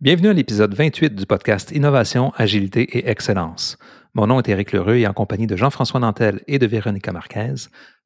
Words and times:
Bienvenue 0.00 0.28
à 0.28 0.32
l'épisode 0.32 0.72
28 0.74 1.16
du 1.16 1.26
podcast 1.26 1.72
Innovation, 1.72 2.32
Agilité 2.36 2.82
et 2.96 3.08
Excellence. 3.08 3.78
Mon 4.14 4.28
nom 4.28 4.38
est 4.38 4.48
Éric 4.48 4.70
Lheureux 4.70 4.94
et 4.94 5.08
en 5.08 5.12
compagnie 5.12 5.48
de 5.48 5.56
Jean-François 5.56 5.98
Nantel 5.98 6.40
et 6.46 6.60
de 6.60 6.68
Véronica 6.68 7.10
Marquez, 7.10 7.54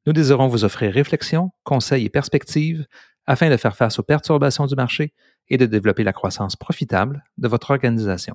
nous 0.07 0.13
désirons 0.13 0.47
vous 0.47 0.65
offrir 0.65 0.91
réflexion, 0.91 1.51
conseils 1.63 2.05
et 2.05 2.09
perspectives 2.09 2.87
afin 3.27 3.51
de 3.51 3.57
faire 3.57 3.75
face 3.75 3.99
aux 3.99 4.03
perturbations 4.03 4.65
du 4.65 4.73
marché 4.73 5.13
et 5.49 5.57
de 5.57 5.67
développer 5.67 6.03
la 6.03 6.13
croissance 6.13 6.55
profitable 6.55 7.21
de 7.37 7.47
votre 7.47 7.69
organisation. 7.69 8.33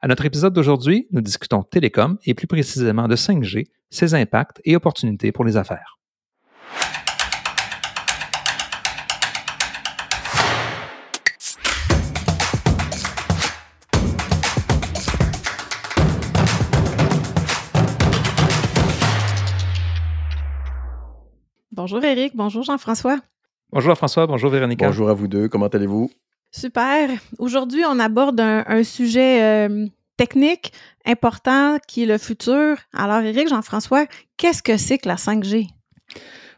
À 0.00 0.08
notre 0.08 0.24
épisode 0.24 0.54
d'aujourd'hui, 0.54 1.08
nous 1.10 1.20
discutons 1.20 1.64
télécom 1.64 2.16
et 2.24 2.32
plus 2.32 2.46
précisément 2.46 3.06
de 3.06 3.16
5G, 3.16 3.66
ses 3.90 4.14
impacts 4.14 4.62
et 4.64 4.76
opportunités 4.76 5.30
pour 5.30 5.44
les 5.44 5.58
affaires. 5.58 5.98
Bonjour 21.74 22.04
Eric, 22.04 22.36
bonjour 22.36 22.62
Jean-François. 22.64 23.18
Bonjour 23.72 23.96
François, 23.96 24.26
bonjour 24.26 24.50
Véronica. 24.50 24.88
Bonjour 24.88 25.08
à 25.08 25.14
vous 25.14 25.26
deux, 25.26 25.48
comment 25.48 25.68
allez-vous? 25.68 26.10
Super. 26.50 27.08
Aujourd'hui, 27.38 27.82
on 27.88 27.98
aborde 27.98 28.38
un, 28.40 28.84
sujet 28.84 29.42
euh, 29.42 29.86
technique 30.18 30.74
important 31.06 31.78
qui 31.88 32.02
est 32.02 32.06
le 32.06 32.18
futur. 32.18 32.76
Alors 32.92 33.22
Eric, 33.22 33.48
Jean-François, 33.48 34.04
qu'est-ce 34.36 34.62
que 34.62 34.76
c'est 34.76 34.98
que 34.98 35.08
la 35.08 35.14
5G? 35.14 35.68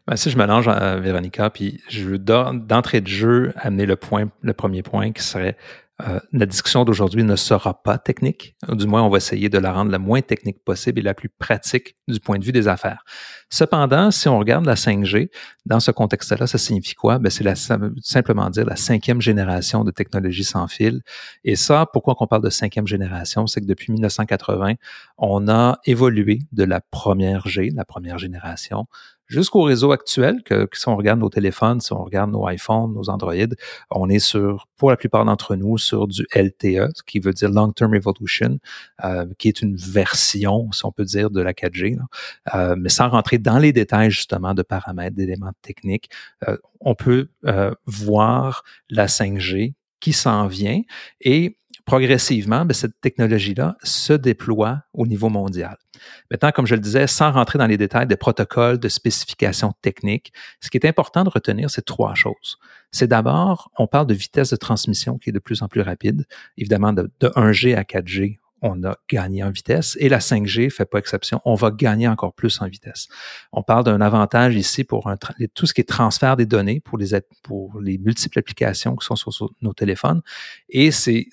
Ben, 0.08 0.16
si 0.16 0.30
je 0.30 0.36
mélange 0.36 0.66
à 0.66 0.96
Véronica, 0.96 1.48
puis 1.48 1.80
je 1.88 2.02
veux 2.02 2.18
d'entrée 2.18 3.00
de 3.00 3.06
jeu 3.06 3.52
amener 3.54 3.86
le 3.86 3.94
point, 3.94 4.30
le 4.42 4.52
premier 4.52 4.82
point 4.82 5.12
qui 5.12 5.22
serait 5.22 5.56
euh, 6.02 6.18
la 6.32 6.44
discussion 6.44 6.84
d'aujourd'hui 6.84 7.22
ne 7.22 7.36
sera 7.36 7.80
pas 7.82 7.98
technique. 7.98 8.56
Du 8.68 8.86
moins, 8.88 9.04
on 9.04 9.10
va 9.10 9.18
essayer 9.18 9.48
de 9.48 9.58
la 9.58 9.72
rendre 9.72 9.92
la 9.92 10.00
moins 10.00 10.22
technique 10.22 10.64
possible 10.64 10.98
et 10.98 11.02
la 11.02 11.14
plus 11.14 11.28
pratique 11.28 11.96
du 12.08 12.18
point 12.18 12.38
de 12.38 12.44
vue 12.44 12.50
des 12.50 12.66
affaires. 12.66 13.04
Cependant, 13.48 14.10
si 14.10 14.28
on 14.28 14.38
regarde 14.40 14.66
la 14.66 14.74
5G, 14.74 15.30
dans 15.66 15.78
ce 15.78 15.92
contexte-là, 15.92 16.48
ça 16.48 16.58
signifie 16.58 16.94
quoi? 16.94 17.20
Ben, 17.20 17.30
c'est 17.30 17.44
simplement 18.02 18.50
dire 18.50 18.64
la 18.64 18.74
cinquième 18.74 19.20
génération 19.20 19.84
de 19.84 19.92
technologie 19.92 20.42
sans 20.42 20.66
fil. 20.66 21.02
Et 21.44 21.54
ça, 21.54 21.86
pourquoi 21.92 22.16
on 22.18 22.26
parle 22.26 22.42
de 22.42 22.50
cinquième 22.50 22.88
génération? 22.88 23.46
C'est 23.46 23.60
que 23.60 23.66
depuis 23.66 23.92
1980, 23.92 24.74
on 25.16 25.46
a 25.46 25.78
évolué 25.84 26.40
de 26.50 26.64
la 26.64 26.80
première 26.80 27.46
G, 27.46 27.70
la 27.72 27.84
première 27.84 28.18
génération, 28.18 28.86
jusqu'au 29.26 29.62
réseau 29.62 29.92
actuel, 29.92 30.42
que, 30.44 30.68
si 30.72 30.88
on 30.88 30.96
regarde 30.96 31.20
nos 31.20 31.28
téléphones, 31.28 31.80
si 31.80 31.92
on 31.92 32.04
regarde 32.04 32.30
nos 32.30 32.48
iPhones, 32.48 32.92
nos 32.92 33.08
Android, 33.10 33.34
on 33.90 34.08
est 34.08 34.18
sur, 34.18 34.66
pour 34.76 34.90
la 34.90 34.96
plupart 34.96 35.24
d'entre 35.24 35.56
nous, 35.56 35.78
sur 35.78 36.06
du 36.06 36.26
LTE, 36.34 36.90
ce 36.94 37.02
qui 37.06 37.20
veut 37.20 37.32
dire 37.32 37.50
Long 37.50 37.72
Term 37.72 37.94
Evolution, 37.94 38.58
euh, 39.04 39.26
qui 39.38 39.48
est 39.48 39.62
une 39.62 39.76
version, 39.76 40.70
si 40.72 40.84
on 40.84 40.92
peut 40.92 41.04
dire, 41.04 41.30
de 41.30 41.40
la 41.40 41.52
4G. 41.52 41.98
Euh, 42.54 42.74
mais 42.78 42.88
sans 42.88 43.08
rentrer 43.08 43.38
dans 43.38 43.58
les 43.58 43.72
détails 43.72 44.10
justement 44.10 44.54
de 44.54 44.62
paramètres, 44.62 45.16
d'éléments 45.16 45.52
techniques, 45.62 46.10
euh, 46.48 46.56
on 46.80 46.94
peut 46.94 47.28
voir 47.86 48.62
la 48.90 49.06
5G 49.06 49.74
qui 50.00 50.12
s'en 50.12 50.46
vient 50.46 50.82
et 51.22 51.56
progressivement, 51.84 52.64
ben, 52.64 52.74
cette 52.74 53.00
technologie-là 53.00 53.76
se 53.82 54.12
déploie 54.12 54.82
au 54.92 55.06
niveau 55.06 55.28
mondial. 55.28 55.76
Maintenant, 56.30 56.50
comme 56.50 56.66
je 56.66 56.74
le 56.74 56.80
disais, 56.80 57.06
sans 57.06 57.30
rentrer 57.32 57.58
dans 57.58 57.66
les 57.66 57.76
détails 57.76 58.06
des 58.06 58.16
protocoles, 58.16 58.78
de 58.78 58.88
spécifications 58.88 59.72
techniques, 59.82 60.32
ce 60.60 60.70
qui 60.70 60.78
est 60.78 60.86
important 60.86 61.24
de 61.24 61.30
retenir, 61.30 61.70
c'est 61.70 61.84
trois 61.84 62.14
choses. 62.14 62.58
C'est 62.90 63.08
d'abord, 63.08 63.70
on 63.78 63.86
parle 63.86 64.06
de 64.06 64.14
vitesse 64.14 64.50
de 64.50 64.56
transmission 64.56 65.18
qui 65.18 65.30
est 65.30 65.32
de 65.32 65.38
plus 65.38 65.62
en 65.62 65.68
plus 65.68 65.80
rapide. 65.80 66.26
Évidemment, 66.56 66.92
de, 66.92 67.10
de 67.20 67.28
1G 67.28 67.76
à 67.76 67.82
4G, 67.82 68.38
on 68.64 68.82
a 68.82 68.96
gagné 69.10 69.44
en 69.44 69.50
vitesse 69.50 69.96
et 70.00 70.08
la 70.08 70.18
5G 70.18 70.70
fait 70.70 70.86
pas 70.86 70.98
exception. 70.98 71.40
On 71.44 71.54
va 71.54 71.70
gagner 71.70 72.08
encore 72.08 72.32
plus 72.32 72.62
en 72.62 72.66
vitesse. 72.66 73.08
On 73.52 73.62
parle 73.62 73.84
d'un 73.84 74.00
avantage 74.00 74.56
ici 74.56 74.84
pour 74.84 75.10
tout 75.52 75.66
ce 75.66 75.74
qui 75.74 75.82
est 75.82 75.88
transfert 75.88 76.36
des 76.36 76.46
données 76.46 76.80
pour 76.80 76.98
les, 76.98 77.98
multiples 77.98 78.38
applications 78.38 78.96
qui 78.96 79.04
sont 79.04 79.16
sur, 79.16 79.50
nos 79.60 79.74
téléphones. 79.74 80.22
Et 80.70 80.90
ces, 80.90 81.28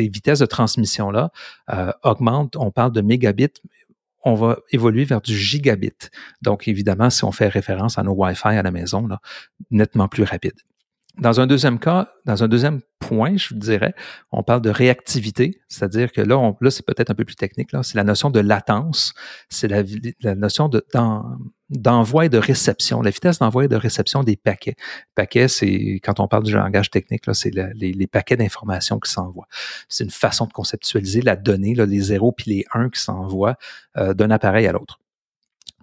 vitesses 0.00 0.40
de 0.40 0.46
transmission-là 0.46 1.30
euh, 1.70 1.92
augmentent. 2.02 2.56
On 2.56 2.72
parle 2.72 2.92
de 2.92 3.00
mégabits 3.00 3.62
on 4.24 4.34
va 4.34 4.58
évoluer 4.70 5.04
vers 5.04 5.20
du 5.20 5.36
gigabit. 5.36 6.10
Donc, 6.42 6.68
évidemment, 6.68 7.10
si 7.10 7.24
on 7.24 7.32
fait 7.32 7.48
référence 7.48 7.98
à 7.98 8.04
nos 8.04 8.12
Wi-Fi 8.12 8.50
à 8.50 8.62
la 8.62 8.70
maison, 8.70 9.08
nettement 9.72 10.06
plus 10.06 10.22
rapide. 10.22 10.54
Dans 11.18 11.40
un 11.40 11.46
deuxième 11.46 11.78
cas, 11.78 12.10
dans 12.24 12.42
un 12.42 12.48
deuxième 12.48 12.80
point, 12.98 13.36
je 13.36 13.54
dirais, 13.54 13.94
on 14.30 14.42
parle 14.42 14.62
de 14.62 14.70
réactivité, 14.70 15.60
c'est-à-dire 15.68 16.10
que 16.10 16.22
là, 16.22 16.38
on, 16.38 16.56
là 16.62 16.70
c'est 16.70 16.86
peut-être 16.86 17.10
un 17.10 17.14
peu 17.14 17.26
plus 17.26 17.36
technique, 17.36 17.72
là, 17.72 17.82
c'est 17.82 17.96
la 17.96 18.04
notion 18.04 18.30
de 18.30 18.40
latence, 18.40 19.12
c'est 19.50 19.68
la, 19.68 19.82
la, 20.22 20.34
notion 20.34 20.70
de, 20.70 20.82
d'envoi 21.68 22.26
et 22.26 22.28
de 22.30 22.38
réception, 22.38 23.02
la 23.02 23.10
vitesse 23.10 23.40
d'envoi 23.40 23.66
et 23.66 23.68
de 23.68 23.76
réception 23.76 24.22
des 24.24 24.36
paquets. 24.36 24.76
Paquets, 25.14 25.48
c'est, 25.48 26.00
quand 26.02 26.18
on 26.18 26.28
parle 26.28 26.44
du 26.44 26.54
langage 26.54 26.90
technique, 26.90 27.26
là, 27.26 27.34
c'est 27.34 27.50
les, 27.50 27.92
les, 27.92 28.06
paquets 28.06 28.36
d'informations 28.36 28.98
qui 28.98 29.10
s'envoient. 29.10 29.48
C'est 29.90 30.04
une 30.04 30.10
façon 30.10 30.46
de 30.46 30.52
conceptualiser 30.52 31.20
la 31.20 31.36
donnée, 31.36 31.74
là, 31.74 31.84
les 31.84 32.00
zéros 32.00 32.32
puis 32.32 32.50
les 32.50 32.64
1 32.72 32.88
qui 32.88 33.00
s'envoient 33.00 33.56
euh, 33.98 34.14
d'un 34.14 34.30
appareil 34.30 34.66
à 34.66 34.72
l'autre. 34.72 34.98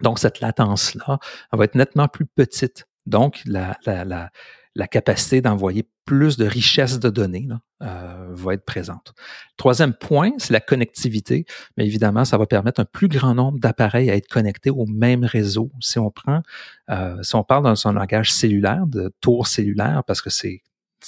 Donc, 0.02 0.18
cette 0.18 0.40
latence-là, 0.40 1.18
elle 1.52 1.58
va 1.58 1.64
être 1.64 1.76
nettement 1.76 2.08
plus 2.08 2.26
petite. 2.26 2.88
Donc, 3.06 3.42
la, 3.46 3.78
la, 3.86 4.04
la, 4.04 4.30
la 4.74 4.86
capacité 4.86 5.40
d'envoyer 5.40 5.88
plus 6.04 6.36
de 6.36 6.44
richesse 6.44 6.98
de 6.98 7.10
données 7.10 7.46
là, 7.48 7.60
euh, 7.82 8.28
va 8.30 8.54
être 8.54 8.64
présente. 8.64 9.14
Troisième 9.56 9.94
point, 9.94 10.32
c'est 10.38 10.52
la 10.52 10.60
connectivité. 10.60 11.44
Mais 11.76 11.86
évidemment, 11.86 12.24
ça 12.24 12.38
va 12.38 12.46
permettre 12.46 12.80
un 12.80 12.84
plus 12.84 13.08
grand 13.08 13.34
nombre 13.34 13.58
d'appareils 13.58 14.10
à 14.10 14.16
être 14.16 14.28
connectés 14.28 14.70
au 14.70 14.86
même 14.86 15.24
réseau. 15.24 15.70
Si 15.80 15.98
on 15.98 16.10
prend, 16.10 16.42
euh, 16.90 17.22
si 17.22 17.34
on 17.34 17.44
parle 17.44 17.64
dans 17.64 17.86
un 17.86 17.92
langage 17.92 18.32
cellulaire, 18.32 18.86
de 18.86 19.12
tour 19.20 19.46
cellulaire, 19.46 20.02
parce 20.06 20.22
que 20.22 20.30
c'est 20.30 20.62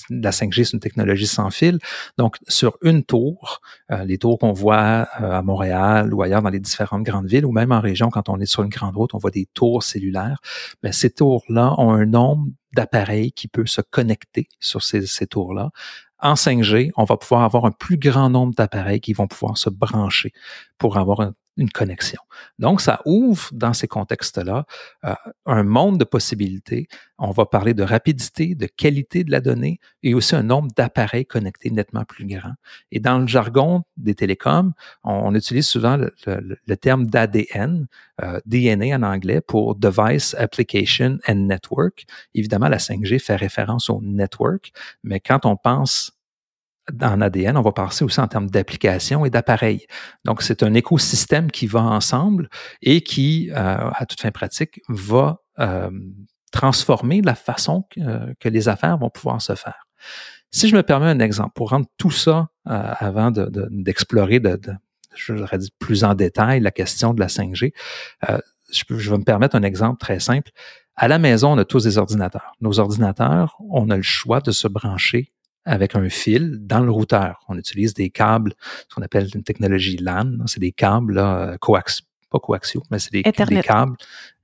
la 0.08 0.30
5G, 0.30 0.64
c'est 0.64 0.72
une 0.72 0.80
technologie 0.80 1.26
sans 1.26 1.50
fil. 1.50 1.78
Donc, 2.16 2.36
sur 2.48 2.78
une 2.82 3.04
tour, 3.04 3.60
euh, 3.90 4.04
les 4.04 4.18
tours 4.18 4.38
qu'on 4.38 4.52
voit 4.52 5.02
à 5.12 5.42
Montréal 5.42 6.14
ou 6.14 6.22
ailleurs 6.22 6.42
dans 6.42 6.50
les 6.50 6.60
différentes 6.60 7.02
grandes 7.02 7.26
villes, 7.26 7.44
ou 7.44 7.52
même 7.52 7.72
en 7.72 7.80
région, 7.80 8.08
quand 8.08 8.28
on 8.28 8.40
est 8.40 8.46
sur 8.46 8.62
une 8.62 8.70
grande 8.70 8.96
route, 8.96 9.14
on 9.14 9.18
voit 9.18 9.30
des 9.30 9.46
tours 9.52 9.82
cellulaires. 9.82 10.40
Mais 10.82 10.92
ces 10.92 11.10
tours-là 11.10 11.74
ont 11.78 11.92
un 11.92 12.06
nombre 12.06 12.46
d'appareils 12.72 13.32
qui 13.32 13.48
peut 13.48 13.66
se 13.66 13.80
connecter 13.80 14.48
sur 14.60 14.82
ces, 14.82 15.26
tours-là. 15.26 15.70
En 16.18 16.34
5G, 16.34 16.90
on 16.96 17.04
va 17.04 17.16
pouvoir 17.16 17.42
avoir 17.42 17.64
un 17.64 17.72
plus 17.72 17.96
grand 17.96 18.30
nombre 18.30 18.54
d'appareils 18.54 19.00
qui 19.00 19.12
vont 19.12 19.26
pouvoir 19.26 19.58
se 19.58 19.70
brancher 19.70 20.32
pour 20.78 20.96
avoir 20.96 21.20
un 21.20 21.32
une 21.56 21.70
connexion. 21.70 22.20
Donc, 22.58 22.80
ça 22.80 23.00
ouvre 23.04 23.50
dans 23.52 23.72
ces 23.72 23.88
contextes-là 23.88 24.64
euh, 25.04 25.14
un 25.46 25.62
monde 25.62 25.98
de 25.98 26.04
possibilités. 26.04 26.86
On 27.18 27.30
va 27.30 27.46
parler 27.46 27.74
de 27.74 27.82
rapidité, 27.82 28.54
de 28.54 28.66
qualité 28.66 29.22
de 29.24 29.30
la 29.30 29.40
donnée 29.40 29.78
et 30.02 30.14
aussi 30.14 30.34
un 30.34 30.42
nombre 30.42 30.70
d'appareils 30.76 31.26
connectés 31.26 31.70
nettement 31.70 32.04
plus 32.04 32.26
grand. 32.26 32.54
Et 32.90 33.00
dans 33.00 33.18
le 33.18 33.26
jargon 33.26 33.82
des 33.96 34.14
télécoms, 34.14 34.72
on, 35.04 35.34
utilise 35.34 35.66
souvent 35.66 35.96
le, 35.96 36.76
terme 36.76 37.06
d'ADN, 37.06 37.86
euh, 38.22 38.40
DNA 38.46 38.96
en 38.96 39.02
anglais, 39.02 39.40
pour 39.40 39.74
Device 39.76 40.34
Application 40.38 41.18
and 41.28 41.46
Network. 41.46 42.06
Évidemment, 42.34 42.68
la 42.68 42.78
5G 42.78 43.18
fait 43.18 43.36
référence 43.36 43.90
au 43.90 44.00
network, 44.02 44.72
mais 45.04 45.20
quand 45.20 45.44
on 45.46 45.56
pense 45.56 46.12
en 47.00 47.20
ADN, 47.20 47.56
on 47.56 47.62
va 47.62 47.72
passer 47.72 48.04
aussi 48.04 48.20
en 48.20 48.28
termes 48.28 48.50
d'application 48.50 49.24
et 49.24 49.30
d'appareils. 49.30 49.86
Donc, 50.24 50.42
c'est 50.42 50.62
un 50.62 50.74
écosystème 50.74 51.50
qui 51.50 51.66
va 51.66 51.82
ensemble 51.82 52.48
et 52.82 53.02
qui, 53.02 53.50
euh, 53.50 53.90
à 53.92 54.06
toute 54.06 54.20
fin 54.20 54.30
pratique, 54.30 54.80
va 54.88 55.42
euh, 55.58 55.90
transformer 56.50 57.22
la 57.22 57.34
façon 57.34 57.84
que, 57.90 58.48
les 58.48 58.68
affaires 58.68 58.98
vont 58.98 59.10
pouvoir 59.10 59.40
se 59.40 59.54
faire. 59.54 59.86
Si 60.50 60.68
je 60.68 60.76
me 60.76 60.82
permets 60.82 61.06
un 61.06 61.20
exemple, 61.20 61.52
pour 61.54 61.70
rendre 61.70 61.86
tout 61.96 62.10
ça 62.10 62.48
euh, 62.68 62.92
avant 62.98 63.30
d'explorer, 63.30 64.38
de, 64.38 64.56
de, 64.56 64.72
je 65.14 65.34
dire 65.34 65.70
plus 65.78 66.04
en 66.04 66.14
détail 66.14 66.60
la 66.60 66.70
question 66.70 67.14
de 67.14 67.20
la 67.20 67.28
5G, 67.28 67.72
je, 68.28 68.82
je 68.90 69.10
vais 69.10 69.18
me 69.18 69.24
permettre 69.24 69.56
un 69.56 69.62
exemple 69.62 69.98
très 69.98 70.20
simple. 70.20 70.50
À 70.94 71.08
la 71.08 71.18
maison, 71.18 71.52
on 71.52 71.58
a 71.58 71.64
tous 71.64 71.84
des 71.84 71.96
ordinateurs. 71.96 72.52
Nos 72.60 72.78
ordinateurs, 72.78 73.56
on 73.70 73.88
a 73.90 73.96
le 73.96 74.02
choix 74.02 74.40
de 74.40 74.50
se 74.50 74.68
brancher 74.68 75.32
avec 75.64 75.94
un 75.94 76.08
fil 76.08 76.58
dans 76.66 76.80
le 76.80 76.90
routeur. 76.90 77.44
On 77.48 77.56
utilise 77.56 77.94
des 77.94 78.10
câbles, 78.10 78.54
ce 78.88 78.94
qu'on 78.94 79.02
appelle 79.02 79.28
une 79.34 79.42
technologie 79.42 79.96
LAN. 79.96 80.38
C'est 80.46 80.60
des 80.60 80.72
câbles 80.72 81.14
là, 81.14 81.56
coax, 81.60 82.02
pas 82.30 82.38
coaxiaux, 82.38 82.82
mais 82.90 82.98
c'est 82.98 83.12
des, 83.12 83.22
câbles 83.22 83.96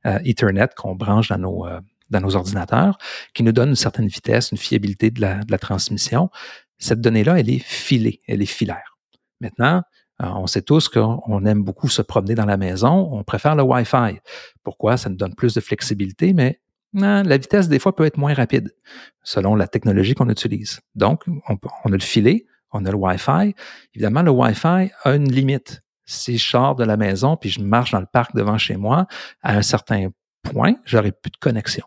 euh, 0.06 0.18
Ethernet 0.24 0.68
qu'on 0.76 0.94
branche 0.94 1.28
dans 1.28 1.38
nos, 1.38 1.66
euh, 1.66 1.80
dans 2.10 2.20
nos 2.20 2.36
ordinateurs, 2.36 2.98
qui 3.34 3.42
nous 3.42 3.52
donnent 3.52 3.70
une 3.70 3.76
certaine 3.76 4.06
vitesse, 4.06 4.52
une 4.52 4.58
fiabilité 4.58 5.10
de 5.10 5.20
la, 5.20 5.42
de 5.42 5.50
la 5.50 5.58
transmission. 5.58 6.30
Cette 6.78 7.00
donnée-là, 7.00 7.40
elle 7.40 7.50
est 7.50 7.58
filée, 7.58 8.20
elle 8.28 8.42
est 8.42 8.46
filaire. 8.46 8.96
Maintenant, 9.40 9.82
euh, 10.22 10.26
on 10.36 10.46
sait 10.46 10.62
tous 10.62 10.88
qu'on 10.88 11.44
aime 11.46 11.62
beaucoup 11.62 11.88
se 11.88 12.02
promener 12.02 12.34
dans 12.34 12.46
la 12.46 12.56
maison. 12.56 13.08
On 13.12 13.24
préfère 13.24 13.54
le 13.54 13.62
Wi-Fi. 13.62 14.20
Pourquoi? 14.62 14.96
Ça 14.96 15.08
nous 15.10 15.16
donne 15.16 15.34
plus 15.34 15.54
de 15.54 15.60
flexibilité, 15.60 16.32
mais 16.32 16.60
la 16.94 17.36
vitesse, 17.36 17.68
des 17.68 17.78
fois, 17.78 17.94
peut 17.94 18.04
être 18.04 18.16
moins 18.16 18.34
rapide 18.34 18.74
selon 19.22 19.54
la 19.54 19.66
technologie 19.66 20.14
qu'on 20.14 20.28
utilise. 20.28 20.80
Donc, 20.94 21.24
on, 21.48 21.54
a 21.54 21.90
le 21.90 21.98
filet, 21.98 22.46
on 22.72 22.84
a 22.84 22.90
le 22.90 22.96
Wi-Fi. 22.96 23.54
Évidemment, 23.94 24.22
le 24.22 24.30
Wi-Fi 24.30 24.90
a 25.04 25.14
une 25.14 25.30
limite. 25.30 25.82
Si 26.06 26.38
je 26.38 26.48
sors 26.48 26.74
de 26.74 26.84
la 26.84 26.96
maison 26.96 27.36
puis 27.36 27.50
je 27.50 27.60
marche 27.60 27.90
dans 27.92 28.00
le 28.00 28.06
parc 28.10 28.34
devant 28.34 28.56
chez 28.56 28.76
moi, 28.76 29.06
à 29.42 29.54
un 29.56 29.62
certain 29.62 30.08
point, 30.42 30.76
j'aurai 30.86 31.12
plus 31.12 31.30
de 31.30 31.36
connexion. 31.36 31.84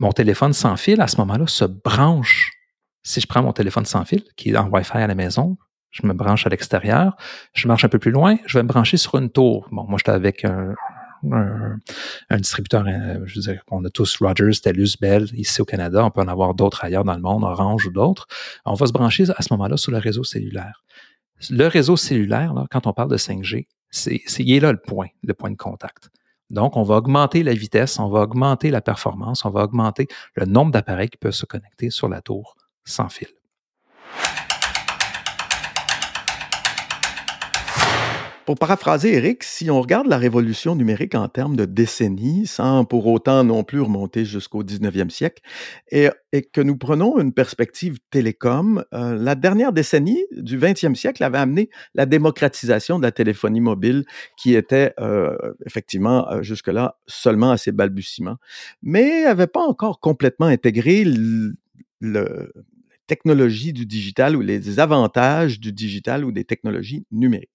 Mon 0.00 0.10
téléphone 0.10 0.52
sans 0.52 0.76
fil, 0.76 1.00
à 1.00 1.06
ce 1.06 1.18
moment-là, 1.18 1.46
se 1.46 1.64
branche. 1.64 2.50
Si 3.04 3.20
je 3.20 3.28
prends 3.28 3.42
mon 3.42 3.52
téléphone 3.52 3.84
sans 3.84 4.04
fil, 4.04 4.24
qui 4.36 4.50
est 4.50 4.56
en 4.56 4.68
Wi-Fi 4.68 4.98
à 4.98 5.06
la 5.06 5.14
maison, 5.14 5.56
je 5.92 6.04
me 6.06 6.12
branche 6.12 6.44
à 6.46 6.50
l'extérieur, 6.50 7.16
je 7.52 7.68
marche 7.68 7.84
un 7.84 7.88
peu 7.88 8.00
plus 8.00 8.10
loin, 8.10 8.36
je 8.46 8.58
vais 8.58 8.64
me 8.64 8.68
brancher 8.68 8.96
sur 8.96 9.14
une 9.14 9.30
tour. 9.30 9.68
Bon, 9.70 9.84
moi, 9.84 9.96
j'étais 9.98 10.10
avec 10.10 10.44
un, 10.44 10.74
un, 11.32 12.36
distributeur, 12.36 12.84
euh, 12.86 13.20
je 13.24 13.36
veux 13.36 13.52
dire, 13.52 13.62
on 13.70 13.84
a 13.84 13.90
tous 13.90 14.18
Rogers, 14.18 14.60
TELUS, 14.62 14.96
Bell 15.00 15.28
ici 15.34 15.60
au 15.60 15.64
Canada, 15.64 16.04
on 16.04 16.10
peut 16.10 16.20
en 16.20 16.28
avoir 16.28 16.54
d'autres 16.54 16.84
ailleurs 16.84 17.04
dans 17.04 17.14
le 17.14 17.20
monde, 17.20 17.44
Orange 17.44 17.86
ou 17.86 17.90
d'autres. 17.90 18.26
On 18.64 18.74
va 18.74 18.86
se 18.86 18.92
brancher 18.92 19.24
à 19.36 19.42
ce 19.42 19.52
moment-là 19.52 19.76
sur 19.76 19.92
le 19.92 19.98
réseau 19.98 20.24
cellulaire. 20.24 20.82
Le 21.50 21.66
réseau 21.66 21.96
cellulaire, 21.96 22.54
quand 22.70 22.86
on 22.86 22.92
parle 22.92 23.10
de 23.10 23.16
5G, 23.16 23.66
c'est, 23.90 24.22
il 24.38 24.52
est 24.52 24.60
là 24.60 24.72
le 24.72 24.78
point, 24.78 25.08
le 25.22 25.34
point 25.34 25.50
de 25.50 25.56
contact. 25.56 26.10
Donc, 26.50 26.76
on 26.76 26.82
va 26.82 26.96
augmenter 26.96 27.42
la 27.42 27.54
vitesse, 27.54 27.98
on 27.98 28.08
va 28.08 28.20
augmenter 28.20 28.70
la 28.70 28.80
performance, 28.80 29.44
on 29.44 29.50
va 29.50 29.64
augmenter 29.64 30.08
le 30.34 30.46
nombre 30.46 30.72
d'appareils 30.72 31.08
qui 31.08 31.16
peuvent 31.16 31.32
se 31.32 31.46
connecter 31.46 31.90
sur 31.90 32.08
la 32.08 32.20
tour 32.20 32.56
sans 32.84 33.08
fil. 33.08 33.28
Pour 38.46 38.58
paraphraser 38.58 39.14
Eric, 39.14 39.42
si 39.42 39.70
on 39.70 39.80
regarde 39.80 40.06
la 40.06 40.18
révolution 40.18 40.76
numérique 40.76 41.14
en 41.14 41.28
termes 41.28 41.56
de 41.56 41.64
décennies, 41.64 42.46
sans 42.46 42.84
pour 42.84 43.06
autant 43.06 43.42
non 43.42 43.64
plus 43.64 43.80
remonter 43.80 44.26
jusqu'au 44.26 44.62
19e 44.62 45.08
siècle, 45.08 45.42
et, 45.90 46.10
que 46.52 46.60
nous 46.60 46.76
prenons 46.76 47.18
une 47.18 47.32
perspective 47.32 48.00
télécom, 48.10 48.84
euh, 48.92 49.16
la 49.16 49.34
dernière 49.34 49.72
décennie 49.72 50.22
du 50.30 50.58
20e 50.58 50.94
siècle 50.94 51.24
avait 51.24 51.38
amené 51.38 51.70
la 51.94 52.04
démocratisation 52.04 52.98
de 52.98 53.04
la 53.04 53.12
téléphonie 53.12 53.62
mobile 53.62 54.04
qui 54.36 54.54
était 54.54 54.92
euh, 55.00 55.34
effectivement 55.64 56.30
euh, 56.30 56.42
jusque-là 56.42 56.98
seulement 57.06 57.50
à 57.50 57.56
ses 57.56 57.72
balbutiements, 57.72 58.36
mais 58.82 59.22
n'avait 59.22 59.46
pas 59.46 59.62
encore 59.62 60.00
complètement 60.00 60.46
intégré 60.46 61.04
le, 61.06 61.54
technologie 63.06 63.72
du 63.72 63.86
digital 63.86 64.36
ou 64.36 64.40
les 64.40 64.80
avantages 64.80 65.60
du 65.60 65.72
digital 65.72 66.24
ou 66.24 66.32
des 66.32 66.44
technologies 66.44 67.06
numériques. 67.10 67.50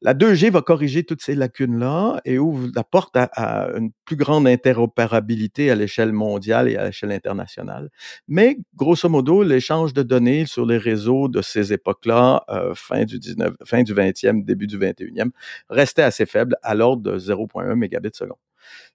La 0.00 0.14
2G 0.14 0.50
va 0.50 0.62
corriger 0.62 1.04
toutes 1.04 1.22
ces 1.22 1.34
lacunes-là 1.34 2.20
et 2.24 2.38
ouvre 2.38 2.68
la 2.74 2.82
porte 2.82 3.16
à, 3.16 3.68
une 3.76 3.92
plus 4.04 4.16
grande 4.16 4.48
interopérabilité 4.48 5.70
à 5.70 5.74
l'échelle 5.74 6.12
mondiale 6.12 6.68
et 6.68 6.76
à 6.76 6.86
l'échelle 6.86 7.12
internationale. 7.12 7.90
Mais 8.26 8.58
grosso 8.74 9.08
modo, 9.08 9.42
l'échange 9.42 9.92
de 9.92 10.02
données 10.02 10.46
sur 10.46 10.66
les 10.66 10.78
réseaux 10.78 11.28
de 11.28 11.42
ces 11.42 11.72
époques-là, 11.72 12.44
euh, 12.48 12.74
fin 12.74 13.04
du 13.04 13.18
19, 13.18 13.54
fin 13.64 13.82
du 13.82 13.94
20e, 13.94 14.44
début 14.44 14.66
du 14.66 14.78
21e, 14.78 15.30
restait 15.70 16.02
assez 16.02 16.26
faible 16.26 16.56
à 16.62 16.74
l'ordre 16.74 17.02
de 17.02 17.18
0.1 17.18 17.74
mégabits 17.74 18.10
seconde. 18.12 18.38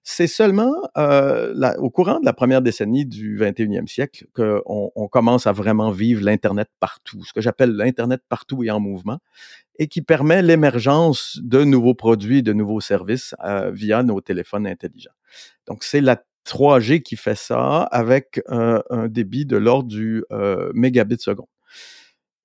C'est 0.02 0.26
seulement 0.26 0.74
euh, 0.96 1.74
au 1.78 1.90
courant 1.90 2.20
de 2.20 2.24
la 2.24 2.32
première 2.32 2.62
décennie 2.62 3.04
du 3.04 3.38
21e 3.38 3.86
siècle 3.86 4.26
qu'on 4.34 4.90
on 4.94 5.08
commence 5.08 5.46
à 5.46 5.52
vraiment 5.52 5.90
vivre 5.90 6.24
l'Internet 6.24 6.68
partout, 6.80 7.24
ce 7.24 7.32
que 7.32 7.40
j'appelle 7.40 7.72
l'Internet 7.72 8.22
partout 8.28 8.64
et 8.64 8.70
en 8.70 8.80
mouvement, 8.80 9.18
et 9.78 9.86
qui 9.86 10.02
permet 10.02 10.42
l'émergence 10.42 11.38
de 11.42 11.64
nouveaux 11.64 11.94
produits, 11.94 12.42
de 12.42 12.52
nouveaux 12.52 12.80
services 12.80 13.34
euh, 13.44 13.70
via 13.70 14.02
nos 14.02 14.20
téléphones 14.20 14.66
intelligents. 14.66 15.10
Donc, 15.66 15.84
c'est 15.84 16.00
la 16.00 16.22
3G 16.46 17.02
qui 17.02 17.16
fait 17.16 17.36
ça 17.36 17.82
avec 17.82 18.40
un 18.48 19.08
débit 19.08 19.44
de 19.44 19.58
l'ordre 19.58 19.88
du 19.88 20.24
euh, 20.32 20.70
mégabit 20.74 21.18
seconde. 21.18 21.46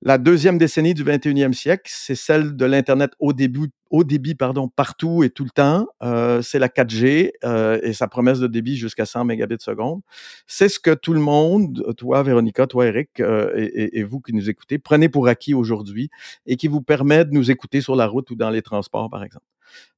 La 0.05 0.17
deuxième 0.17 0.57
décennie 0.57 0.93
du 0.93 1.05
21e 1.05 1.53
siècle, 1.53 1.83
c'est 1.85 2.15
celle 2.15 2.57
de 2.57 2.65
l'Internet 2.65 3.13
au 3.19 3.31
début, 3.31 3.69
au 3.89 4.03
débit, 4.03 4.35
pardon, 4.35 4.67
partout 4.67 5.23
et 5.23 5.29
tout 5.29 5.45
le 5.45 5.49
temps. 5.49 5.87
Euh, 6.03 6.41
c'est 6.41 6.59
la 6.59 6.67
4G 6.67 7.31
euh, 7.45 7.79
et 7.81 7.93
sa 7.93 8.09
promesse 8.09 8.39
de 8.39 8.47
débit 8.47 8.75
jusqu'à 8.75 9.05
100 9.05 9.23
mégabits 9.23 9.55
seconde. 9.61 10.01
C'est 10.45 10.67
ce 10.67 10.77
que 10.77 10.93
tout 10.93 11.13
le 11.13 11.21
monde, 11.21 11.85
toi, 11.95 12.21
Véronica, 12.21 12.67
toi, 12.67 12.85
Eric, 12.85 13.21
euh, 13.21 13.53
et, 13.55 13.97
et, 13.99 14.03
vous 14.03 14.19
qui 14.19 14.33
nous 14.33 14.49
écoutez, 14.49 14.77
prenez 14.77 15.07
pour 15.07 15.29
acquis 15.29 15.53
aujourd'hui 15.53 16.09
et 16.45 16.57
qui 16.57 16.67
vous 16.67 16.81
permet 16.81 17.23
de 17.23 17.31
nous 17.31 17.49
écouter 17.49 17.79
sur 17.79 17.95
la 17.95 18.05
route 18.05 18.29
ou 18.29 18.35
dans 18.35 18.49
les 18.49 18.61
transports, 18.61 19.09
par 19.09 19.23
exemple. 19.23 19.45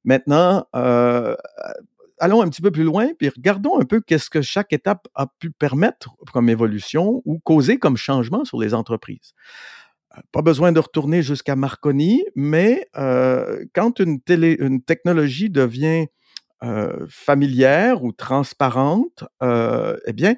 Maintenant, 0.04 0.66
allons 0.72 2.42
un 2.42 2.48
petit 2.48 2.62
peu 2.62 2.70
plus 2.70 2.84
loin, 2.84 3.08
puis 3.18 3.28
regardons 3.28 3.80
un 3.80 3.84
peu 3.84 4.00
qu'est-ce 4.00 4.30
que 4.30 4.40
chaque 4.40 4.72
étape 4.72 5.08
a 5.16 5.26
pu 5.26 5.50
permettre 5.50 6.14
comme 6.32 6.48
évolution 6.48 7.22
ou 7.24 7.40
causer 7.40 7.78
comme 7.78 7.96
changement 7.96 8.44
sur 8.44 8.60
les 8.60 8.72
entreprises 8.72 9.34
pas 10.32 10.42
besoin 10.42 10.72
de 10.72 10.80
retourner 10.80 11.22
jusqu'à 11.22 11.56
Marconi, 11.56 12.24
mais 12.34 12.88
euh, 12.96 13.64
quand 13.74 14.00
une, 14.00 14.20
télé, 14.20 14.58
technologie 14.86 15.50
devient 15.50 16.06
euh, 16.62 17.06
familière 17.08 18.02
ou 18.02 18.12
transparente, 18.12 19.24
euh, 19.42 19.96
eh 20.06 20.12
bien, 20.12 20.36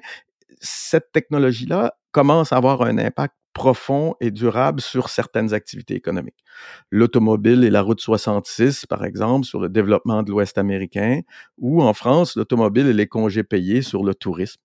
cette 0.59 1.11
technologie-là 1.11 1.95
commence 2.11 2.51
à 2.51 2.57
avoir 2.57 2.81
un 2.81 2.97
impact 2.97 3.35
profond 3.53 4.15
et 4.21 4.31
durable 4.31 4.81
sur 4.81 5.09
certaines 5.09 5.53
activités 5.53 5.95
économiques. 5.95 6.43
L'automobile 6.91 7.63
et 7.63 7.69
la 7.69 7.81
route 7.81 7.99
66, 7.99 8.85
par 8.85 9.05
exemple, 9.05 9.45
sur 9.45 9.59
le 9.59 9.69
développement 9.69 10.23
de 10.23 10.31
l'Ouest 10.31 10.57
américain, 10.57 11.21
ou 11.57 11.81
en 11.81 11.93
France, 11.93 12.35
l'automobile 12.35 12.87
et 12.87 12.93
les 12.93 13.07
congés 13.07 13.43
payés 13.43 13.81
sur 13.81 14.03
le 14.03 14.13
tourisme. 14.13 14.61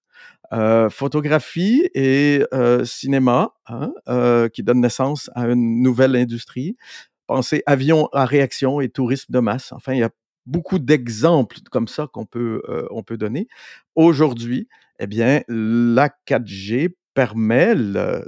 Euh, 0.53 0.91
photographie 0.91 1.89
et 1.95 2.45
euh, 2.53 2.85
cinéma, 2.85 3.55
hein, 3.67 3.93
euh, 4.09 4.49
qui 4.49 4.63
donne 4.63 4.81
naissance 4.81 5.31
à 5.35 5.47
une 5.47 5.83
nouvelle 5.83 6.15
industrie. 6.15 6.77
Pensez 7.27 7.63
avion 7.67 8.09
à 8.13 8.25
réaction 8.27 8.81
et 8.81 8.89
tourisme 8.89 9.33
de 9.33 9.41
masse. 9.41 9.73
Enfin, 9.73 9.95
il 9.95 10.01
y 10.01 10.05
a 10.05 10.11
beaucoup 10.47 10.79
d'exemples 10.79 11.57
comme 11.71 11.89
ça 11.89 12.07
qu'on 12.13 12.27
peut, 12.27 12.63
on 12.91 13.03
peut 13.03 13.17
donner. 13.17 13.49
Aujourd'hui, 13.95 14.69
eh 15.01 15.07
bien, 15.07 15.41
la 15.49 16.11
4G 16.29 16.95
permet, 17.15 17.75
le, 17.75 18.25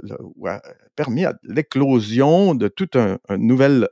permet 0.95 1.27
l'éclosion 1.43 2.55
de 2.55 2.67
tout 2.67 2.89
un, 2.95 3.19
un 3.29 3.37
nouvel 3.37 3.87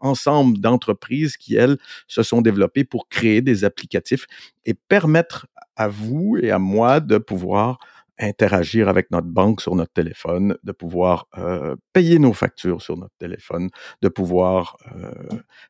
ensemble 0.00 0.58
d'entreprises 0.58 1.36
qui, 1.36 1.56
elles, 1.56 1.76
se 2.08 2.22
sont 2.22 2.40
développées 2.40 2.84
pour 2.84 3.08
créer 3.08 3.42
des 3.42 3.64
applicatifs 3.64 4.26
et 4.64 4.72
permettre 4.72 5.46
à 5.76 5.88
vous 5.88 6.36
et 6.40 6.50
à 6.50 6.58
moi 6.58 7.00
de 7.00 7.18
pouvoir 7.18 7.78
interagir 8.18 8.88
avec 8.88 9.10
notre 9.10 9.26
banque 9.26 9.60
sur 9.60 9.74
notre 9.74 9.92
téléphone, 9.92 10.56
de 10.62 10.72
pouvoir 10.72 11.26
euh, 11.36 11.74
payer 11.92 12.18
nos 12.18 12.32
factures 12.32 12.80
sur 12.80 12.96
notre 12.96 13.14
téléphone, 13.18 13.70
de 14.02 14.08
pouvoir 14.08 14.76
euh, 14.94 15.10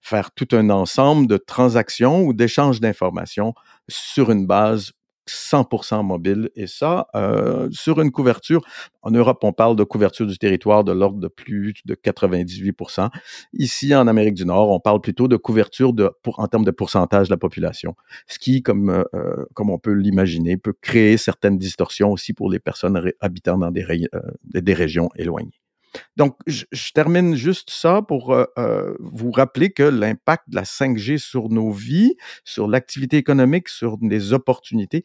faire 0.02 0.30
tout 0.32 0.49
un 0.52 0.68
ensemble 0.70 1.26
de 1.26 1.37
transactions 1.37 2.23
ou 2.23 2.32
d'échanges 2.32 2.80
d'informations 2.80 3.54
sur 3.88 4.30
une 4.30 4.46
base 4.46 4.92
100% 5.28 6.02
mobile. 6.02 6.50
Et 6.57 6.66
ça, 6.66 7.07
euh, 7.14 7.69
sur 7.71 8.00
une 8.00 8.11
couverture, 8.11 8.62
en 9.02 9.11
Europe, 9.11 9.43
on 9.43 9.52
parle 9.52 9.76
de 9.76 9.85
couverture 9.85 10.26
du 10.26 10.38
territoire 10.38 10.85
de 10.85 10.93
l'ordre 10.93 11.19
de 11.19 11.28
plus 11.28 11.75
de 11.85 11.95
98%. 11.95 13.11
Ici, 13.52 13.95
en 13.95 14.07
Amérique 14.07 14.35
du 14.35 14.47
Nord, 14.47 14.71
on 14.71 14.81
parle 14.81 15.00
plutôt 15.00 15.28
de 15.28 15.37
couverture 15.37 15.93
en 16.25 16.49
termes 16.49 16.64
de 16.64 16.71
pourcentage 16.71 17.28
de 17.28 17.33
la 17.33 17.38
population. 17.38 17.95
Ce 18.26 18.38
qui, 18.38 18.62
comme, 18.62 18.90
euh, 18.90 19.04
euh, 19.14 19.45
comme 19.54 19.71
on 19.71 19.78
peut 19.78 19.93
l'imaginer, 19.93 20.57
peut 20.57 20.75
créer 20.81 21.16
certaines 21.16 21.59
distorsions 21.59 22.12
aussi 22.12 22.33
pour 22.33 22.50
les 22.50 22.59
personnes 22.59 23.12
habitant 23.21 23.59
dans 23.59 23.71
des, 23.71 23.85
des 24.45 24.75
régions 24.75 25.11
éloignées. 25.16 25.63
Donc, 26.16 26.36
je, 26.46 26.64
termine 26.92 27.34
juste 27.34 27.70
ça 27.70 28.02
pour 28.02 28.32
euh, 28.32 28.44
euh, 28.58 28.94
vous 29.00 29.30
rappeler 29.30 29.70
que 29.70 29.82
l'impact 29.82 30.44
de 30.48 30.56
la 30.56 30.62
5G 30.62 31.18
sur 31.18 31.48
nos 31.48 31.70
vies, 31.70 32.16
sur 32.44 32.68
l'activité 32.68 33.16
économique, 33.16 33.68
sur 33.68 33.98
les 34.02 34.32
opportunités 34.32 35.02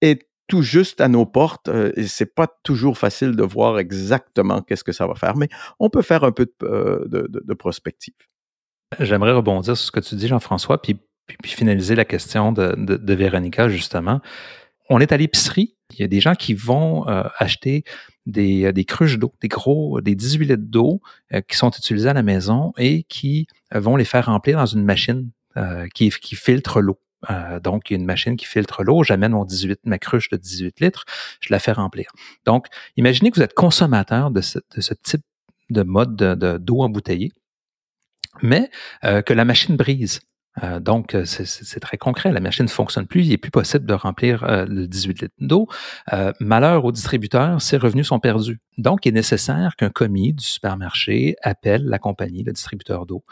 est 0.00 0.28
tout 0.46 0.62
juste 0.62 1.00
à 1.00 1.08
nos 1.08 1.26
portes 1.26 1.68
euh, 1.68 1.92
et 1.96 2.06
c'est 2.06 2.34
pas 2.34 2.46
toujours 2.62 2.96
facile 2.96 3.36
de 3.36 3.42
voir 3.42 3.78
exactement 3.78 4.62
qu'est-ce 4.62 4.84
que 4.84 4.92
ça 4.92 5.06
va 5.06 5.14
faire, 5.14 5.36
mais 5.36 5.48
on 5.78 5.90
peut 5.90 6.02
faire 6.02 6.24
un 6.24 6.32
peu 6.32 6.50
de, 6.60 7.54
prospective. 7.54 8.14
J'aimerais 8.98 9.32
rebondir 9.32 9.76
sur 9.76 9.86
ce 9.86 9.90
que 9.90 10.00
tu 10.00 10.14
dis, 10.14 10.28
Jean-François, 10.28 10.80
puis, 10.80 10.98
puis, 11.26 11.52
finaliser 11.52 11.94
la 11.94 12.06
question 12.06 12.52
de 12.52 13.14
Véronica, 13.14 13.68
justement. 13.68 14.22
On 14.88 15.00
est 15.00 15.12
à 15.12 15.16
l'épicerie, 15.16 15.76
il 15.92 16.00
y 16.00 16.02
a 16.02 16.08
des 16.08 16.20
gens 16.20 16.34
qui 16.34 16.54
vont 16.54 17.04
acheter 17.38 17.84
des, 18.28 18.72
des 18.72 18.84
cruches 18.84 19.18
d'eau, 19.18 19.32
des 19.40 19.48
gros, 19.48 20.00
des 20.00 20.14
18 20.14 20.46
litres 20.46 20.62
d'eau 20.62 21.00
euh, 21.32 21.40
qui 21.40 21.56
sont 21.56 21.70
utilisés 21.70 22.08
à 22.08 22.12
la 22.12 22.22
maison 22.22 22.72
et 22.76 23.02
qui 23.04 23.46
euh, 23.74 23.80
vont 23.80 23.96
les 23.96 24.04
faire 24.04 24.26
remplir 24.26 24.58
dans 24.58 24.66
une 24.66 24.84
machine 24.84 25.30
euh, 25.56 25.88
qui, 25.94 26.10
qui 26.10 26.36
filtre 26.36 26.80
l'eau. 26.80 27.00
donc, 27.62 27.90
il 27.90 27.94
y 27.94 27.96
a 27.96 27.98
une 27.98 28.06
machine 28.06 28.36
qui 28.36 28.46
filtre 28.46 28.84
l'eau. 28.84 29.02
J'amène 29.02 29.32
mon 29.32 29.44
18, 29.44 29.80
ma 29.84 29.98
cruche 29.98 30.28
de 30.28 30.36
18 30.36 30.80
litres, 30.80 31.04
je 31.40 31.52
la 31.52 31.58
fais 31.58 31.72
remplir. 31.72 32.10
Donc, 32.44 32.66
imaginez 32.96 33.30
que 33.30 33.36
vous 33.36 33.42
êtes 33.42 33.54
consommateur 33.54 34.30
de 34.30 34.40
ce, 34.40 34.58
de 34.76 34.80
ce 34.80 34.94
type 34.94 35.24
de 35.70 35.82
mode 35.82 36.16
d'eau 36.16 36.58
de, 36.58 36.82
embouteillée, 36.82 37.32
mais 38.42 38.70
que 39.02 39.32
la 39.32 39.44
machine 39.44 39.76
brise. 39.76 40.20
Euh, 40.62 40.80
donc, 40.80 41.16
c'est 41.24 41.80
très 41.80 41.96
concret. 41.96 42.32
La 42.32 42.40
machine 42.40 42.64
ne 42.64 42.70
fonctionne 42.70 43.06
plus. 43.06 43.24
Il 43.24 43.30
n'est 43.30 43.38
plus 43.38 43.50
possible 43.50 43.86
de 43.86 43.94
remplir 43.94 44.44
le 44.68 44.86
18 44.86 45.22
litres 45.22 45.34
d'eau. 45.40 45.68
malheur 46.40 46.84
au 46.84 46.92
distributeur, 46.92 47.60
ses 47.60 47.76
revenus 47.76 48.08
sont 48.08 48.20
perdus. 48.20 48.60
Donc, 48.76 49.06
il 49.06 49.10
est 49.10 49.12
nécessaire 49.12 49.76
qu'un 49.76 49.90
commis 49.90 50.32
du 50.32 50.44
supermarché 50.44 51.36
appelle 51.42 51.84
la 51.84 51.98
compagnie, 51.98 52.42
le 52.42 52.52
distributeur 52.52 53.06
d'eau, 53.06 53.24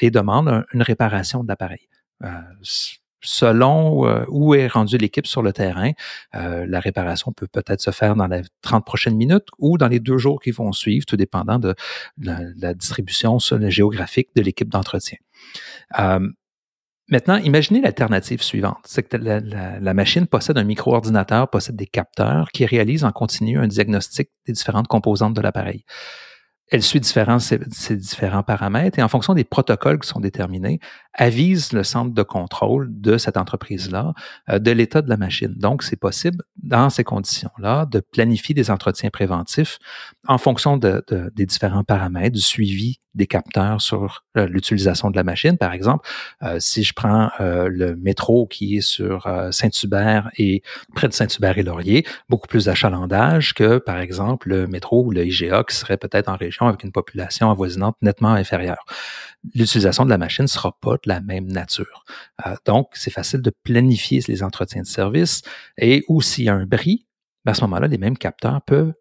et 0.00 0.10
demande 0.10 0.64
une 0.72 0.82
réparation 0.82 1.42
de 1.42 1.48
l'appareil 1.48 1.88
selon 3.22 4.06
euh, 4.06 4.24
où 4.28 4.54
est 4.54 4.66
rendue 4.66 4.96
l'équipe 4.96 5.26
sur 5.26 5.42
le 5.42 5.52
terrain, 5.52 5.92
euh, 6.34 6.66
la 6.66 6.80
réparation 6.80 7.32
peut 7.32 7.46
peut-être 7.46 7.80
se 7.80 7.90
faire 7.90 8.16
dans 8.16 8.26
les 8.26 8.42
30 8.62 8.84
prochaines 8.84 9.16
minutes 9.16 9.48
ou 9.58 9.78
dans 9.78 9.88
les 9.88 10.00
deux 10.00 10.18
jours 10.18 10.40
qui 10.40 10.50
vont 10.50 10.72
suivre, 10.72 11.04
tout 11.06 11.16
dépendant 11.16 11.58
de, 11.58 11.74
la, 12.18 12.74
distribution 12.74 13.38
géographique 13.68 14.28
de 14.36 14.42
l'équipe 14.42 14.68
d'entretien. 14.68 15.18
Euh, 15.98 16.28
maintenant, 17.10 17.36
imaginez 17.36 17.80
l'alternative 17.80 18.42
suivante. 18.42 18.78
C'est 18.84 19.02
que 19.02 19.16
la, 19.16 19.94
machine 19.94 20.26
possède 20.26 20.58
un 20.58 20.64
micro-ordinateur, 20.64 21.48
possède 21.48 21.76
des 21.76 21.86
capteurs 21.86 22.50
qui 22.52 22.64
réalisent 22.66 23.04
en 23.04 23.12
continu 23.12 23.58
un 23.58 23.66
diagnostic 23.66 24.30
des 24.46 24.52
différentes 24.52 24.88
composantes 24.88 25.34
de 25.34 25.40
l'appareil 25.40 25.84
elle 26.70 26.82
suit 26.82 27.00
différents, 27.00 27.40
ces, 27.40 27.58
différents 27.96 28.44
paramètres 28.44 28.98
et 28.98 29.02
en 29.02 29.08
fonction 29.08 29.34
des 29.34 29.44
protocoles 29.44 29.98
qui 29.98 30.08
sont 30.08 30.20
déterminés, 30.20 30.78
avise 31.14 31.72
le 31.72 31.82
centre 31.82 32.14
de 32.14 32.22
contrôle 32.22 32.88
de 32.90 33.18
cette 33.18 33.36
entreprise-là 33.36 34.14
euh, 34.48 34.58
de 34.58 34.70
l'état 34.70 35.02
de 35.02 35.08
la 35.08 35.16
machine. 35.16 35.54
Donc, 35.56 35.82
c'est 35.82 35.96
possible, 35.96 36.44
dans 36.62 36.90
ces 36.90 37.04
conditions-là, 37.04 37.86
de 37.86 38.00
planifier 38.00 38.54
des 38.54 38.70
entretiens 38.70 39.10
préventifs 39.10 39.78
en 40.28 40.38
fonction 40.38 40.76
de, 40.76 41.04
des 41.34 41.46
différents 41.46 41.84
paramètres, 41.84 42.34
du 42.34 42.40
suivi 42.40 42.98
des 43.14 43.26
capteurs 43.26 43.80
sur 43.80 44.24
euh, 44.36 44.46
l'utilisation 44.46 45.10
de 45.10 45.16
la 45.16 45.24
machine. 45.24 45.58
Par 45.58 45.72
exemple, 45.72 46.08
euh, 46.42 46.58
si 46.60 46.84
je 46.84 46.92
prends 46.94 47.30
le 47.40 47.96
métro 47.96 48.46
qui 48.46 48.76
est 48.76 48.80
sur 48.80 49.28
Saint-Hubert 49.50 50.30
et 50.36 50.62
près 50.94 51.08
de 51.08 51.12
Saint-Hubert 51.12 51.58
et 51.58 51.62
Laurier, 51.62 52.06
beaucoup 52.28 52.46
plus 52.46 52.66
d'achalandage 52.66 53.54
que, 53.54 53.78
par 53.78 53.98
exemple, 53.98 54.48
le 54.48 54.66
métro 54.66 55.04
ou 55.04 55.10
le 55.10 55.26
IGA 55.26 55.64
qui 55.64 55.74
serait 55.74 55.96
peut-être 55.96 56.28
en 56.28 56.36
région 56.36 56.66
avec 56.66 56.84
une 56.84 56.92
population 56.92 57.50
avoisinante 57.50 57.96
nettement 58.02 58.30
inférieure. 58.30 58.84
L'utilisation 59.54 60.04
de 60.04 60.10
la 60.10 60.18
machine 60.18 60.44
ne 60.44 60.48
sera 60.48 60.76
pas 60.80 60.92
de 60.92 61.06
la 61.06 61.20
même 61.20 61.46
nature. 61.46 62.04
Euh, 62.46 62.54
donc, 62.66 62.88
c'est 62.92 63.10
facile 63.10 63.40
de 63.40 63.50
planifier 63.62 64.22
les 64.28 64.42
entretiens 64.42 64.82
de 64.82 64.86
service 64.86 65.42
et 65.78 66.04
ou 66.08 66.20
s'il 66.20 66.44
y 66.44 66.48
a 66.48 66.54
un 66.54 66.66
bris, 66.66 67.06
ben, 67.44 67.52
à 67.52 67.54
ce 67.54 67.62
moment-là, 67.62 67.88
les 67.88 67.98
mêmes 67.98 68.18
capteurs 68.18 68.60
peuvent, 68.62 68.92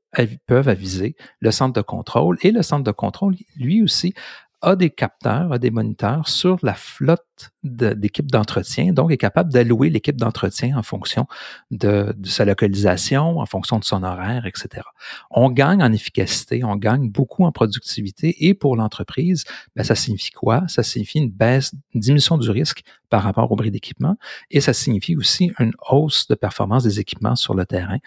peuvent 0.47 0.69
aviser 0.69 1.15
le 1.41 1.51
centre 1.51 1.73
de 1.73 1.81
contrôle 1.81 2.37
et 2.41 2.51
le 2.51 2.61
centre 2.61 2.83
de 2.83 2.91
contrôle, 2.91 3.35
lui 3.57 3.83
aussi, 3.83 4.13
a 4.61 4.75
des 4.75 4.89
capteurs, 4.89 5.51
a 5.51 5.57
des 5.57 5.71
moniteurs 5.71 6.27
sur 6.27 6.57
la 6.63 6.73
flotte 6.73 7.25
d'équipe 7.63 8.31
d'entretien, 8.31 8.93
donc 8.93 9.11
est 9.11 9.17
capable 9.17 9.51
d'allouer 9.51 9.89
l'équipe 9.89 10.15
d'entretien 10.15 10.77
en 10.77 10.83
fonction 10.83 11.27
de, 11.71 12.15
sa 12.23 12.45
localisation, 12.45 13.39
en 13.39 13.45
fonction 13.45 13.79
de 13.79 13.83
son 13.83 14.03
horaire, 14.03 14.45
etc. 14.45 14.85
On 15.29 15.49
gagne 15.49 15.83
en 15.83 15.91
efficacité, 15.91 16.63
on 16.63 16.75
gagne 16.75 17.09
beaucoup 17.09 17.45
en 17.45 17.51
productivité 17.51 18.47
et 18.47 18.53
pour 18.53 18.75
l'entreprise, 18.75 19.43
ben, 19.75 19.83
ça 19.83 19.95
signifie 19.95 20.31
quoi? 20.31 20.63
Ça 20.67 20.83
signifie 20.83 21.19
une 21.19 21.31
baisse, 21.31 21.73
une 21.93 22.01
diminution 22.01 22.37
du 22.37 22.49
risque 22.49 22.83
par 23.09 23.23
rapport 23.23 23.51
au 23.51 23.55
bris 23.55 23.71
d'équipement 23.71 24.15
et 24.51 24.61
ça 24.61 24.73
signifie 24.73 25.15
aussi 25.15 25.51
une 25.59 25.73
hausse 25.89 26.27
de 26.27 26.35
performance 26.35 26.83
des 26.83 26.99
équipements 26.99 27.35
sur 27.35 27.55
le 27.55 27.65
terrain. 27.65 27.97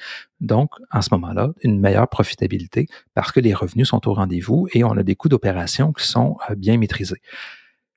Donc, 0.41 0.71
en 0.91 1.03
ce 1.03 1.09
moment-là, 1.13 1.51
une 1.63 1.79
meilleure 1.79 2.09
profitabilité 2.09 2.87
parce 3.15 3.33
que 3.33 3.41
les 3.41 3.55
revenus 3.55 3.89
sont 3.89 4.09
au 4.09 4.15
rendez-vous 4.15 4.69
et 4.73 4.85
on 4.85 4.97
a 4.97 5.03
des 5.03 5.15
coûts 5.15 5.29
d'opération 5.29 5.93
qui 5.93 6.07
sont 6.07 6.37
euh, 6.51 6.55
bien 6.55 6.79
maîtrisés. 6.79 7.21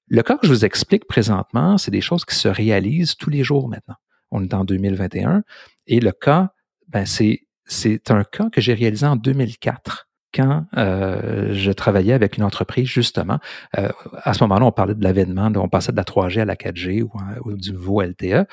Le 0.08 0.22
cas 0.22 0.38
que 0.38 0.46
je 0.46 0.52
vous 0.52 0.66
explique 0.66 1.06
présentement, 1.08 1.78
c'est 1.78 1.92
des 1.92 2.02
choses 2.02 2.26
qui 2.26 2.36
se 2.36 2.48
réalisent 2.48 3.16
tous 3.16 3.30
les 3.30 3.44
jours 3.44 3.68
maintenant. 3.68 3.96
On 4.32 4.44
est 4.44 4.54
en 4.54 4.66
2021 4.66 5.44
et 5.88 6.00
le 6.00 6.12
cas, 6.12 6.50
ben 6.88 7.06
c'est, 7.06 7.42
c'est 7.66 8.12
un 8.12 8.24
cas 8.24 8.50
que 8.50 8.62
j'ai 8.62 8.74
réalisé 8.74 9.06
en 9.06 9.16
2004 9.16 10.08
quand 10.36 10.66
euh, 10.78 11.54
je 11.54 11.72
travaillais 11.72 12.14
avec 12.14 12.38
une 12.38 12.44
entreprise, 12.44 12.88
justement, 12.88 13.40
euh, 13.78 13.90
à 14.24 14.34
ce 14.34 14.44
moment-là, 14.44 14.66
on 14.66 14.72
parlait 14.72 14.94
de 14.94 15.04
l'avènement, 15.04 15.50
on 15.56 15.70
passait 15.70 15.94
de 15.94 15.98
la 15.98 16.04
3G 16.04 16.42
à 16.42 16.46
la 16.46 16.56
4G 16.56 17.04
ou, 17.04 17.58
du 17.58 17.72
nouveau 17.72 18.02
LTE. 18.02 18.46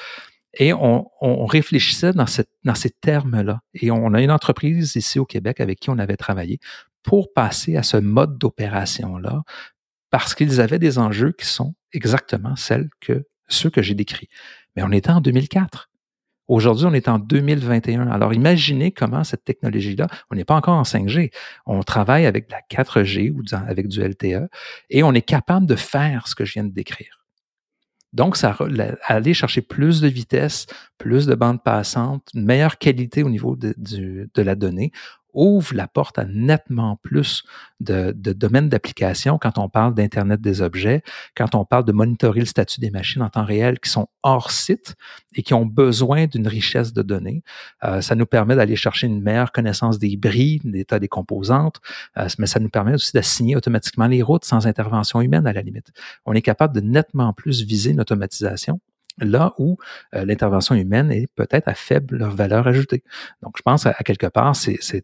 Et 0.58 0.72
on, 0.72 1.08
on 1.20 1.46
réfléchissait 1.46 2.12
dans, 2.12 2.26
cette, 2.26 2.50
dans 2.64 2.74
ces 2.74 2.90
termes-là. 2.90 3.60
Et 3.74 3.90
on 3.90 4.14
a 4.14 4.22
une 4.22 4.30
entreprise 4.30 4.94
ici 4.96 5.18
au 5.18 5.24
Québec 5.24 5.60
avec 5.60 5.80
qui 5.80 5.90
on 5.90 5.98
avait 5.98 6.16
travaillé 6.16 6.60
pour 7.02 7.32
passer 7.32 7.76
à 7.76 7.82
ce 7.82 7.96
mode 7.96 8.38
d'opération-là, 8.38 9.42
parce 10.12 10.34
qu'ils 10.34 10.60
avaient 10.60 10.78
des 10.78 10.98
enjeux 10.98 11.32
qui 11.32 11.46
sont 11.46 11.74
exactement 11.92 12.54
celles 12.54 12.88
que 13.00 13.26
ceux 13.48 13.70
que 13.70 13.82
j'ai 13.82 13.94
décrits. 13.94 14.28
Mais 14.76 14.82
on 14.82 14.92
était 14.92 15.10
en 15.10 15.22
2004. 15.22 15.88
Aujourd'hui, 16.48 16.86
on 16.86 16.92
est 16.92 17.08
en 17.08 17.18
2021. 17.18 18.08
Alors, 18.08 18.34
imaginez 18.34 18.92
comment 18.92 19.24
cette 19.24 19.44
technologie-là, 19.44 20.08
on 20.30 20.34
n'est 20.34 20.44
pas 20.44 20.54
encore 20.54 20.74
en 20.74 20.82
5G. 20.82 21.32
On 21.64 21.82
travaille 21.82 22.26
avec 22.26 22.50
la 22.50 22.60
4G 22.70 23.30
ou 23.30 23.42
avec 23.52 23.88
du 23.88 24.02
LTE 24.02 24.48
et 24.90 25.02
on 25.02 25.14
est 25.14 25.22
capable 25.22 25.66
de 25.66 25.76
faire 25.76 26.28
ce 26.28 26.34
que 26.34 26.44
je 26.44 26.52
viens 26.52 26.64
de 26.64 26.74
décrire. 26.74 27.24
Donc, 28.12 28.36
ça, 28.36 28.54
aller 29.06 29.32
chercher 29.32 29.62
plus 29.62 30.02
de 30.02 30.08
vitesse, 30.08 30.66
plus 30.98 31.24
de 31.24 31.34
bandes 31.34 31.62
passantes, 31.62 32.28
une 32.34 32.44
meilleure 32.44 32.76
qualité 32.76 33.22
au 33.22 33.30
niveau 33.30 33.56
de, 33.56 33.74
de 33.78 34.42
la 34.42 34.54
donnée, 34.54 34.92
ouvre 35.34 35.74
la 35.74 35.88
porte 35.88 36.18
à 36.18 36.24
nettement 36.24 36.96
plus 37.02 37.44
de, 37.80 38.12
domaines 38.12 38.68
d'application 38.68 39.38
quand 39.38 39.58
on 39.58 39.68
parle 39.68 39.94
d'Internet 39.94 40.40
des 40.40 40.62
objets, 40.62 41.02
quand 41.36 41.54
on 41.54 41.64
parle 41.64 41.84
de 41.84 41.92
monitorer 41.92 42.40
le 42.40 42.46
statut 42.46 42.80
des 42.80 42.90
machines 42.90 43.22
en 43.22 43.28
temps 43.28 43.44
réel 43.44 43.80
qui 43.80 43.90
sont 43.90 44.08
hors 44.22 44.50
site 44.50 44.94
et 45.34 45.42
qui 45.42 45.54
ont 45.54 45.66
besoin 45.66 46.26
d'une 46.26 46.46
richesse 46.46 46.92
de 46.92 47.02
données. 47.02 47.42
Euh, 47.84 48.00
ça 48.00 48.14
nous 48.14 48.26
permet 48.26 48.56
d'aller 48.56 48.76
chercher 48.76 49.06
une 49.06 49.22
meilleure 49.22 49.52
connaissance 49.52 49.98
des 49.98 50.16
bris, 50.16 50.60
l'état 50.64 50.98
des 50.98 51.08
composantes, 51.08 51.80
euh, 52.18 52.28
mais 52.38 52.46
ça 52.46 52.60
nous 52.60 52.68
permet 52.68 52.94
aussi 52.94 53.12
d'assigner 53.12 53.56
automatiquement 53.56 54.06
les 54.06 54.22
routes 54.22 54.44
sans 54.44 54.66
intervention 54.66 55.20
humaine 55.20 55.46
à 55.46 55.52
la 55.52 55.62
limite. 55.62 55.90
On 56.26 56.32
est 56.34 56.42
capable 56.42 56.74
de 56.74 56.80
nettement 56.80 57.32
plus 57.32 57.62
viser 57.62 57.90
une 57.90 58.00
automatisation 58.00 58.80
là 59.18 59.54
où 59.58 59.76
euh, 60.14 60.24
l'intervention 60.24 60.74
humaine 60.74 61.10
est 61.10 61.28
peut-être 61.34 61.68
à 61.68 61.74
faible 61.74 62.24
valeur 62.24 62.66
ajoutée. 62.66 63.02
Donc, 63.42 63.56
je 63.56 63.62
pense 63.62 63.86
à, 63.86 63.94
quelque 63.94 64.26
part, 64.26 64.56
c'est 64.56 65.02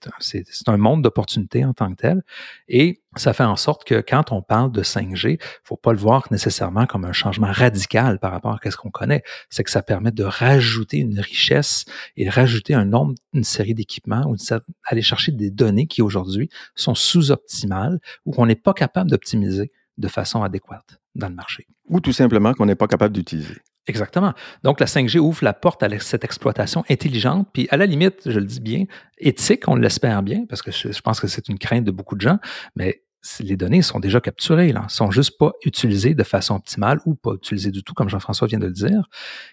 un 0.67 0.77
monde 0.77 1.03
d'opportunités 1.03 1.65
en 1.65 1.75
tant 1.75 1.91
que 1.91 1.97
tel. 1.97 2.23
Et 2.69 3.03
ça 3.17 3.33
fait 3.33 3.45
en 3.45 3.57
sorte 3.57 3.85
que 3.85 4.01
quand 4.01 4.33
on 4.33 4.43
parle 4.43 4.71
de 4.73 4.83
5G, 4.83 5.33
il 5.33 5.39
faut 5.65 5.77
pas 5.77 5.93
le 5.93 5.99
voir 5.99 6.27
nécessairement 6.31 6.87
comme 6.87 7.05
un 7.05 7.13
changement 7.13 7.51
radical 7.51 8.19
par 8.19 8.33
rapport 8.33 8.59
à 8.63 8.71
ce 8.71 8.77
qu'on 8.77 8.91
connaît. 8.91 9.23
C'est 9.51 9.65
que 9.65 9.71
ça 9.71 9.83
permet 9.83 10.13
de 10.13 10.25
rajouter 10.25 10.99
une 10.99 11.21
richesse 11.21 11.85
et 12.17 12.29
rajouter 12.29 12.75
un 12.75 12.85
nombre, 12.85 13.15
une 13.33 13.45
série 13.45 13.75
d'équipements 13.75 14.25
ou 14.27 14.37
aller 14.85 15.03
chercher 15.03 15.33
des 15.33 15.51
données 15.51 15.87
qui 15.87 16.03
aujourd'hui 16.03 16.49
sont 16.75 16.95
sous-optimales 16.95 17.99
ou 18.25 18.33
qu'on 18.33 18.47
n'est 18.47 18.57
pas 18.57 18.75
capable 18.75 19.11
d'optimiser 19.11 19.73
de 19.97 20.09
façon 20.09 20.43
adéquate 20.43 21.01
dans 21.15 21.29
le 21.29 21.35
marché. 21.35 21.67
Ou 21.89 22.01
tout 22.01 22.13
simplement 22.13 22.55
qu'on 22.55 22.67
n'est 22.67 22.77
pas 22.77 22.87
capable 22.87 23.15
d'utiliser. 23.15 23.57
Exactement. 23.89 24.35
Donc, 24.63 24.81
la 24.81 24.87
5G 24.87 25.19
ouvre 25.19 25.43
la 25.43 25.55
porte 25.55 25.83
à 25.83 25.99
cette 25.99 26.23
exploitation 26.23 26.85
intelligente, 26.91 27.49
puis 27.55 27.67
à 27.71 27.79
la 27.79 27.87
limite, 27.87 28.21
je 28.27 28.39
le 28.39 28.45
dis 28.45 28.61
bien, 28.61 28.85
éthique, 29.17 29.67
on 29.67 29.77
l'espère 29.77 30.23
bien, 30.23 30.45
parce 30.47 30.61
que 30.61 30.71
je, 30.71 31.01
pense 31.01 31.21
que 31.21 31.27
c'est 31.27 31.49
une 31.49 31.59
crainte 31.59 31.85
de 31.85 31.91
beaucoup 31.91 32.15
de 32.15 32.21
gens, 32.21 32.39
mais 32.77 33.03
les 33.41 33.57
données 33.57 33.81
sont 33.81 33.99
déjà 33.99 34.21
capturées, 34.21 34.73
là, 34.73 34.85
sont 34.89 35.11
juste 35.11 35.39
pas 35.39 35.53
utilisées 35.65 36.15
de 36.15 36.23
façon 36.23 36.57
optimale 36.57 37.01
ou 37.07 37.15
pas 37.15 37.33
utilisées 37.33 37.71
du 37.71 37.83
tout, 37.83 37.95
comme 37.95 38.11
Jean-François 38.11 38.47
vient 38.47 38.59
de 38.59 38.67
le 38.67 38.73
dire. 38.73 39.09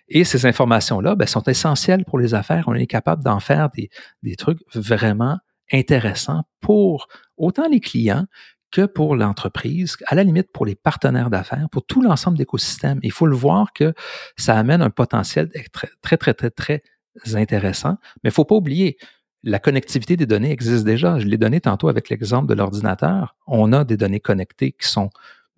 Et 0.09 0.25
ces 0.25 0.45
informations-là 0.45 1.15
ben, 1.15 1.27
sont 1.27 1.43
essentielles 1.43 2.03
pour 2.03 2.19
les 2.19 2.33
affaires. 2.33 2.65
On 2.67 2.75
est 2.75 2.87
capable 2.87 3.23
d'en 3.23 3.39
faire 3.39 3.69
des, 3.69 3.89
des 4.21 4.35
trucs 4.35 4.59
vraiment 4.75 5.37
intéressants 5.71 6.43
pour 6.59 7.07
autant 7.37 7.67
les 7.69 7.79
clients 7.79 8.25
que 8.75 8.85
pour 8.87 9.15
l'entreprise, 9.15 9.95
à 10.05 10.15
la 10.15 10.23
limite 10.25 10.51
pour 10.51 10.65
les 10.65 10.75
partenaires 10.75 11.29
d'affaires, 11.29 11.69
pour 11.71 11.85
tout 11.85 12.01
l'ensemble 12.01 12.37
d'écosystèmes. 12.37 12.99
Il 13.03 13.11
faut 13.13 13.25
le 13.25 13.35
voir 13.35 13.71
que 13.71 13.93
ça 14.35 14.59
amène 14.59 14.81
un 14.81 14.89
potentiel 14.89 15.49
très, 16.01 16.17
très, 16.17 16.33
très, 16.33 16.49
très, 16.49 16.83
intéressant. 17.35 17.97
Mais 18.21 18.27
il 18.27 18.31
ne 18.31 18.33
faut 18.33 18.43
pas 18.43 18.55
oublier, 18.55 18.97
la 19.43 19.59
connectivité 19.59 20.17
des 20.17 20.25
données 20.25 20.51
existe 20.51 20.83
déjà. 20.83 21.19
Je 21.19 21.25
l'ai 21.25 21.37
donné 21.37 21.61
tantôt 21.61 21.87
avec 21.87 22.09
l'exemple 22.09 22.49
de 22.49 22.53
l'ordinateur. 22.53 23.37
On 23.47 23.71
a 23.71 23.85
des 23.85 23.95
données 23.95 24.19
connectées 24.19 24.73
qui 24.73 24.89
sont 24.89 25.09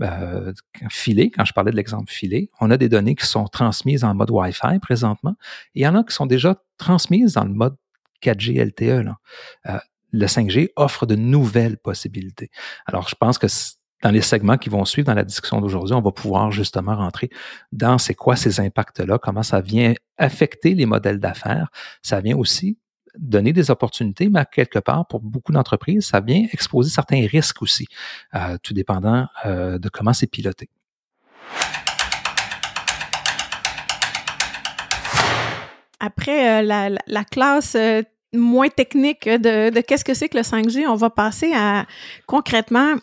euh, 0.04 0.54
filées, 0.92 1.32
quand 1.32 1.44
je 1.44 1.54
parlais 1.54 1.72
de 1.72 1.76
l'exemple 1.76 2.12
filé. 2.12 2.52
On 2.62 2.70
a 2.70 2.78
des 2.78 2.88
données 2.88 3.16
qui 3.16 3.26
sont 3.26 3.48
transmises 3.48 4.04
en 4.04 4.14
mode 4.14 4.30
Wi-Fi 4.30 4.78
présentement. 4.80 5.34
Et 5.74 5.80
il 5.80 5.82
y 5.82 5.88
en 5.88 5.96
a 5.96 6.04
qui 6.04 6.14
sont 6.14 6.28
déjà 6.28 6.62
transmises 6.78 7.34
dans 7.34 7.46
le 7.46 7.54
mode 7.54 7.78
4G 8.22 8.64
LTE 8.64 9.10
le 10.12 10.26
5G 10.26 10.70
offre 10.76 11.06
de 11.06 11.16
nouvelles 11.16 11.78
possibilités. 11.78 12.50
Alors, 12.86 13.10
je 13.10 13.16
pense 13.16 13.38
que 13.38 13.48
dans 14.04 14.12
les 14.12 14.22
segments 14.22 14.58
qui 14.58 14.70
vont 14.70 14.86
suivre 14.86 15.08
dans 15.08 15.14
la 15.14 15.24
discussion 15.24 15.60
d'aujourd'hui, 15.60 15.96
on 15.96 16.02
va 16.02 16.12
pouvoir 16.12 16.52
justement 16.52 16.96
rentrer 16.96 17.30
dans 17.72 17.98
c'est 17.98 18.14
quoi 18.14 18.36
ces 18.36 18.60
impacts-là, 18.60 19.18
comment 19.18 19.44
ça 19.44 19.62
vient 19.62 19.94
affecter 20.18 20.76
les 20.76 20.86
modèles 20.86 21.20
d'affaires. 21.20 21.70
Ça 22.04 22.22
vient 22.22 22.38
aussi 22.38 22.78
donner 23.18 23.54
des 23.54 23.72
opportunités, 23.72 24.30
mais 24.30 24.46
quelque 24.52 24.80
part, 24.80 25.08
pour 25.08 25.22
beaucoup 25.22 25.52
d'entreprises, 25.52 26.06
ça 26.08 26.20
vient 26.20 26.46
exposer 26.52 26.92
certains 26.92 27.26
risques 27.26 27.62
aussi, 27.62 27.88
euh, 28.36 28.58
tout 28.62 28.74
dépendant 28.74 29.28
euh, 29.46 29.80
de 29.80 29.90
comment 29.90 30.14
c'est 30.14 30.28
piloté. 30.28 30.70
Après 36.00 36.62
euh, 36.62 37.00
la, 37.08 37.24
classe 37.24 37.76
moins 38.34 38.70
technique 38.70 39.28
de, 39.28 39.80
qu'est-ce 39.82 40.06
que 40.06 40.14
c'est 40.14 40.30
que 40.30 40.38
le 40.38 40.44
5G, 40.44 40.88
on 40.88 40.96
va 40.96 41.10
passer 41.10 41.54
à 41.54 41.86
concrètement, 42.26 42.96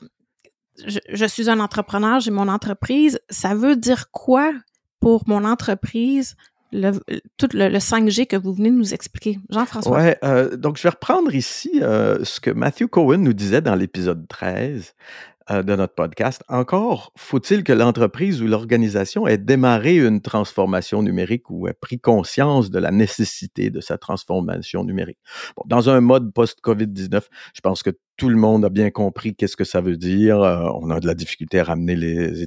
je, 0.87 1.26
suis 1.26 1.49
un 1.50 1.61
entrepreneur, 1.61 2.21
j'ai 2.21 2.31
mon 2.31 2.49
entreprise. 2.49 3.19
Ça 3.31 3.54
veut 3.54 3.76
dire 3.76 4.11
quoi 4.11 4.52
pour 5.00 5.25
mon 5.26 5.45
entreprise 5.45 6.37
le, 6.73 6.90
tout 7.37 7.49
le, 7.52 7.78
5G 7.78 8.26
que 8.26 8.37
vous 8.37 8.52
venez 8.52 8.71
de 8.71 8.75
nous 8.75 8.95
expliquer? 8.95 9.38
Jean-François. 9.49 10.02
Oui, 10.02 10.11
euh, 10.25 10.57
donc 10.57 10.76
je 10.76 10.83
vais 10.83 10.88
reprendre 10.88 11.33
ici 11.35 11.71
euh, 11.81 12.25
ce 12.25 12.40
que 12.40 12.50
Matthew 12.50 12.87
Cohen 12.87 13.19
nous 13.19 13.33
disait 13.33 13.61
dans 13.61 13.76
l'épisode 13.76 14.26
13 14.26 14.93
euh, 14.93 15.34
de 15.50 15.76
notre 15.76 15.94
podcast. 15.94 16.42
Encore 16.48 17.12
faut-il 17.16 17.64
que 17.64 17.72
l'entreprise 17.72 18.40
ou 18.42 18.46
l'organisation 18.46 19.26
ait 19.26 19.38
démarré 19.38 19.98
une 19.98 20.22
transformation 20.22 21.02
numérique 21.02 21.50
ou 21.50 21.68
ait 21.68 21.74
pris 21.74 22.00
conscience 22.00 22.70
de 22.70 22.78
la 22.78 22.90
nécessité 22.90 23.70
de 23.70 23.80
sa 23.80 23.98
transformation 23.98 24.84
numérique. 24.84 25.18
Dans 25.66 25.90
un 25.90 26.00
mode 26.00 26.32
post-COVID-19, 26.32 27.24
je 27.54 27.60
pense 27.60 27.82
que 27.82 27.90
tout 28.16 28.28
le 28.28 28.37
monde 28.37 28.64
a 28.64 28.68
bien 28.68 28.90
compris 28.90 29.35
qu'est-ce 29.35 29.56
que 29.56 29.64
ça 29.64 29.80
veut 29.80 29.97
dire. 29.97 30.40
Euh, 30.40 30.68
on 30.80 30.90
a 30.90 31.00
de 31.00 31.06
la 31.06 31.14
difficulté 31.14 31.59
à 31.59 31.64
ramener 31.64 31.97
les, 31.97 32.47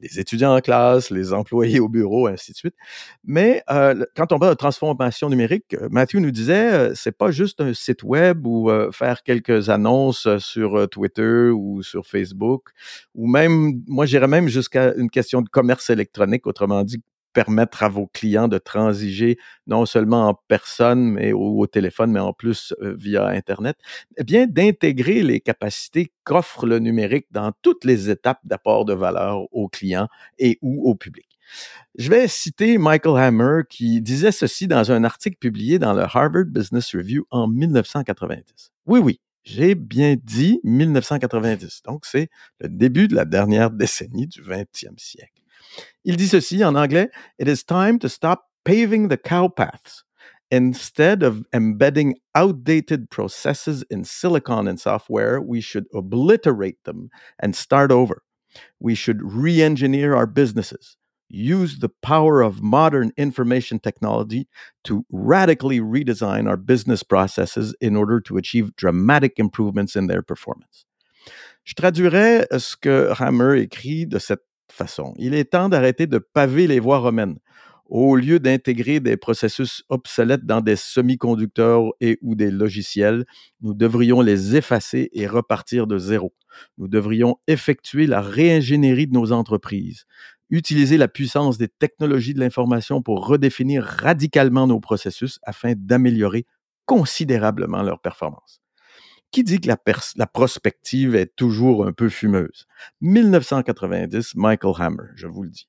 étudiants 0.00 0.56
en 0.56 0.60
classe, 0.60 1.10
les 1.10 1.32
employés 1.32 1.80
au 1.80 1.88
bureau, 1.88 2.26
ainsi 2.28 2.52
de 2.52 2.56
suite. 2.56 2.74
Mais 3.24 3.62
euh, 3.70 4.04
quand 4.16 4.32
on 4.32 4.38
parle 4.38 4.52
de 4.52 4.58
transformation 4.58 5.28
numérique, 5.28 5.74
euh, 5.74 5.88
Matthew 5.90 6.16
nous 6.16 6.30
disait, 6.30 6.94
c'est 6.94 7.16
pas 7.16 7.30
juste 7.30 7.60
un 7.60 7.74
site 7.74 8.02
web 8.02 8.46
ou 8.46 8.70
faire 8.92 9.22
quelques 9.22 9.70
annonces 9.70 10.28
sur 10.38 10.88
Twitter 10.88 11.50
ou 11.50 11.82
sur 11.82 12.06
Facebook, 12.06 12.70
ou 13.14 13.26
même, 13.26 13.82
moi 13.86 14.06
j'irais 14.06 14.28
même 14.28 14.48
jusqu'à 14.48 14.94
une 14.94 15.10
question 15.10 15.42
de 15.42 15.48
commerce 15.48 15.90
électronique, 15.90 16.46
autrement 16.46 16.82
dit, 16.84 17.02
permettre 17.32 17.82
à 17.82 17.88
vos 17.88 18.06
clients 18.06 18.48
de 18.48 18.58
transiger 18.58 19.38
non 19.66 19.86
seulement 19.86 20.28
en 20.28 20.34
personne 20.48 21.12
mais 21.12 21.32
au 21.32 21.66
téléphone, 21.66 22.12
mais 22.12 22.20
en 22.20 22.32
plus 22.32 22.74
euh, 22.82 22.94
via 22.98 23.26
Internet, 23.28 23.76
eh 24.16 24.24
bien 24.24 24.46
d'intégrer 24.46 25.22
les 25.22 25.40
capacités 25.40 26.12
qu'offre 26.24 26.66
le 26.66 26.78
numérique 26.78 27.26
dans 27.30 27.52
toutes 27.62 27.84
les 27.84 28.10
étapes 28.10 28.40
d'apport 28.44 28.84
de 28.84 28.94
valeur 28.94 29.52
aux 29.52 29.68
clients 29.68 30.08
et 30.38 30.58
ou 30.62 30.88
au 30.88 30.94
public. 30.94 31.26
Je 31.96 32.10
vais 32.10 32.28
citer 32.28 32.78
Michael 32.78 33.18
Hammer 33.18 33.62
qui 33.68 34.00
disait 34.00 34.32
ceci 34.32 34.68
dans 34.68 34.92
un 34.92 35.04
article 35.04 35.36
publié 35.38 35.78
dans 35.78 35.94
le 35.94 36.02
Harvard 36.02 36.44
Business 36.46 36.94
Review 36.94 37.26
en 37.30 37.48
1990. 37.48 38.70
Oui, 38.86 39.00
oui, 39.00 39.20
j'ai 39.44 39.74
bien 39.74 40.16
dit 40.22 40.60
1990. 40.64 41.82
Donc, 41.84 42.04
c'est 42.04 42.28
le 42.60 42.68
début 42.68 43.08
de 43.08 43.14
la 43.14 43.24
dernière 43.24 43.70
décennie 43.70 44.26
du 44.26 44.42
20e 44.42 44.98
siècle. 44.98 45.42
Il 46.04 46.16
dit 46.16 46.28
ceci 46.28 46.62
en 46.64 46.74
anglais 46.74 47.10
It 47.38 47.48
is 47.48 47.62
time 47.64 47.98
to 47.98 48.08
stop 48.08 48.44
paving 48.64 49.08
the 49.08 49.16
cow 49.16 49.48
paths. 49.48 50.04
Instead 50.50 51.22
of 51.22 51.44
embedding 51.52 52.14
outdated 52.34 53.10
processes 53.10 53.84
in 53.90 54.02
silicon 54.04 54.66
and 54.66 54.80
software, 54.80 55.40
we 55.42 55.60
should 55.60 55.84
obliterate 55.92 56.82
them 56.84 57.10
and 57.38 57.54
start 57.54 57.92
over. 57.92 58.22
We 58.80 58.94
should 58.94 59.20
re 59.22 59.60
engineer 59.60 60.16
our 60.16 60.26
businesses, 60.26 60.96
use 61.28 61.80
the 61.80 61.90
power 62.00 62.40
of 62.40 62.62
modern 62.62 63.12
information 63.18 63.78
technology 63.78 64.48
to 64.84 65.04
radically 65.10 65.80
redesign 65.80 66.48
our 66.48 66.56
business 66.56 67.02
processes 67.02 67.74
in 67.82 67.94
order 67.94 68.18
to 68.22 68.38
achieve 68.38 68.74
dramatic 68.76 69.38
improvements 69.38 69.96
in 69.96 70.06
their 70.06 70.22
performance. 70.22 70.86
Je 71.64 71.74
traduirais 71.74 72.46
ce 72.58 72.74
que 72.76 73.12
Hammer 73.20 73.60
écrit 73.60 74.06
de 74.06 74.18
cette 74.18 74.47
façon. 74.72 75.14
Il 75.18 75.34
est 75.34 75.52
temps 75.52 75.68
d'arrêter 75.68 76.06
de 76.06 76.18
paver 76.18 76.66
les 76.66 76.80
voies 76.80 76.98
romaines. 76.98 77.38
Au 77.86 78.16
lieu 78.16 78.38
d'intégrer 78.38 79.00
des 79.00 79.16
processus 79.16 79.82
obsolètes 79.88 80.44
dans 80.44 80.60
des 80.60 80.76
semi-conducteurs 80.76 81.84
et 82.00 82.18
ou 82.20 82.34
des 82.34 82.50
logiciels, 82.50 83.24
nous 83.62 83.72
devrions 83.72 84.20
les 84.20 84.56
effacer 84.56 85.08
et 85.14 85.26
repartir 85.26 85.86
de 85.86 85.96
zéro. 85.98 86.34
Nous 86.76 86.86
devrions 86.86 87.36
effectuer 87.46 88.06
la 88.06 88.20
réingénierie 88.20 89.06
de 89.06 89.14
nos 89.14 89.32
entreprises, 89.32 90.04
utiliser 90.50 90.98
la 90.98 91.08
puissance 91.08 91.56
des 91.56 91.68
technologies 91.68 92.34
de 92.34 92.40
l'information 92.40 93.00
pour 93.00 93.26
redéfinir 93.26 93.84
radicalement 93.84 94.66
nos 94.66 94.80
processus 94.80 95.38
afin 95.42 95.72
d'améliorer 95.74 96.44
considérablement 96.84 97.82
leur 97.82 98.00
performance. 98.00 98.60
Qui 99.30 99.44
dit 99.44 99.60
que 99.60 99.68
la, 99.68 100.26
prospective 100.26 101.14
est 101.14 101.34
toujours 101.36 101.86
un 101.86 101.92
peu 101.92 102.08
fumeuse? 102.08 102.66
1990, 103.02 104.34
Michael 104.36 104.72
Hammer, 104.78 105.08
je 105.16 105.26
vous 105.26 105.42
le 105.42 105.50
dis. 105.50 105.68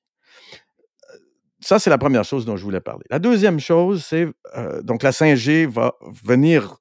Euh, 0.54 1.16
ça, 1.60 1.78
c'est 1.78 1.90
la 1.90 1.98
première 1.98 2.24
chose 2.24 2.46
dont 2.46 2.56
je 2.56 2.64
voulais 2.64 2.80
parler. 2.80 3.04
La 3.10 3.18
deuxième 3.18 3.60
chose, 3.60 4.04
c'est 4.04 4.28
euh, 4.56 4.82
donc 4.82 5.02
la 5.02 5.10
5G 5.10 5.66
va 5.66 5.94
venir 6.24 6.80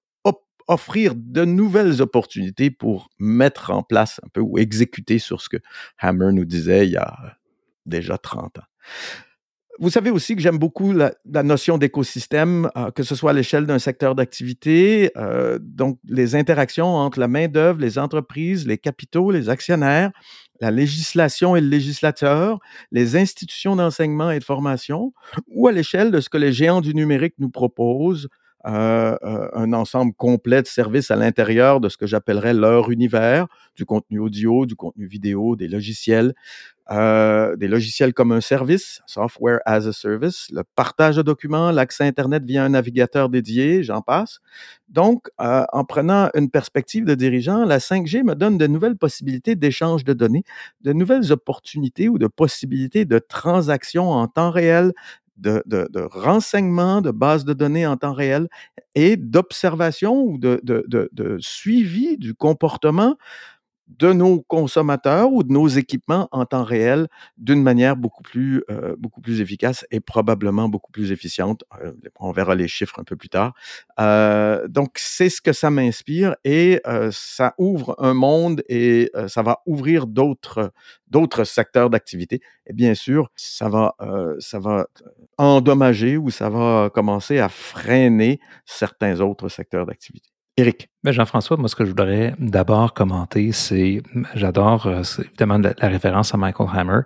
offrir 0.69 1.13
de 1.15 1.45
nouvelles 1.45 1.99
opportunités 1.99 2.69
pour 2.69 3.09
mettre 3.17 3.71
en 3.71 3.81
place 3.81 4.21
un 4.23 4.29
peu 4.31 4.39
ou 4.39 4.59
exécuter 4.59 5.17
sur 5.17 5.41
ce 5.41 5.49
que 5.49 5.57
Hammer 5.97 6.31
nous 6.31 6.45
disait 6.45 6.85
il 6.85 6.91
y 6.91 6.97
a 6.97 7.37
déjà 7.87 8.19
30 8.19 8.59
ans. 8.59 8.63
Vous 9.81 9.89
savez 9.89 10.11
aussi 10.11 10.35
que 10.35 10.41
j'aime 10.41 10.57
beaucoup 10.57 10.91
la, 10.91 11.13
notion 11.43 11.77
d'écosystème, 11.77 12.69
euh, 12.75 12.91
que 12.91 13.01
ce 13.03 13.15
soit 13.15 13.31
à 13.31 13.33
l'échelle 13.33 13.65
d'un 13.65 13.79
secteur 13.79 14.13
d'activité, 14.13 15.09
euh, 15.15 15.57
donc 15.61 15.99
les 16.05 16.35
interactions 16.35 16.95
entre 16.95 17.17
la 17.17 17.29
main-d'œuvre, 17.29 17.79
les 17.79 17.97
entreprises, 17.97 18.67
les 18.67 18.77
capitaux, 18.77 19.31
les 19.31 19.47
actionnaires, 19.47 20.11
la 20.59 20.69
législation 20.69 21.55
et 21.55 21.61
le 21.61 21.69
législateur, 21.69 22.59
les 22.91 23.15
institutions 23.15 23.77
d'enseignement 23.77 24.31
et 24.31 24.39
de 24.39 24.43
formation, 24.43 25.13
ou 25.47 25.69
à 25.69 25.71
l'échelle 25.71 26.11
de 26.11 26.19
ce 26.19 26.27
que 26.27 26.37
les 26.37 26.51
géants 26.51 26.81
du 26.81 26.93
numérique 26.93 27.35
nous 27.39 27.49
proposent, 27.49 28.27
euh, 28.67 29.15
un 29.53 29.71
ensemble 29.71 30.13
complet 30.13 30.61
de 30.61 30.67
services 30.67 31.11
à 31.11 31.15
l'intérieur 31.15 31.79
de 31.79 31.87
ce 31.87 31.95
que 31.95 32.05
j'appellerais 32.05 32.53
leur 32.53 32.91
univers, 32.91 33.47
du 33.77 33.85
contenu 33.85 34.19
audio, 34.19 34.65
du 34.65 34.75
contenu 34.75 35.07
vidéo, 35.07 35.55
des 35.55 35.69
logiciels, 35.69 36.33
euh, 36.91 37.55
des 37.55 37.67
logiciels 37.67 38.13
comme 38.13 38.31
un 38.31 38.41
service, 38.41 39.01
software 39.05 39.59
as 39.65 39.87
a 39.87 39.93
service, 39.93 40.47
le 40.51 40.63
partage 40.75 41.17
de 41.17 41.21
documents, 41.21 41.71
l'accès 41.71 42.03
Internet 42.05 42.43
via 42.43 42.63
un 42.63 42.69
navigateur 42.69 43.29
dédié, 43.29 43.83
j'en 43.83 44.01
passe. 44.01 44.39
Donc, 44.87 45.27
euh, 45.39 45.65
en 45.71 45.83
prenant 45.85 46.29
une 46.33 46.49
perspective 46.49 47.05
de 47.05 47.13
dirigeant, 47.15 47.63
la 47.65 47.79
5G 47.79 48.23
me 48.23 48.33
donne 48.33 48.57
de 48.57 48.67
nouvelles 48.67 48.97
possibilités 48.97 49.55
d'échange 49.55 50.03
de 50.03 50.13
données, 50.13 50.43
de 50.81 50.93
nouvelles 50.93 51.31
opportunités 51.31 52.09
ou 52.09 52.17
de 52.17 52.27
possibilités 52.27 53.05
de 53.05 53.19
transactions 53.19 54.09
en 54.09 54.27
temps 54.27 54.51
réel, 54.51 54.93
de, 55.39 55.63
de, 55.65 56.07
renseignements, 56.11 57.01
de 57.01 57.11
bases 57.11 57.45
de 57.45 57.53
données 57.53 57.87
en 57.87 57.97
temps 57.97 58.13
réel 58.13 58.47
et 58.95 59.15
d'observation 59.17 60.21
ou 60.21 60.37
de, 60.37 60.61
suivi 61.39 62.17
du 62.17 62.33
comportement 62.33 63.15
de 63.89 64.13
nos 64.13 64.41
consommateurs 64.41 65.33
ou 65.33 65.43
de 65.43 65.51
nos 65.51 65.67
équipements 65.67 66.27
en 66.31 66.45
temps 66.45 66.63
réel 66.63 67.07
d'une 67.37 67.61
manière 67.61 67.95
beaucoup 67.95 68.21
plus, 68.21 68.63
euh, 68.69 68.95
beaucoup 68.97 69.19
plus 69.19 69.41
efficace 69.41 69.85
et 69.89 69.99
probablement 69.99 70.69
beaucoup 70.69 70.91
plus 70.91 71.11
efficiente. 71.11 71.63
Euh, 71.83 71.91
on 72.19 72.31
verra 72.31 72.55
les 72.55 72.67
chiffres 72.67 72.99
un 72.99 73.03
peu 73.03 73.15
plus 73.15 73.29
tard. 73.29 73.53
Euh, 73.99 74.67
donc, 74.67 74.91
c'est 74.95 75.29
ce 75.29 75.41
que 75.41 75.53
ça 75.53 75.71
m'inspire 75.71 76.35
et 76.43 76.81
ça 77.11 77.55
ouvre 77.57 77.95
un 77.97 78.13
monde 78.13 78.61
et 78.69 79.11
ça 79.27 79.41
va 79.41 79.61
ouvrir 79.65 80.05
d'autres, 80.05 80.71
secteurs 81.43 81.89
d'activité. 81.89 82.41
Et 82.67 82.73
bien 82.73 82.93
sûr, 82.93 83.29
ça 83.35 83.69
va, 83.69 83.95
ça 84.39 84.59
va 84.59 84.87
endommager 85.37 86.17
ou 86.17 86.29
ça 86.29 86.49
va 86.49 86.89
commencer 86.93 87.39
à 87.39 87.49
freiner 87.49 88.39
certains 88.65 89.19
autres 89.19 89.49
secteurs 89.49 89.85
d'activité. 89.85 90.29
Éric. 90.59 90.89
Ben, 91.03 91.11
Jean-François, 91.11 91.57
moi, 91.57 91.69
ce 91.69 91.75
que 91.75 91.85
je 91.85 91.89
voudrais 91.89 92.35
d'abord 92.39 92.93
commenter, 92.93 93.51
c'est, 93.51 94.01
j'adore 94.35 94.87
euh, 94.87 95.01
évidemment 95.19 95.57
la, 95.57 95.87
référence 95.87 96.33
à 96.33 96.37
Michael 96.37 96.67
Hammer, 96.73 96.99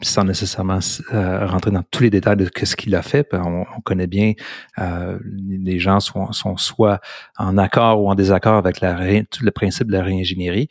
sans 0.00 0.24
nécessairement 0.24 0.78
euh, 1.12 1.46
rentrer 1.46 1.70
dans 1.70 1.82
tous 1.82 2.04
les 2.04 2.10
détails 2.10 2.36
de 2.36 2.48
ce 2.62 2.76
qu'il 2.76 2.94
a 2.94 3.02
fait. 3.02 3.28
On, 3.34 3.80
connaît 3.82 4.06
bien, 4.06 4.32
euh, 4.78 5.18
les 5.22 5.78
gens 5.78 6.00
sont, 6.00 6.32
soit 6.56 7.00
en 7.36 7.58
accord 7.58 8.02
ou 8.02 8.10
en 8.10 8.14
désaccord 8.14 8.54
avec 8.54 8.80
la 8.80 8.96
le 8.98 9.50
principe 9.50 9.88
de 9.88 9.92
la 9.92 10.02
réingénierie, 10.02 10.68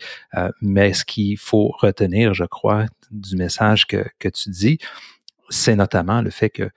mais 0.62 0.93
ce 0.93 1.06
qu'il 1.06 1.38
faut 1.38 1.73
retenir, 1.80 2.34
je 2.34 2.45
crois, 2.45 2.86
du 3.12 3.36
message 3.36 3.86
que 3.86 4.30
tu 4.30 4.49
dis, 4.49 4.80
c'est 5.49 5.75
notamment 5.75 6.21
le 6.21 6.30
fait 6.30 6.49
que 6.49 6.69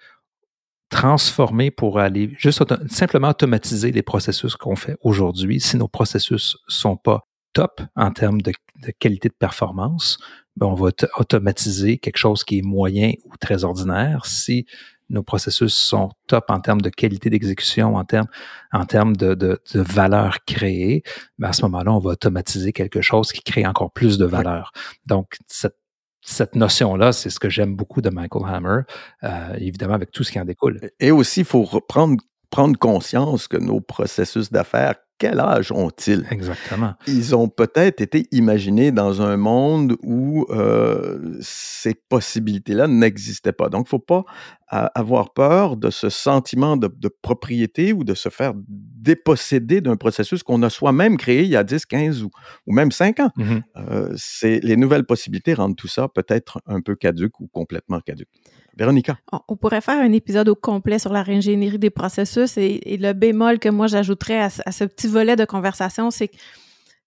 transformer 0.90 1.70
pour 1.70 1.98
aller 1.98 2.35
juste 2.37 2.62
simplement 2.88 3.31
automatiser 3.31 3.92
les 3.92 4.03
processus 4.03 4.57
qu'on 4.57 4.76
fait 4.76 4.96
aujourd'hui. 5.00 5.61
Si 5.61 5.76
nos 5.76 5.88
processus 5.88 6.59
sont 6.68 6.96
pas 6.96 7.26
top 7.53 7.81
en 7.96 8.11
termes 8.11 8.42
de, 8.42 8.53
qualité 8.98 9.29
de 9.29 9.35
performance, 9.35 10.18
ben 10.57 10.66
on 10.66 10.74
va 10.74 10.90
automatiser 11.16 11.98
quelque 11.98 12.18
chose 12.18 12.44
qui 12.44 12.59
est 12.59 12.62
moyen 12.62 13.12
ou 13.24 13.37
très 13.38 13.64
ordinaire. 13.64 14.26
Si 14.26 14.66
nos 15.09 15.22
processus 15.22 15.74
sont 15.74 16.11
top 16.26 16.50
en 16.50 16.61
termes 16.61 16.81
de 16.81 16.90
qualité 16.90 17.31
d'exécution, 17.31 17.96
en 17.96 18.05
termes, 18.05 18.29
en 18.72 18.85
termes 18.85 19.16
de, 19.16 19.35
de, 19.35 19.61
de 19.74 19.81
valeur 19.81 20.44
créée, 20.44 21.03
ben 21.38 21.48
à 21.48 21.53
ce 21.53 21.62
moment-là, 21.62 21.92
on 21.92 21.98
va 21.98 22.11
automatiser 22.11 22.72
quelque 22.72 23.00
chose 23.00 23.33
qui 23.33 23.42
crée 23.42 23.66
encore 23.66 23.92
plus 23.92 24.18
de 24.18 24.24
valeur. 24.24 24.72
Donc, 25.07 25.37
cette 25.46 25.79
cette 26.22 26.54
notion-là, 26.54 27.12
c'est 27.12 27.30
ce 27.30 27.40
que 27.40 27.48
j'aime 27.48 27.74
beaucoup 27.74 28.00
de 28.00 28.11
Michael 28.11 28.42
Hammer, 28.46 28.80
euh, 29.24 29.54
évidemment 29.59 29.94
avec 29.94 30.11
tout 30.11 30.24
ce 30.24 30.33
qui 30.33 30.40
en 30.40 30.44
découle. 30.44 30.80
Et 31.00 31.11
aussi, 31.11 31.40
il 31.40 31.46
faut 31.46 31.64
prendre, 31.88 32.22
prendre 32.50 32.78
conscience 32.78 33.48
que 33.48 33.56
nos 33.56 33.80
processus 33.80 34.50
d'affaires 34.50 34.94
quel 35.20 35.38
âge 35.38 35.70
ont-ils? 35.70 36.26
Exactement. 36.30 36.94
Ils 37.06 37.37
ont 37.37 37.48
peut-être 37.48 38.00
été 38.00 38.26
imaginés 38.33 38.90
dans 38.90 39.20
un 39.20 39.37
monde 39.37 39.96
où 40.02 40.46
euh, 40.48 41.37
ces 41.42 41.94
possibilités-là 41.94 42.88
n'existaient 42.88 43.52
pas. 43.52 43.68
Donc, 43.68 43.83
il 43.83 43.85
ne 43.85 43.88
faut 43.90 43.98
pas 43.98 44.24
avoir 44.70 45.33
peur 45.33 45.76
de 45.76 45.90
ce 45.90 46.09
sentiment 46.09 46.76
de, 46.76 47.09
propriété 47.22 47.92
ou 47.92 48.04
de 48.04 48.14
se 48.14 48.28
faire 48.28 48.52
déposséder 48.56 49.80
d'un 49.80 49.96
processus 49.96 50.44
qu'on 50.44 50.62
a 50.62 50.70
soi-même 50.70 51.16
créé 51.16 51.42
il 51.42 51.48
y 51.48 51.56
a 51.56 51.64
10, 51.64 51.87
15 51.87 52.22
ou, 52.22 52.30
ou 52.66 52.72
même 52.72 52.92
5 52.92 53.18
ans. 53.18 53.30
Mm-hmm. 53.37 53.62
Euh, 53.76 54.61
les 54.62 54.76
nouvelles 54.76 55.04
possibilités 55.04 55.54
rendent 55.54 55.74
tout 55.74 55.88
ça 55.88 56.06
peut-être 56.06 56.61
un 56.66 56.80
peu 56.80 56.94
caduque 56.94 57.40
ou 57.40 57.48
complètement 57.48 57.98
caduque. 58.00 58.28
Véronica? 58.76 59.18
On 59.48 59.56
pourrait 59.56 59.80
faire 59.80 59.98
un 59.98 60.12
épisode 60.12 60.48
au 60.48 60.54
complet 60.54 61.00
sur 61.00 61.12
la 61.12 61.24
réingénierie 61.24 61.78
des 61.78 61.90
processus 61.90 62.56
et, 62.56 62.96
le 62.96 63.12
bémol 63.12 63.59
que 63.59 63.68
moi 63.68 63.88
j'ajouterais 63.88 64.40
à, 64.40 64.50
ce 64.50 64.85
petit 64.85 65.09
volet 65.09 65.35
de 65.35 65.44
conversation, 65.44 66.11
c'est 66.11 66.28
que 66.28 66.37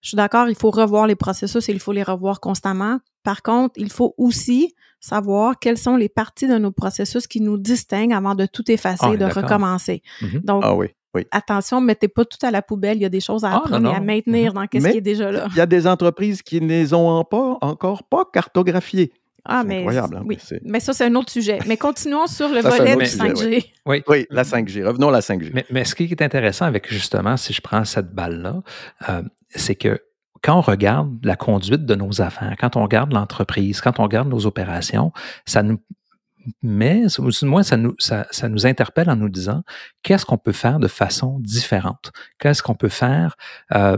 je 0.02 0.10
suis 0.10 0.18
d'accord, 0.18 0.50
il 0.50 0.56
faut 0.56 0.70
revoir 0.70 1.08
les 1.08 1.16
processus 1.16 1.70
et 1.70 1.72
il 1.72 1.80
faut 1.80 1.94
les 1.94 2.04
revoir 2.04 2.42
constamment. 2.42 3.00
Par 3.24 3.42
contre, 3.42 3.76
il 3.78 3.90
faut 3.90 4.14
aussi 4.18 4.76
savoir 5.04 5.60
quelles 5.60 5.78
sont 5.78 5.98
les 5.98 6.08
parties 6.08 6.48
de 6.48 6.58
nos 6.58 6.72
processus 6.72 7.28
qui 7.28 7.42
nous 7.42 7.58
distinguent 7.58 8.14
avant 8.14 8.36
de 8.36 8.46
tout 8.46 8.72
effacer 8.72 9.06
et 9.06 9.16
ah, 9.16 9.18
de 9.18 9.26
recommencer. 9.26 10.02
Mm-hmm. 10.22 10.46
Donc, 10.46 10.64
ah 10.66 10.74
oui. 10.74 10.88
Oui. 11.14 11.28
Attention, 11.30 11.80
mettez 11.80 12.08
pas 12.08 12.26
tout 12.26 12.44
à 12.44 12.50
la 12.50 12.64
poubelle. 12.64 12.98
Il 12.98 13.04
y 13.04 13.06
a 13.06 13.10
des 13.10 13.20
choses 13.20 13.44
à 13.44 13.52
ah, 13.52 13.58
apprendre 13.58 13.92
et 13.92 13.96
à 13.96 14.00
maintenir 14.00 14.54
mm-hmm. 14.54 14.72
dans 14.72 14.82
ce 14.82 14.92
qui 14.92 14.98
est 14.98 15.02
déjà 15.02 15.32
là. 15.32 15.48
Il 15.52 15.58
y 15.58 15.62
a 15.62 15.66
des 15.66 15.86
entreprises 15.86 16.42
qui 16.42 16.60
ne 16.62 16.68
les 16.68 16.94
ont 16.94 17.24
pas, 17.26 17.58
encore 17.62 18.04
pas 18.04 18.24
cartographiées. 18.32 19.12
Ah, 19.46 19.64
mais 19.66 19.80
incroyable. 19.80 20.18
Hein, 20.18 20.24
oui. 20.26 20.38
Mais 20.64 20.80
ça, 20.80 20.94
c'est 20.94 21.06
un 21.06 21.16
autre 21.16 21.32
sujet. 21.32 21.60
Mais 21.68 21.76
continuons 21.76 22.28
sur 22.28 22.48
le 22.48 22.62
volet 22.62 22.96
du 22.96 23.04
5G. 23.04 23.66
Oui. 23.86 24.02
oui. 24.08 24.26
la 24.30 24.44
5G. 24.44 24.86
Revenons 24.86 25.10
à 25.10 25.12
la 25.12 25.20
5G. 25.20 25.66
Mais, 25.70 25.84
ce 25.84 25.96
qui 25.96 26.06
est 26.06 26.22
intéressant 26.22 26.66
avec, 26.66 26.90
justement, 26.90 27.36
si 27.36 27.52
je 27.52 27.60
prends 27.60 27.84
cette 27.84 28.14
balle-là, 28.16 28.64
euh, 29.10 29.22
c'est 29.50 29.76
que 29.76 30.00
quand 30.44 30.58
on 30.58 30.62
regarde 30.62 31.18
la 31.24 31.36
conduite 31.36 31.86
de 31.86 31.96
nos 31.96 32.22
affaires, 32.22 32.56
quand 32.60 32.76
on 32.76 32.84
regarde 32.84 33.14
l'entreprise, 33.14 33.82
quand 33.82 34.00
on 34.00 34.04
regarde 34.04 34.28
nos 34.28 34.46
opérations, 34.46 35.12
ça 35.46 35.64
nous 35.64 35.80
met, 36.62 37.06
ou 37.20 37.30
moins 37.44 37.64
ça 37.64 37.78
nous, 37.78 37.96
ça, 38.00 38.28
ça 38.30 38.50
nous 38.50 38.66
interpelle 38.66 39.10
en 39.10 39.16
nous 39.16 39.30
disant 39.30 39.64
qu'est-ce 40.04 40.26
qu'on 40.26 40.38
peut 40.38 40.52
faire 40.52 40.80
de 40.80 40.90
façon 40.90 41.40
différente, 41.40 42.12
qu'est-ce 42.40 42.62
qu'on 42.62 42.76
peut 42.76 42.90
faire, 42.90 43.38
euh, 43.74 43.98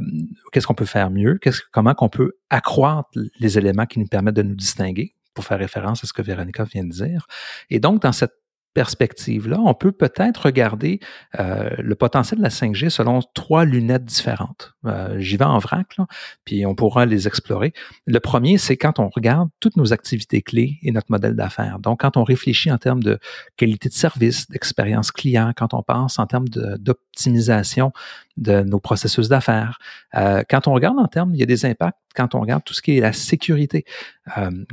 qu'est-ce 0.51 0.67
qu'on 0.67 0.75
peut 0.75 0.85
faire 0.85 1.09
mieux, 1.09 1.39
qu'est-ce, 1.39 1.61
comment 1.71 1.95
qu'on 1.95 2.09
peut 2.09 2.33
accroître 2.51 3.09
les 3.39 3.57
éléments 3.57 3.87
qui 3.87 3.99
nous 3.99 4.07
permettent 4.07 4.35
de 4.35 4.43
nous 4.43 4.55
distinguer? 4.55 5.15
Pour 5.33 5.43
faire 5.43 5.59
référence 5.59 6.01
à 6.01 6.07
ce 6.07 6.13
que 6.13 6.21
Véronica 6.21 6.63
vient 6.63 6.85
de 6.85 6.91
dire. 6.91 7.27
Et 7.69 7.81
donc, 7.81 8.01
dans 8.01 8.13
cette 8.13 8.31
perspective-là, 8.75 9.57
on 9.59 9.73
peut 9.73 9.93
peut-être 9.93 10.45
regarder 10.45 10.99
euh, 11.39 11.69
le 11.79 11.95
potentiel 11.95 12.39
de 12.39 12.43
la 12.43 12.49
5G 12.49 12.89
selon 12.89 13.21
trois 13.33 13.63
lunettes 13.63 14.03
différentes. 14.03 14.75
Euh, 14.85 15.17
J'y 15.17 15.37
vais 15.37 15.45
en 15.45 15.59
vrac, 15.59 15.95
puis 16.43 16.65
on 16.65 16.75
pourra 16.75 17.05
les 17.05 17.25
explorer. 17.25 17.73
Le 18.05 18.19
premier, 18.19 18.57
c'est 18.57 18.75
quand 18.75 18.99
on 18.99 19.07
regarde 19.07 19.49
toutes 19.61 19.77
nos 19.77 19.93
activités 19.93 20.41
clés 20.41 20.77
et 20.83 20.91
notre 20.91 21.09
modèle 21.09 21.35
d'affaires. 21.35 21.79
Donc, 21.79 22.01
quand 22.01 22.17
on 22.17 22.25
réfléchit 22.25 22.69
en 22.69 22.77
termes 22.77 23.01
de 23.01 23.17
qualité 23.55 23.87
de 23.87 23.93
service, 23.93 24.51
d'expérience 24.51 25.11
client, 25.11 25.53
quand 25.55 25.73
on 25.73 25.81
pense 25.81 26.19
en 26.19 26.27
termes 26.27 26.49
d'optimisation 26.49 27.93
de, 28.35 28.59
nos 28.61 28.81
processus 28.81 29.29
d'affaires, 29.29 29.79
euh, 30.15 30.43
quand 30.49 30.67
on 30.67 30.73
regarde 30.73 30.99
en 30.99 31.07
termes, 31.07 31.33
il 31.33 31.39
y 31.39 31.43
a 31.43 31.47
des 31.47 31.65
impacts 31.65 31.97
quand 32.13 32.35
on 32.35 32.41
regarde 32.41 32.63
tout 32.65 32.73
ce 32.73 32.81
qui 32.81 32.97
est 32.97 33.01
la 33.01 33.13
sécurité, 33.13 33.83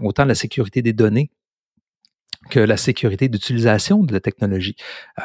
autant 0.01 0.25
la 0.25 0.37
sécurité 0.37 0.81
des 0.81 0.93
données, 0.93 1.31
que 2.51 2.61
la 2.61 2.77
sécurité 2.77 3.29
d'utilisation 3.29 4.03
de 4.03 4.13
la 4.13 4.21
technologie. 4.21 4.77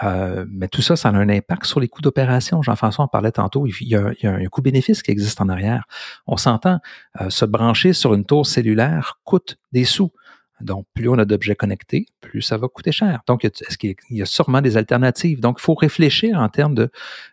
Euh, 0.03 0.45
mais 0.49 0.67
tout 0.67 0.81
ça, 0.81 0.95
ça 0.95 1.09
a 1.09 1.13
un 1.13 1.29
impact 1.29 1.65
sur 1.65 1.79
les 1.79 1.87
coûts 1.87 2.01
d'opération. 2.01 2.61
Jean-François 2.61 3.05
en 3.05 3.07
parlait 3.07 3.31
tantôt. 3.31 3.65
Il 3.67 3.87
y 3.87 3.95
a, 3.95 4.13
un 4.23 4.45
coût-bénéfice 4.45 5.03
qui 5.03 5.11
existe 5.11 5.41
en 5.41 5.49
arrière. 5.49 5.85
On 6.27 6.37
s'entend, 6.37 6.79
euh, 7.21 7.29
se 7.29 7.45
brancher 7.45 7.93
sur 7.93 8.13
une 8.13 8.25
tour 8.25 8.45
cellulaire 8.45 9.19
coûte 9.23 9.57
des 9.71 9.85
sous. 9.85 10.11
Donc, 10.61 10.87
plus 10.95 11.07
on 11.07 11.19
a 11.19 11.25
d'objets 11.25 11.55
connectés, 11.55 12.07
plus 12.19 12.41
ça 12.41 12.57
va 12.57 12.67
coûter 12.67 12.91
cher. 12.91 13.21
Donc, 13.27 13.45
est-ce 13.45 13.77
qu'il 13.77 13.95
y 14.09 14.21
a 14.23 14.25
sûrement 14.25 14.61
des 14.61 14.75
alternatives? 14.75 15.39
Donc, 15.39 15.57
il 15.59 15.61
faut 15.61 15.75
réfléchir 15.75 16.39
en 16.39 16.49
termes 16.49 16.73
de, 16.73 16.89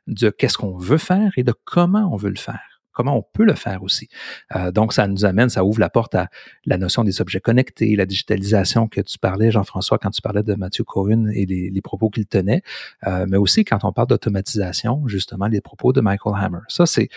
de 0.07 0.29
qu'est-ce 0.29 0.59
qu'on 0.59 0.77
veut 0.77 0.99
faire 0.99 1.33
et 1.38 1.42
de 1.42 1.55
comment 1.64 2.11
on 2.12 2.16
veut 2.16 2.29
le 2.29 2.37
faire 2.37 2.74
comment 2.94 3.18
on 3.18 3.22
peut 3.22 3.44
le 3.44 3.54
faire 3.54 3.83
aussi. 3.83 4.09
Euh, 4.57 4.70
donc, 4.70 4.92
ça 4.92 5.07
nous 5.07 5.24
amène, 5.24 5.50
ça 5.50 5.64
ouvre 5.64 5.80
la 5.80 5.90
porte 5.90 6.14
à 6.14 6.28
la 6.64 6.78
notion 6.78 7.04
des 7.04 7.20
objets 7.20 7.40
connectés, 7.40 7.94
la 7.96 8.07
digitalisation 8.07 8.88
que 8.88 9.00
tu 9.00 9.18
parlais, 9.18 9.50
Jean-François, 9.50 9.98
quand 9.98 10.11
tu 10.11 10.22
parlais 10.22 10.42
de 10.42 10.54
Mathieu 10.54 10.85
Cohen 10.85 11.28
et 11.35 11.44
les, 11.44 11.83
propos 11.83 12.09
qu'il 12.09 12.26
tenait, 12.26 12.62
euh, 13.07 13.26
mais 13.28 13.37
aussi 13.37 13.64
quand 13.64 13.85
on 13.85 13.92
parle 13.92 14.09
d'automatisation, 14.09 15.07
justement, 15.07 15.48
les 15.48 15.61
propos 15.61 15.92
de 15.92 16.00
Michael 16.00 16.35
Hammer. 16.37 16.61
Ça, 16.68 16.87
c'est, 16.87 17.09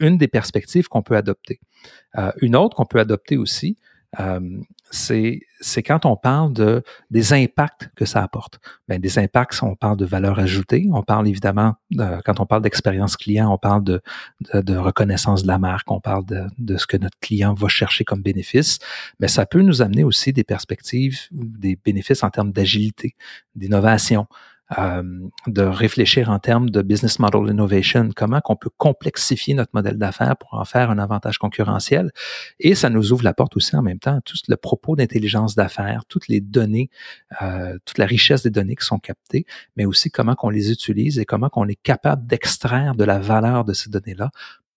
une 0.00 0.18
des 0.18 0.28
perspectives 0.28 0.88
qu'on 0.88 1.02
peut 1.02 1.16
adopter. 1.16 1.60
Euh, 2.18 2.32
une 2.40 2.56
autre 2.56 2.76
qu'on 2.76 2.86
peut 2.86 2.98
adopter 2.98 3.36
aussi, 3.36 3.76
c'est 4.94 5.82
quand 5.82 6.06
on 6.06 6.16
parle 6.16 6.52
de, 6.52 6.82
des 7.10 7.32
impacts 7.32 7.90
que 7.96 8.04
ça 8.04 8.22
apporte. 8.22 8.60
Bien, 8.88 8.98
des 8.98 9.18
impacts, 9.18 9.62
on 9.62 9.74
parle 9.74 9.96
de 9.96 10.04
valeur 10.04 10.38
ajoutée, 10.38 10.86
on 10.92 11.02
parle 11.02 11.28
évidemment, 11.28 11.74
quand 11.96 12.40
on 12.40 12.46
parle 12.46 12.62
d'expérience 12.62 13.16
client, 13.16 13.52
on 13.52 13.58
parle 13.58 13.82
de, 13.84 14.00
de, 14.54 14.76
reconnaissance 14.76 15.42
de 15.42 15.48
la 15.48 15.58
marque, 15.58 15.90
on 15.90 16.00
parle 16.00 16.24
de, 16.26 16.44
de, 16.58 16.76
ce 16.76 16.86
que 16.86 16.96
notre 16.96 17.18
client 17.20 17.54
va 17.54 17.68
chercher 17.68 18.04
comme 18.04 18.22
bénéfice, 18.22 18.78
mais 19.20 19.28
ça 19.28 19.46
peut 19.46 19.62
nous 19.62 19.82
amener 19.82 20.04
aussi 20.04 20.32
des 20.32 20.44
perspectives, 20.44 21.20
des 21.32 21.76
bénéfices 21.76 22.22
en 22.22 22.30
termes 22.30 22.52
d'agilité, 22.52 23.16
d'innovation, 23.54 24.26
de 25.46 25.62
réfléchir 25.62 26.30
en 26.30 26.38
termes 26.38 26.70
de 26.70 26.82
business 26.82 27.18
model 27.18 27.50
innovation, 27.50 28.10
comment 28.14 28.40
qu'on 28.40 28.56
peut 28.56 28.70
complexifier 28.76 29.54
notre 29.54 29.70
modèle 29.74 29.98
d'affaires 29.98 30.36
pour 30.36 30.54
en 30.54 30.64
faire 30.64 30.90
un 30.90 30.98
avantage 30.98 31.38
concurrentiel. 31.38 32.10
Et 32.60 32.74
ça 32.74 32.90
nous 32.90 33.12
ouvre 33.12 33.24
la 33.24 33.34
porte 33.34 33.56
aussi 33.56 33.76
en 33.76 33.82
même 33.82 33.98
temps 33.98 34.16
à 34.16 34.20
tout 34.20 34.36
le 34.48 34.56
propos 34.56 34.96
d'intelligence 34.96 35.54
d'affaires, 35.54 36.04
toutes 36.08 36.28
les 36.28 36.40
données, 36.40 36.90
euh, 37.42 37.78
toute 37.84 37.98
la 37.98 38.06
richesse 38.06 38.42
des 38.42 38.50
données 38.50 38.76
qui 38.76 38.86
sont 38.86 38.98
captées, 38.98 39.46
mais 39.76 39.84
aussi 39.84 40.10
comment 40.10 40.34
qu'on 40.34 40.50
les 40.50 40.70
utilise 40.70 41.18
et 41.18 41.24
comment 41.24 41.48
qu'on 41.48 41.68
est 41.68 41.80
capable 41.82 42.26
d'extraire 42.26 42.94
de 42.94 43.04
la 43.04 43.18
valeur 43.18 43.64
de 43.64 43.72
ces 43.72 43.90
données-là 43.90 44.30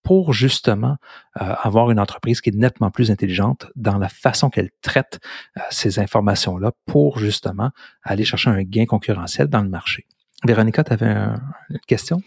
pour 0.08 0.32
justement 0.32 0.96
euh, 1.38 1.52
avoir 1.60 1.90
une 1.90 2.00
entreprise 2.00 2.40
qui 2.40 2.48
est 2.48 2.56
nettement 2.56 2.90
plus 2.90 3.10
intelligente 3.10 3.66
dans 3.76 3.98
la 3.98 4.08
façon 4.08 4.48
qu'elle 4.48 4.70
traite 4.80 5.20
euh, 5.58 5.60
ces 5.68 5.98
informations-là 5.98 6.72
pour 6.86 7.18
justement 7.18 7.72
aller 8.02 8.24
chercher 8.24 8.48
un 8.48 8.62
gain 8.62 8.86
concurrentiel 8.86 9.48
dans 9.48 9.60
le 9.60 9.68
marché. 9.68 10.06
Véronica, 10.46 10.82
tu 10.82 10.94
avais 10.94 11.12
une 11.12 11.78
question? 11.86 12.22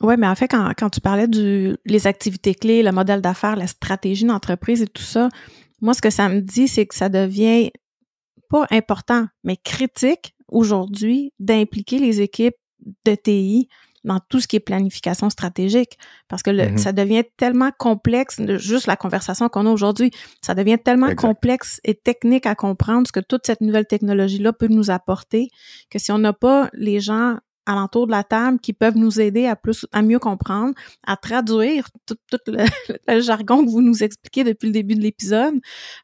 Oui, 0.00 0.14
mais 0.16 0.28
en 0.28 0.36
fait, 0.36 0.46
quand, 0.46 0.90
tu 0.90 1.00
parlais 1.00 1.26
du 1.26 1.76
les 1.86 2.06
activités 2.06 2.54
clés, 2.54 2.84
le 2.84 2.92
modèle 2.92 3.20
d'affaires, 3.20 3.56
la 3.56 3.66
stratégie 3.66 4.24
d'entreprise 4.24 4.80
et 4.80 4.86
tout 4.86 5.02
ça, 5.02 5.28
moi, 5.80 5.94
ce 5.94 6.02
que 6.02 6.10
ça 6.10 6.28
me 6.28 6.38
dit, 6.38 6.68
c'est 6.68 6.86
que 6.86 6.94
ça 6.94 7.08
devient 7.08 7.72
pas 8.48 8.64
important, 8.70 9.26
mais 9.42 9.56
critique 9.56 10.36
aujourd'hui 10.46 11.32
d'impliquer 11.40 11.98
les 11.98 12.20
équipes 12.20 12.54
de 13.04 13.16
TI 13.16 13.68
dans 14.04 14.18
tout 14.28 14.40
ce 14.40 14.48
qui 14.48 14.56
est 14.56 14.60
planification 14.60 15.30
stratégique, 15.30 15.98
parce 16.28 16.42
que 16.42 16.50
mm-hmm. 16.50 16.76
ça 16.76 16.92
devient 16.92 17.24
tellement 17.36 17.70
complexe, 17.78 18.40
juste 18.58 18.86
la 18.86 18.96
conversation 18.96 19.48
qu'on 19.48 19.66
a 19.66 19.70
aujourd'hui, 19.70 20.10
ça 20.42 20.54
devient 20.54 20.78
tellement 20.82 21.14
complexe 21.14 21.80
et 21.84 21.94
technique 21.94 22.46
à 22.46 22.54
comprendre 22.54 23.06
ce 23.06 23.12
que 23.12 23.20
toute 23.20 23.46
cette 23.46 23.60
nouvelle 23.60 23.86
technologie-là 23.86 24.52
peut 24.52 24.68
nous 24.68 24.90
apporter, 24.90 25.48
que 25.90 25.98
si 25.98 26.12
on 26.12 26.18
n'a 26.18 26.32
pas 26.32 26.68
les 26.72 27.00
gens 27.00 27.36
alentour 27.66 28.06
de 28.06 28.12
la 28.12 28.24
table 28.24 28.58
qui 28.58 28.72
peuvent 28.72 28.96
nous 28.96 29.20
aider 29.20 29.46
à 29.46 29.56
plus 29.56 29.86
à 29.92 30.02
mieux 30.02 30.18
comprendre, 30.18 30.74
à 31.06 31.16
traduire 31.16 31.88
tout, 32.06 32.16
le, 32.46 33.20
jargon 33.20 33.64
que 33.64 33.70
vous 33.70 33.82
nous 33.82 34.02
expliquez 34.02 34.44
depuis 34.44 34.66
le 34.66 34.72
début 34.72 34.94
de 34.94 35.00
l'épisode, 35.00 35.54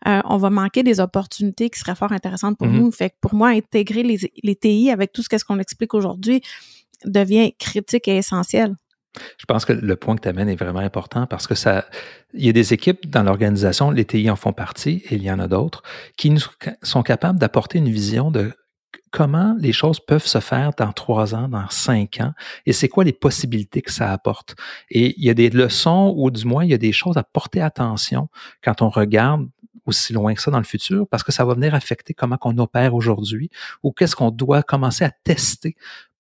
euh, 0.07 0.21
on 0.25 0.37
va 0.37 0.51
manquer 0.51 0.83
des 0.83 1.01
opportunités 1.01 1.71
qui 1.71 1.79
seraient 1.79 1.97
fort 1.97 2.13
intéressantes 2.13 2.59
pour 2.59 2.69
mm-hmm. 2.69 2.79
nous. 2.79 2.93
Fait 2.93 3.11
que 3.11 3.17
pour 3.21 3.35
moi, 3.35 3.49
intégrer 3.49 4.03
les, 4.03 4.19
les 4.43 4.57
TI 4.57 4.91
avec 4.91 5.13
tout 5.13 5.23
ce 5.23 5.29
qu'est-ce 5.29 5.45
qu'on 5.45 5.59
explique 5.59 5.95
aujourd'hui, 5.95 6.43
devient 7.05 7.53
critique 7.59 8.09
et 8.09 8.17
essentiel. 8.17 8.75
Je 9.39 9.47
pense 9.47 9.65
que 9.65 9.73
le 9.73 9.97
point 9.97 10.17
que 10.17 10.23
tu 10.23 10.29
amènes 10.29 10.49
est 10.49 10.57
vraiment 10.57 10.81
important 10.81 11.27
parce 11.27 11.47
que 11.47 11.55
ça, 11.55 11.87
il 12.35 12.45
y 12.45 12.49
a 12.49 12.53
des 12.53 12.73
équipes 12.73 13.09
dans 13.11 13.23
l'organisation, 13.23 13.91
les 13.91 14.05
TI 14.05 14.31
en 14.31 14.37
font 14.37 14.53
partie 14.53 15.03
et 15.09 15.17
il 15.17 15.23
y 15.23 15.31
en 15.31 15.39
a 15.39 15.49
d'autres, 15.49 15.83
qui 16.17 16.35
sont 16.83 17.03
capables 17.03 17.39
d'apporter 17.39 17.79
une 17.79 17.89
vision 17.89 18.31
de 18.31 18.53
comment 19.11 19.57
les 19.59 19.73
choses 19.73 20.01
peuvent 20.01 20.27
se 20.27 20.41
faire 20.41 20.73
dans 20.77 20.93
trois 20.93 21.35
ans, 21.35 21.49
dans 21.49 21.69
cinq 21.71 22.21
ans, 22.21 22.33
et 22.67 22.73
c'est 22.73 22.89
quoi 22.89 23.05
les 23.05 23.13
possibilités 23.13 23.83
que 23.83 23.93
ça 23.93 24.13
apporte. 24.13 24.55
Et 24.91 25.15
il 25.19 25.25
y 25.25 25.31
a 25.31 25.35
des 25.35 25.51
leçons, 25.51 26.15
ou 26.17 26.31
du 26.31 26.45
moins, 26.45 26.65
il 26.65 26.71
y 26.71 26.75
a 26.75 26.79
des 26.79 26.93
choses 26.93 27.17
à 27.17 27.23
porter 27.23 27.63
attention 27.63 28.29
quand 28.63 28.83
on 28.83 28.89
regarde 28.89 29.49
aussi 29.87 30.13
loin 30.13 30.35
que 30.35 30.43
ça 30.43 30.51
dans 30.51 30.59
le 30.59 30.65
futur, 30.65 31.09
parce 31.09 31.23
que 31.23 31.33
ça 31.33 31.45
va 31.47 31.55
venir 31.55 31.75
affecter 31.75 32.13
comment 32.13 32.37
on 32.43 32.59
opère 32.59 32.95
aujourd'hui, 32.95 33.51
ou 33.83 33.93
qu'est-ce 33.93 34.15
qu'on 34.15 34.31
doit 34.31 34.63
commencer 34.63 35.05
à 35.05 35.11
tester 35.11 35.77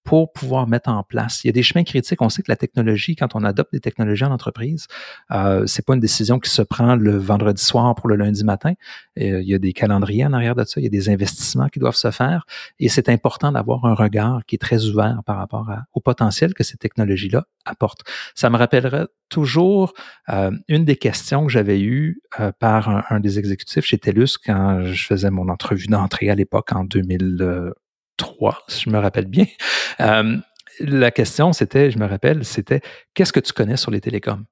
pour 0.08 0.32
pouvoir 0.32 0.66
mettre 0.66 0.88
en 0.88 1.02
place. 1.02 1.44
Il 1.44 1.48
y 1.48 1.50
a 1.50 1.52
des 1.52 1.62
chemins 1.62 1.84
critiques. 1.84 2.22
On 2.22 2.30
sait 2.30 2.40
que 2.40 2.50
la 2.50 2.56
technologie, 2.56 3.14
quand 3.14 3.34
on 3.34 3.44
adopte 3.44 3.74
des 3.74 3.80
technologies 3.80 4.24
en 4.24 4.30
entreprise, 4.30 4.86
euh, 5.32 5.66
c'est 5.66 5.84
pas 5.84 5.92
une 5.92 6.00
décision 6.00 6.38
qui 6.38 6.48
se 6.48 6.62
prend 6.62 6.96
le 6.96 7.18
vendredi 7.18 7.62
soir 7.62 7.94
pour 7.94 8.08
le 8.08 8.16
lundi 8.16 8.42
matin. 8.42 8.72
Euh, 9.20 9.42
il 9.42 9.46
y 9.46 9.52
a 9.52 9.58
des 9.58 9.74
calendriers 9.74 10.24
en 10.24 10.32
arrière 10.32 10.54
de 10.54 10.64
ça. 10.64 10.80
Il 10.80 10.84
y 10.84 10.86
a 10.86 10.88
des 10.88 11.10
investissements 11.10 11.68
qui 11.68 11.78
doivent 11.78 11.94
se 11.94 12.10
faire. 12.10 12.46
Et 12.78 12.88
c'est 12.88 13.10
important 13.10 13.52
d'avoir 13.52 13.84
un 13.84 13.92
regard 13.92 14.46
qui 14.46 14.54
est 14.54 14.58
très 14.58 14.86
ouvert 14.86 15.20
par 15.26 15.36
rapport 15.36 15.68
au 15.92 16.00
potentiel 16.00 16.54
que 16.54 16.64
ces 16.64 16.78
technologies-là 16.78 17.44
apportent. 17.66 18.00
Ça 18.34 18.48
me 18.48 18.56
rappellerait 18.56 19.08
toujours 19.28 19.92
euh, 20.30 20.52
une 20.68 20.86
des 20.86 20.96
questions 20.96 21.44
que 21.44 21.52
j'avais 21.52 21.82
eues 21.82 22.22
euh, 22.40 22.50
par 22.58 22.88
un, 22.88 23.04
un, 23.10 23.20
des 23.20 23.38
exécutifs 23.38 23.84
chez 23.84 23.98
TELUS 23.98 24.38
quand 24.42 24.84
je 24.84 25.04
faisais 25.04 25.30
mon 25.30 25.50
entrevue 25.50 25.88
d'entrée 25.88 26.30
à 26.30 26.34
l'époque 26.34 26.72
en 26.72 26.84
2000 26.84 27.74
trois, 28.18 28.64
si 28.68 28.82
je 28.82 28.90
me 28.90 28.98
rappelle 28.98 29.26
bien. 29.26 29.46
Euh, 30.00 30.36
la 30.78 31.10
question, 31.10 31.52
c'était, 31.52 31.90
je 31.90 31.98
me 31.98 32.06
rappelle, 32.06 32.44
c'était 32.44 32.82
qu'est-ce 33.14 33.32
que 33.32 33.40
tu 33.40 33.52
connais 33.52 33.76
sur 33.76 33.90
les 33.90 34.00
télécoms? 34.00 34.44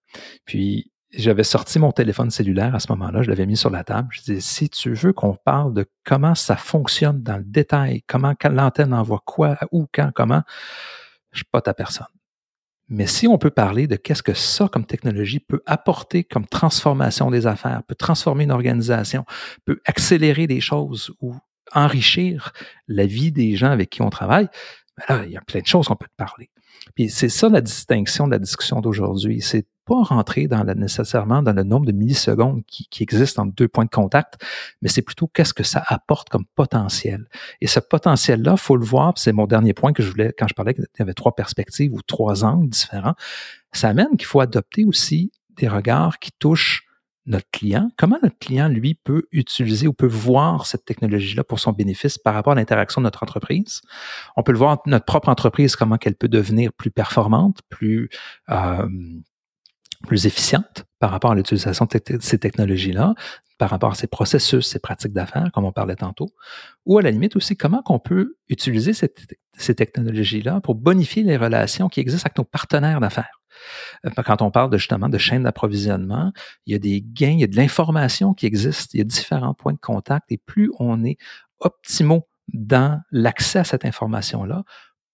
Puis 0.45 0.91
j'avais 1.13 1.45
sorti 1.45 1.79
mon 1.79 1.93
téléphone 1.93 2.31
cellulaire 2.31 2.75
à 2.75 2.81
ce 2.81 2.91
moment-là, 2.93 3.23
je 3.23 3.29
l'avais 3.31 3.47
mis 3.47 3.57
sur 3.57 3.71
la 3.71 3.85
table. 3.85 4.09
Je 4.11 4.23
disais, 4.23 4.41
si 4.41 4.69
tu 4.69 4.93
veux 4.93 5.13
qu'on 5.13 5.35
parle 5.35 5.73
de 5.73 5.87
comment 6.05 6.35
ça 6.35 6.57
fonctionne 6.57 7.23
dans 7.23 7.37
le 7.37 7.45
détail, 7.45 8.03
comment 8.09 8.35
l'antenne 8.43 8.93
envoie 8.93 9.23
quoi, 9.25 9.57
où, 9.71 9.87
quand, 9.93 10.11
comment, 10.13 10.43
je 11.31 11.39
suis 11.39 11.49
pas 11.53 11.61
ta 11.61 11.75
personne. 11.75 12.07
Mais 12.89 13.07
si 13.07 13.27
on 13.27 13.39
peut 13.39 13.51
parler 13.51 13.87
de 13.87 13.97
qu'est-ce 13.97 14.23
que 14.23 14.35
ça 14.35 14.69
comme 14.69 14.87
technologie 14.87 15.41
peut 15.41 15.63
apporter 15.67 16.23
comme 16.23 16.47
transformation 16.47 17.31
des 17.31 17.47
affaires, 17.47 17.83
peut 17.87 17.97
transformer 17.97 18.45
une 18.45 18.53
organisation, 18.53 19.25
peut 19.65 19.81
accélérer 19.87 20.47
des 20.47 20.61
choses 20.61 21.13
ou 21.21 21.35
enrichir 21.75 22.53
la 22.89 23.07
vie 23.07 23.33
des 23.33 23.57
gens 23.57 23.71
avec 23.71 23.91
qui 23.91 24.03
on 24.03 24.11
travaille, 24.11 24.49
ben 24.97 25.17
là, 25.17 25.25
il 25.27 25.33
y 25.33 25.37
a 25.37 25.41
plein 25.41 25.61
de 25.61 25.67
choses 25.67 25.89
qu'on 25.89 25.97
peut 25.97 26.07
te 26.07 26.17
parler. 26.17 26.51
Puis 26.95 27.11
c'est 27.11 27.29
ça 27.29 27.49
la 27.49 27.61
distinction 27.61 28.27
de 28.27 28.33
la 28.33 28.39
discussion 28.39 28.81
d'aujourd'hui. 28.81 29.41
C'est 29.43 29.67
pas 29.87 30.03
rentrer 30.03 30.49
dans 30.49 30.65
la, 30.65 30.75
nécessairement 30.75 31.43
dans 31.43 31.53
le 31.53 31.63
nombre 31.63 31.87
de 31.87 31.93
millisecondes 31.93 32.65
qui, 32.67 32.89
qui 32.91 33.03
existent 33.03 33.45
entre 33.45 33.55
deux 33.55 33.69
points 33.69 33.85
de 33.85 33.91
contact, 33.91 34.35
mais 34.83 34.89
c'est 34.89 35.03
plutôt 35.03 35.29
qu'est-ce 35.29 35.55
que 35.55 35.63
ça 35.63 35.83
apporte 35.87 36.29
comme 36.29 36.45
potentiel. 36.55 37.27
Et 37.61 37.67
ce 37.67 37.81
potentiel-là, 37.81 38.57
faut 38.57 38.77
le 38.77 38.85
voir, 38.85 39.15
c'est 39.17 39.33
mon 39.33 39.47
dernier 39.47 39.75
point 39.75 39.93
que 39.93 40.03
je 40.03 40.11
voulais, 40.11 40.35
quand 40.37 40.49
je 40.49 40.55
parlais 40.55 40.75
qu'il 40.75 40.85
y 40.99 41.03
avait 41.03 41.15
trois 41.15 41.35
perspectives 41.35 41.93
ou 41.93 42.03
trois 42.03 42.45
angles 42.45 42.69
différents, 42.69 43.15
ça 43.73 43.89
amène 43.89 44.17
qu'il 44.17 44.27
faut 44.27 44.41
adopter 44.41 44.85
aussi 44.85 45.31
des 45.57 45.69
regards 45.69 46.19
qui 46.19 46.33
touchent 46.33 46.86
notre 47.27 47.51
client, 47.51 47.91
comment 47.97 48.19
notre 48.23 48.39
client, 48.39 48.69
lui, 48.69 48.95
peut 48.95 49.25
utiliser 49.33 49.87
ou 49.89 49.93
peut 49.93 50.07
voir 50.07 50.67
cette 50.67 50.85
technologie-là 50.85 51.45
pour 51.45 51.61
son 51.61 51.73
bénéfice 51.73 52.19
par 52.19 52.35
rapport 52.35 52.53
à 52.53 52.57
l'interaction 52.57 53.01
de 53.01 53.05
notre 53.05 53.23
entreprise? 53.23 53.83
On 54.37 54.43
peut 54.43 54.53
le 54.53 54.59
voir, 54.59 54.79
notre 54.87 55.05
propre 55.05 55.29
entreprise, 55.29 55.77
comment 55.77 55.99
qu'elle 55.99 56.15
peut 56.15 56.29
devenir 56.29 56.73
plus 56.73 56.91
performante, 56.91 57.61
plus, 57.69 58.09
euh, 58.51 58.89
efficiente 60.13 60.85
par 61.01 61.11
rapport 61.11 61.33
à 61.33 61.35
l'utilisation 61.35 61.87
de 61.87 62.19
ces 62.21 62.39
technologies-là, 62.39 63.15
par 63.59 63.71
rapport 63.71 63.93
à 63.93 63.95
ses 63.95 64.07
processus, 64.07 64.67
ses 64.67 64.79
pratiques 64.79 65.13
d'affaires, 65.13 65.51
comme 65.53 65.65
on 65.65 65.73
parlait 65.73 65.97
tantôt, 65.97 66.29
ou 66.85 66.99
à 66.99 67.03
la 67.03 67.11
limite 67.11 67.37
aussi 67.37 67.57
comment 67.57 67.83
qu'on 67.83 67.99
peut 67.99 68.37
utiliser 68.49 68.93
ces 68.93 69.75
technologies-là 69.75 70.61
pour 70.61 70.75
bonifier 70.75 71.23
les 71.23 71.37
relations 71.37 71.89
qui 71.89 72.01
existent 72.01 72.27
avec 72.27 72.39
nos 72.39 72.45
partenaires 72.45 73.01
d'affaires? 73.01 73.41
Euh, 74.05 74.11
quand 74.25 74.43
on 74.43 74.51
parle 74.51 74.77
justement 74.77 75.09
de 75.09 75.19
chaîne 75.19 75.45
d'approvisionnement, 75.45 76.33
il 76.67 76.73
y 76.73 76.77
a 76.77 76.79
des 76.79 77.03
gains, 77.03 77.33
il 77.33 77.41
y 77.41 77.45
a 77.45 77.49
de 77.49 77.57
l'information 77.57 78.35
qui 78.35 78.47
existe, 78.47 78.95
il 78.95 78.99
y 78.99 79.01
a 79.01 79.05
différents 79.05 79.55
points 79.55 79.73
de 79.73 79.79
contact 79.79 80.31
et 80.31 80.39
plus 80.39 80.71
on 80.79 81.05
est 81.05 81.17
optimaux 81.61 82.29
dans 82.53 83.01
l'accès 83.11 83.61
à 83.61 83.65
cette 83.65 83.85
information-là, 83.85 84.65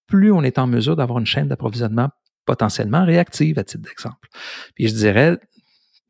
plus 0.07 0.33
on 0.33 0.42
est 0.42 0.59
en 0.59 0.66
mesure 0.66 0.96
d'avoir 0.96 1.18
une 1.18 1.26
chaîne 1.26 1.48
d'approvisionnement 1.48 2.11
potentiellement 2.44 3.05
réactive, 3.05 3.59
à 3.59 3.64
titre 3.64 3.85
d'exemple. 3.85 4.28
Puis 4.74 4.88
je 4.88 4.94
dirais 4.94 5.38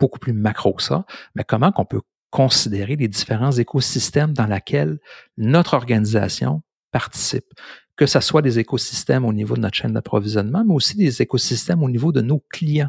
beaucoup 0.01 0.19
plus 0.19 0.33
macro 0.33 0.73
que 0.73 0.83
ça, 0.83 1.05
mais 1.35 1.45
comment 1.45 1.71
qu'on 1.71 1.85
peut 1.85 2.01
considérer 2.31 2.97
les 2.97 3.09
différents 3.09 3.53
écosystèmes 3.53 4.33
dans 4.33 4.47
lesquels 4.47 4.99
notre 5.37 5.75
organisation 5.75 6.63
participe 6.91 7.45
que 7.97 8.07
ce 8.07 8.21
soit 8.21 8.41
des 8.41 8.59
écosystèmes 8.59 9.25
au 9.25 9.33
niveau 9.33 9.55
de 9.55 9.61
notre 9.61 9.77
chaîne 9.77 9.93
d'approvisionnement, 9.93 10.65
mais 10.65 10.73
aussi 10.73 10.97
des 10.97 11.21
écosystèmes 11.21 11.83
au 11.83 11.91
niveau 11.91 12.11
de 12.11 12.23
nos 12.23 12.43
clients, 12.51 12.89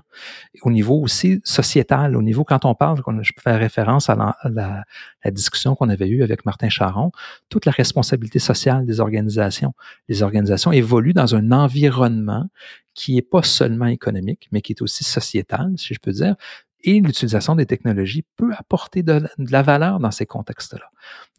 au 0.62 0.72
niveau 0.72 1.00
aussi 1.00 1.42
sociétal, 1.44 2.16
au 2.16 2.22
niveau 2.22 2.46
quand 2.46 2.64
on 2.64 2.74
parle, 2.74 3.02
je 3.22 3.34
peux 3.34 3.42
faire 3.42 3.60
référence 3.60 4.10
à 4.10 4.16
la, 4.46 4.84
discussion 5.32 5.76
qu'on 5.76 5.90
avait 5.90 6.08
eue 6.08 6.24
avec 6.24 6.46
Martin 6.46 6.70
Charon, 6.70 7.12
toute 7.50 7.66
la 7.66 7.72
responsabilité 7.72 8.40
sociale 8.40 8.86
des 8.86 9.00
organisations. 9.00 9.74
Les 10.08 10.24
organisations 10.24 10.72
évoluent 10.72 11.14
dans 11.14 11.36
un 11.36 11.52
environnement 11.52 12.48
qui 12.94 13.18
est 13.18 13.24
pas 13.24 13.44
seulement 13.44 13.88
économique, 13.88 14.48
mais 14.52 14.62
qui 14.62 14.74
est 14.74 14.82
aussi 14.82 15.04
sociétal, 15.04 15.74
si 15.78 15.94
je 15.94 16.00
peux 16.00 16.12
dire, 16.12 16.36
et 16.84 17.00
l'utilisation 17.00 17.56
des 17.56 17.66
technologies 17.66 18.26
peut 18.36 18.52
apporter 18.58 19.04
de, 19.04 19.24
la 19.38 19.62
valeur 19.62 20.00
dans 20.00 20.12
ces 20.12 20.26
contextes-là. 20.26 20.90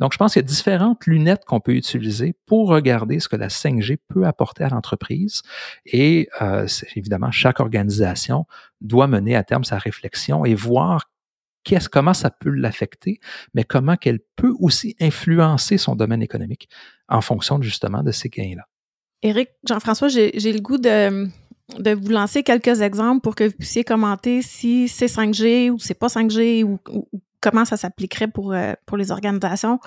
Donc, 0.00 0.12
je 0.12 0.18
pense 0.18 0.32
qu'il 0.32 0.42
y 0.42 0.44
a 0.44 0.48
différentes 0.48 1.06
lunettes 1.06 1.44
qu'on 1.44 1.60
peut 1.60 1.74
utiliser 1.74 2.34
pour 2.46 2.68
regarder 2.68 3.20
ce 3.20 3.28
que 3.28 3.36
la 3.36 3.48
5G 3.48 3.98
peut 4.08 4.26
apporter 4.26 4.64
à 4.64 4.68
l'entreprise. 4.68 5.42
Et 5.86 6.28
euh, 6.40 6.66
évidemment, 6.96 7.30
chaque 7.30 7.60
organisation 7.60 8.46
doit 8.80 9.06
mener 9.06 9.36
à 9.36 9.44
terme 9.44 9.64
sa 9.64 9.78
réflexion 9.78 10.44
et 10.44 10.54
voir 10.54 11.10
comment 11.90 12.14
ça 12.14 12.30
peut 12.30 12.50
l'affecter, 12.50 13.20
mais 13.54 13.64
comment 13.64 13.96
qu'elle 13.96 14.20
peut 14.36 14.52
aussi 14.60 14.96
influencer 15.00 15.78
son 15.78 15.96
domaine 15.96 16.22
économique 16.22 16.68
en 17.08 17.20
fonction 17.20 17.60
justement 17.62 18.02
de 18.02 18.12
ces 18.12 18.28
gains-là. 18.28 18.66
Éric, 19.22 19.48
Jean-François, 19.66 20.08
j'ai 20.08 20.30
le 20.52 20.60
goût 20.60 20.76
de 20.76 21.28
de 21.78 21.94
vous 21.94 22.10
lancer 22.10 22.42
quelques 22.42 22.82
exemples 22.82 23.20
pour 23.22 23.34
que 23.34 23.44
vous 23.44 23.56
puissiez 23.58 23.84
commenter 23.84 24.42
si 24.42 24.88
c'est 24.88 25.06
5G 25.06 25.70
ou 25.70 25.78
c'est 25.78 25.94
pas 25.94 26.08
5G 26.08 26.62
ou, 26.62 26.78
comment 27.44 27.66
ça 27.66 27.76
s'appliquerait 27.76 28.28
pour, 28.28 28.52
euh, 28.52 28.72
pour 28.86 28.96
les 28.96 29.10
organisations. 29.10 29.78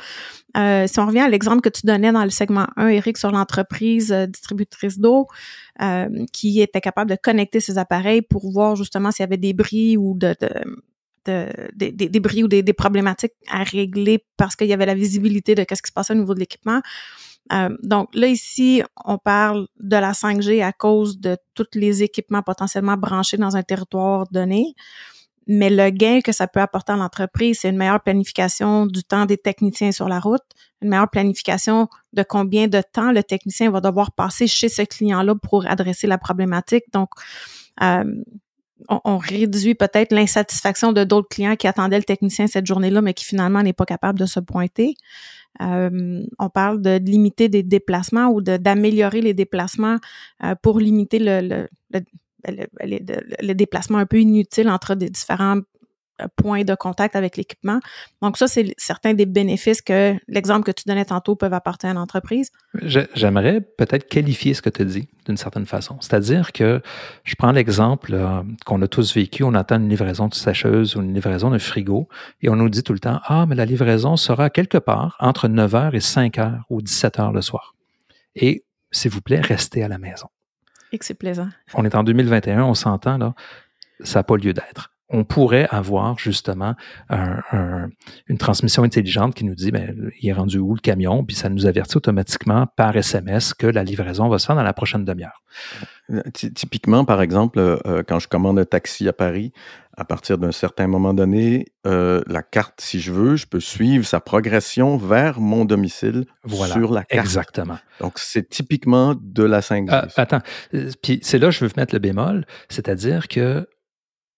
Euh, 0.56 0.86
si 0.86 1.00
on 1.00 1.08
revient 1.08 1.22
à 1.22 1.30
l'exemple 1.30 1.62
que 1.62 1.70
tu 1.70 1.88
donnais 1.88 2.12
dans 2.12 2.24
le 2.24 2.30
segment 2.30 2.68
1, 2.78 2.90
Eric, 2.90 3.18
sur 3.18 3.32
l'entreprise 3.32 4.12
euh, 4.12 4.28
distributrice 4.28 5.00
d'eau 5.00 5.28
qui 6.34 6.60
était 6.60 6.82
capable 6.82 7.12
de 7.12 7.18
connecter 7.22 7.60
ses 7.60 7.78
appareils 7.78 8.24
pour 8.24 8.52
voir 8.52 8.76
justement 8.76 9.12
s'il 9.12 9.22
y 9.22 9.28
avait 9.28 9.38
des 9.38 9.54
bris 9.54 9.96
ou 9.96 10.18
de, 10.18 10.36
de 10.42 10.50
des, 11.76 11.92
des, 11.92 12.20
bris 12.20 12.44
ou 12.44 12.48
des, 12.48 12.64
des, 12.64 12.74
problématiques 12.74 13.34
à 13.52 13.64
régler 13.64 14.24
parce 14.38 14.56
qu'il 14.56 14.68
y 14.68 14.74
avait 14.74 14.88
la 14.88 14.96
visibilité 14.96 15.54
de 15.54 15.62
ce 15.62 15.82
qui 15.82 15.88
se 15.88 15.92
passait 15.92 16.14
au 16.14 16.16
niveau 16.16 16.34
de 16.34 16.40
l'équipement. 16.40 16.82
Euh, 17.54 17.76
donc 17.84 18.10
là, 18.14 18.28
ici, 18.28 18.84
on 19.06 19.18
parle 19.18 19.68
de 19.80 19.96
la 19.96 20.12
5G 20.12 20.64
à 20.64 20.72
cause 20.74 21.20
de 21.20 21.38
tous 21.54 21.68
les 21.74 22.04
équipements 22.04 22.42
potentiellement 22.42 22.98
branchés 22.98 23.38
dans 23.38 23.56
un 23.56 23.64
territoire 23.64 24.26
donné. 24.32 24.76
Mais 25.50 25.70
le 25.70 25.90
gain 25.92 26.20
que 26.20 26.34
ça 26.34 26.48
peut 26.48 26.60
apporter 26.60 26.92
à 26.92 26.98
l'entreprise, 26.98 27.60
c'est 27.62 27.70
une 27.70 27.78
meilleure 27.78 28.04
planification 28.04 28.86
du 28.86 29.04
temps 29.04 29.26
des 29.26 29.38
techniciens 29.38 29.94
sur 29.94 30.10
la 30.10 30.20
route, 30.20 30.44
une 30.82 30.90
meilleure 30.90 31.10
planification 31.10 31.88
de 32.12 32.24
combien 32.24 32.68
de 32.68 32.82
temps 32.82 33.14
le 33.14 33.24
technicien 33.24 33.72
va 33.72 33.80
devoir 33.80 34.12
passer 34.12 34.46
chez 34.48 34.68
ce 34.68 34.82
client-là 34.82 35.36
pour 35.36 35.66
adresser 35.66 36.06
la 36.06 36.18
problématique. 36.18 36.84
Donc, 36.92 37.10
euh, 37.82 38.04
on, 38.90 39.18
réduit 39.18 39.74
peut-être 39.74 40.12
l'insatisfaction 40.14 40.92
de 40.92 41.04
d'autres 41.04 41.30
clients 41.30 41.56
qui 41.56 41.68
attendaient 41.68 41.98
le 41.98 42.04
technicien 42.04 42.48
cette 42.48 42.66
journée-là, 42.66 43.02
mais 43.02 43.14
qui 43.14 43.26
finalement 43.26 43.64
n'est 43.64 43.74
pas 43.74 43.86
capable 43.86 44.20
de 44.20 44.26
se 44.26 44.40
pointer. 44.40 44.96
Euh, 45.62 46.24
on 46.40 46.50
parle 46.50 46.82
de, 46.82 46.98
limiter 46.98 47.50
des 47.50 47.64
déplacements 47.64 48.28
ou 48.30 48.42
d'améliorer 48.42 49.22
les 49.22 49.34
déplacements 49.34 49.98
euh, 50.44 50.56
pour 50.62 50.80
limiter 50.80 51.20
le, 51.20 51.42
le, 51.42 52.02
le, 52.48 52.66
le, 53.42 53.54
déplacement 53.54 53.98
un 53.98 54.06
peu 54.06 54.20
inutile 54.20 54.70
entre 54.70 54.96
des 54.96 55.10
différents 55.10 55.62
points 56.36 56.64
de 56.64 56.76
contact 56.76 57.16
avec 57.16 57.38
l'équipement. 57.38 57.80
Donc 58.22 58.38
ça, 58.38 58.48
c'est 58.48 58.74
certains 58.78 59.14
des 59.14 59.26
bénéfices 59.26 59.82
que 59.82 60.16
l'exemple 60.28 60.66
que 60.66 60.72
tu 60.72 60.84
donnais 60.88 61.06
tantôt 61.06 61.36
peuvent 61.36 61.54
apporter 61.54 61.88
à 61.88 61.94
l'entreprise. 61.94 62.52
J'aimerais 62.82 63.62
peut-être 63.62 64.08
qualifier 64.08 64.54
ce 64.54 64.62
que 64.62 64.70
tu 64.70 64.86
dis 64.86 65.10
d'une 65.26 65.38
certaine 65.38 65.66
façon. 65.66 65.98
C'est-à-dire 66.00 66.52
que 66.52 66.82
je 67.24 67.36
prends 67.36 67.52
l'exemple 67.52 68.14
euh, 68.14 68.42
qu'on 68.66 68.82
a 68.82 68.88
tous 68.88 69.14
vécu, 69.14 69.44
on 69.44 69.54
attend 69.54 69.76
une 69.76 69.90
livraison 69.90 70.28
de 70.28 70.34
sécheuse 70.34 70.96
ou 70.96 71.02
une 71.02 71.14
livraison 71.14 71.50
de 71.50 71.58
frigo 71.58 72.08
et 72.42 72.50
on 72.50 72.56
nous 72.56 72.70
dit 72.70 72.84
tout 72.84 72.94
le 72.94 73.00
temps, 73.00 73.20
ah, 73.26 73.46
mais 73.48 73.56
la 73.56 73.66
livraison 73.66 74.16
sera 74.16 74.50
quelque 74.50 74.78
part 74.78 75.18
entre 75.20 75.48
9h 75.48 75.94
et 75.94 76.00
5h 76.00 76.62
ou 76.70 76.82
17h 76.82 77.34
le 77.34 77.42
soir. 77.42 77.76
Et 78.36 78.66
s'il 78.92 79.12
vous 79.12 79.22
plaît, 79.22 79.42
restez 79.42 79.84
à 79.84 79.88
la 79.88 79.98
maison. 79.98 80.28
Et 80.92 80.98
que 80.98 81.06
c'est 81.06 81.14
plaisant. 81.14 81.50
On 81.74 81.84
est 81.84 81.96
en 81.96 82.04
2021, 82.04 82.64
on 82.64 82.74
s'entend 82.74 83.18
là, 83.18 83.34
ça 84.02 84.20
n'a 84.20 84.24
pas 84.24 84.38
lieu 84.38 84.54
d'être 84.54 84.92
on 85.10 85.24
pourrait 85.24 85.68
avoir 85.72 86.20
justement 86.20 86.76
une 87.10 88.38
transmission 88.38 88.84
intelligente 88.84 89.36
qui 89.36 89.46
nous 89.46 89.56
dit 89.56 89.72
ben, 89.72 90.12
il 90.22 90.30
est 90.30 90.34
rendu 90.34 90.58
où 90.58 90.74
le 90.74 90.80
camion, 90.80 91.24
puis 91.24 91.36
ça 91.36 91.50
nous 91.50 91.66
avertit 91.66 91.98
automatiquement 91.98 92.68
par 92.76 92.96
SMS 92.96 93.54
que 93.54 93.68
la 93.68 93.84
livraison 93.84 94.30
va 94.30 94.40
se 94.40 94.46
faire 94.46 94.56
dans 94.56 94.64
la 94.64 94.74
prochaine 94.74 95.06
demi-heure. 95.06 95.42
Euh, 96.12 96.22
typiquement, 96.34 97.06
par 97.06 97.22
exemple, 97.22 97.60
euh, 97.60 98.04
quand 98.08 98.20
je 98.20 98.28
commande 98.28 98.60
un 98.60 98.66
taxi 98.66 99.08
à 99.08 99.14
Paris, 99.14 99.52
à 99.98 100.06
partir 100.06 100.38
d'un 100.38 100.52
certain 100.52 100.88
moment 100.88 101.14
donné, 101.14 101.66
euh, 101.86 102.22
la 102.28 102.44
carte, 102.44 102.80
si 102.80 103.00
je 103.00 103.12
veux, 103.12 103.36
je 103.36 103.48
peux 103.48 103.60
suivre 103.60 104.06
sa 104.06 104.20
progression 104.20 104.98
vers 104.98 105.40
mon 105.40 105.66
domicile 105.66 106.26
sur 106.48 106.94
la 106.94 107.04
carte. 107.04 107.26
Exactement. 107.26 107.78
Donc, 108.00 108.20
c'est 108.20 108.48
typiquement 108.48 109.16
de 109.20 109.44
la 109.44 109.62
5G. 109.62 110.12
attends, 110.16 110.42
puis 111.02 111.20
c'est 111.24 111.40
là 111.40 111.48
que 111.48 111.56
je 111.56 111.66
veux 111.66 111.72
mettre 111.76 111.96
le 111.96 112.00
bémol, 112.00 112.46
c'est-à-dire 112.70 113.28
que 113.28 113.68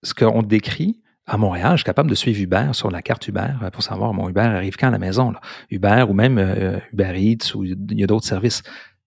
ce 0.04 0.14
qu'on 0.14 0.42
décrit, 0.42 1.02
à 1.30 1.38
Montréal, 1.38 1.74
je 1.74 1.78
suis 1.78 1.86
capable 1.86 2.10
de 2.10 2.16
suivre 2.16 2.42
Uber 2.42 2.70
sur 2.74 2.90
la 2.90 3.02
carte 3.04 3.28
Uber 3.28 3.50
euh, 3.62 3.70
pour 3.70 3.84
savoir 3.84 4.14
mon 4.14 4.30
Uber 4.30 4.42
arrive 4.42 4.78
quand 4.78 4.88
à 4.88 4.92
la 4.92 4.98
maison. 4.98 5.32
Là. 5.32 5.40
Uber 5.70 6.06
ou 6.10 6.14
même 6.14 6.40
euh, 6.40 6.80
Uber 6.92 7.14
Eats 7.16 7.56
ou 7.56 7.66
il 7.66 8.00
y 8.00 8.04
a 8.04 8.08
d'autres 8.08 8.26
services. 8.26 8.64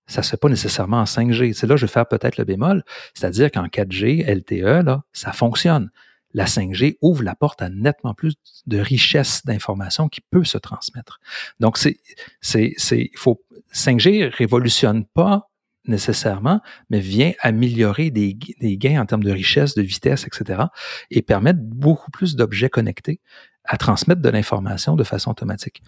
Ça 0.07 0.21
ne 0.21 0.25
se 0.25 0.31
fait 0.31 0.37
pas 0.37 0.49
nécessairement 0.49 1.01
en 1.01 1.05
5G. 1.05 1.53
C'est 1.53 1.67
là 1.67 1.75
que 1.75 1.81
je 1.81 1.87
vais 1.87 1.93
faire 1.93 2.07
peut-être 2.07 2.37
le 2.37 2.45
bémol. 2.45 2.85
C'est-à-dire 3.15 3.51
qu'en 3.51 3.67
4G, 3.67 4.25
LTE, 4.25 4.85
là, 4.85 5.03
ça 5.13 5.33
fonctionne. 5.33 5.91
La 6.35 6.45
5G 6.45 6.97
ouvre 7.03 7.23
la 7.23 7.35
porte 7.35 7.61
à 7.61 7.69
nettement 7.69 8.15
plus 8.15 8.35
de 8.67 8.79
richesse 8.79 9.45
d'informations 9.45 10.09
qui 10.09 10.21
peut 10.21 10.45
se 10.45 10.59
transmettre. 10.59 11.21
Donc, 11.61 11.77
c'est, 11.77 11.99
c'est, 12.41 12.73
c'est, 12.77 13.11
faut, 13.17 13.43
5G 13.75 14.29
révolutionne 14.29 15.05
pas 15.07 15.51
nécessairement, 15.87 16.61
mais 16.91 17.01
vient 17.01 17.33
améliorer 17.41 18.11
des, 18.11 18.35
gains 18.77 19.01
en 19.01 19.07
termes 19.07 19.25
de 19.25 19.33
richesse, 19.33 19.75
de 19.75 19.83
vitesse, 19.83 20.27
etc., 20.27 20.63
et 21.11 21.23
permettre 21.23 21.61
beaucoup 21.61 22.11
plus 22.11 22.37
d'objets 22.37 22.69
connectés 22.69 23.21
à 23.65 23.77
transmettre 23.77 24.21
de 24.21 24.29
l'information 24.29 24.97
de 24.97 25.05
façon 25.05 25.31
automatique. 25.31 25.83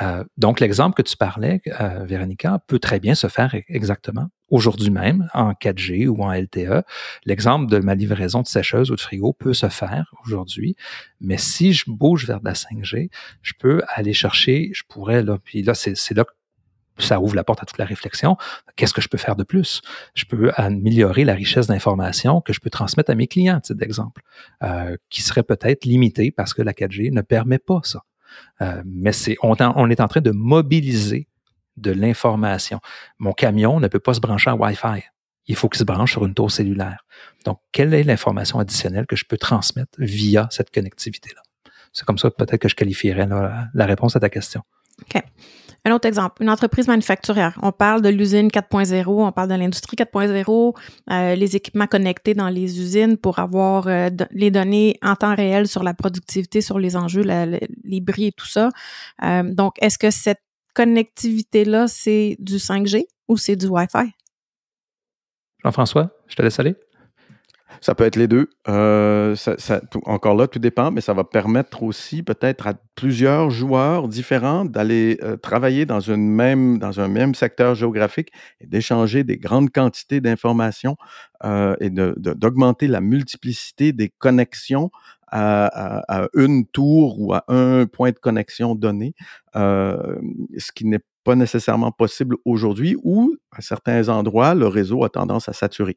Euh, 0.00 0.22
donc, 0.36 0.60
l'exemple 0.60 0.94
que 0.94 1.02
tu 1.02 1.16
parlais, 1.16 1.60
euh, 1.80 2.04
Véronica, 2.04 2.60
peut 2.68 2.78
très 2.78 3.00
bien 3.00 3.16
se 3.16 3.26
faire 3.26 3.54
exactement 3.68 4.28
aujourd'hui 4.48 4.90
même 4.90 5.28
en 5.34 5.52
4G 5.52 6.06
ou 6.06 6.22
en 6.22 6.32
LTE. 6.32 6.84
L'exemple 7.24 7.68
de 7.68 7.78
ma 7.78 7.96
livraison 7.96 8.42
de 8.42 8.46
sécheuse 8.46 8.92
ou 8.92 8.94
de 8.94 9.00
frigo 9.00 9.32
peut 9.32 9.54
se 9.54 9.68
faire 9.68 10.12
aujourd'hui, 10.24 10.76
mais 11.20 11.36
si 11.36 11.72
je 11.72 11.84
bouge 11.88 12.26
vers 12.26 12.40
de 12.40 12.44
la 12.44 12.52
5G, 12.52 13.10
je 13.42 13.52
peux 13.58 13.82
aller 13.88 14.12
chercher, 14.12 14.70
je 14.72 14.84
pourrais, 14.88 15.22
là, 15.22 15.38
puis 15.42 15.62
là, 15.62 15.74
c'est 15.74 16.14
là 16.14 16.24
ça 16.98 17.20
ouvre 17.20 17.34
la 17.34 17.44
porte 17.44 17.62
à 17.62 17.66
toute 17.66 17.78
la 17.78 17.84
réflexion. 17.84 18.36
Qu'est-ce 18.76 18.94
que 18.94 19.00
je 19.00 19.08
peux 19.08 19.18
faire 19.18 19.36
de 19.36 19.44
plus? 19.44 19.82
Je 20.14 20.24
peux 20.24 20.50
améliorer 20.56 21.24
la 21.24 21.34
richesse 21.34 21.66
d'informations 21.66 22.40
que 22.40 22.52
je 22.52 22.60
peux 22.60 22.70
transmettre 22.70 23.10
à 23.10 23.14
mes 23.14 23.26
clients, 23.26 23.60
d'exemple, 23.70 24.22
euh, 24.62 24.96
qui 25.10 25.22
serait 25.22 25.42
peut-être 25.42 25.84
limité 25.84 26.30
parce 26.30 26.54
que 26.54 26.62
la 26.62 26.72
4G 26.72 27.12
ne 27.12 27.22
permet 27.22 27.58
pas 27.58 27.80
ça. 27.82 28.02
Euh, 28.60 28.82
mais 28.84 29.12
c'est, 29.12 29.36
on, 29.42 29.54
on, 29.58 29.90
est 29.90 30.00
en 30.00 30.08
train 30.08 30.20
de 30.20 30.30
mobiliser 30.30 31.28
de 31.76 31.92
l'information. 31.92 32.80
Mon 33.18 33.32
camion 33.32 33.80
ne 33.80 33.88
peut 33.88 34.00
pas 34.00 34.14
se 34.14 34.20
brancher 34.20 34.50
en 34.50 34.56
Wi-Fi. 34.56 35.04
Il 35.46 35.56
faut 35.56 35.68
qu'il 35.68 35.78
se 35.78 35.84
branche 35.84 36.12
sur 36.12 36.24
une 36.26 36.34
tour 36.34 36.50
cellulaire. 36.50 37.04
Donc, 37.44 37.60
quelle 37.70 37.94
est 37.94 38.02
l'information 38.02 38.58
additionnelle 38.58 39.06
que 39.06 39.14
je 39.14 39.24
peux 39.24 39.36
transmettre 39.36 39.96
via 39.98 40.48
cette 40.50 40.72
connectivité-là? 40.72 41.40
C'est 41.92 42.04
comme 42.04 42.18
ça 42.18 42.30
peut-être 42.30 42.60
que 42.60 42.68
je 42.68 42.74
qualifierais 42.74 43.26
la 43.26 43.86
réponse 43.86 44.16
à 44.16 44.20
ta 44.20 44.28
question. 44.28 44.62
OK. 45.02 45.22
Un 45.86 45.92
autre 45.92 46.08
exemple, 46.08 46.42
une 46.42 46.50
entreprise 46.50 46.88
manufacturière. 46.88 47.56
On 47.62 47.70
parle 47.70 48.02
de 48.02 48.08
l'usine 48.08 48.48
4.0, 48.48 49.04
on 49.06 49.30
parle 49.30 49.48
de 49.48 49.54
l'industrie 49.54 49.96
4.0, 49.96 50.74
euh, 51.12 51.34
les 51.36 51.54
équipements 51.54 51.86
connectés 51.86 52.34
dans 52.34 52.48
les 52.48 52.80
usines 52.80 53.16
pour 53.16 53.38
avoir 53.38 53.86
euh, 53.86 54.10
les 54.32 54.50
données 54.50 54.98
en 55.00 55.14
temps 55.14 55.36
réel 55.36 55.68
sur 55.68 55.84
la 55.84 55.94
productivité, 55.94 56.60
sur 56.60 56.80
les 56.80 56.96
enjeux, 56.96 57.22
les 57.22 58.00
bris 58.00 58.26
et 58.26 58.32
tout 58.32 58.48
ça. 58.48 58.70
Euh, 59.22 59.44
donc, 59.44 59.74
est-ce 59.80 59.96
que 59.96 60.10
cette 60.10 60.42
connectivité-là, 60.74 61.86
c'est 61.86 62.34
du 62.40 62.56
5G 62.56 63.04
ou 63.28 63.36
c'est 63.36 63.54
du 63.54 63.66
Wi-Fi? 63.66 64.10
Jean-François, 65.62 66.10
je 66.26 66.34
te 66.34 66.42
laisse 66.42 66.58
aller. 66.58 66.74
Ça 67.80 67.94
peut 67.94 68.04
être 68.04 68.16
les 68.16 68.28
deux. 68.28 68.50
Euh, 68.68 69.36
encore 70.04 70.34
là, 70.34 70.46
tout 70.46 70.58
dépend, 70.58 70.90
mais 70.90 71.00
ça 71.00 71.14
va 71.14 71.24
permettre 71.24 71.82
aussi 71.82 72.22
peut-être 72.22 72.66
à 72.66 72.74
plusieurs 72.94 73.50
joueurs 73.50 74.08
différents 74.08 74.64
d'aller 74.64 75.18
euh, 75.22 75.36
travailler 75.36 75.86
dans, 75.86 76.00
une 76.00 76.28
même, 76.28 76.78
dans 76.78 77.00
un 77.00 77.08
même 77.08 77.34
secteur 77.34 77.74
géographique 77.74 78.30
et 78.60 78.66
d'échanger 78.66 79.24
des 79.24 79.38
grandes 79.38 79.70
quantités 79.70 80.20
d'informations 80.20 80.96
euh, 81.44 81.76
et 81.80 81.90
d'augmenter 81.90 82.88
la 82.88 83.00
multiplicité 83.00 83.92
des 83.92 84.08
connexions 84.08 84.90
à, 85.32 86.28
une 86.34 86.66
tour 86.66 87.20
ou 87.20 87.34
à 87.34 87.44
un 87.48 87.86
point 87.86 88.10
de 88.10 88.18
connexion 88.18 88.74
donné, 88.74 89.14
ce 89.54 90.72
qui 90.72 90.86
n'est 90.86 91.00
pas 91.26 91.34
nécessairement 91.34 91.90
possible 91.90 92.36
aujourd'hui 92.44 92.96
ou 93.02 93.34
à 93.50 93.60
certains 93.60 94.08
endroits, 94.08 94.54
le 94.54 94.68
réseau 94.68 95.02
a 95.02 95.08
tendance 95.08 95.48
à 95.48 95.52
saturer. 95.52 95.96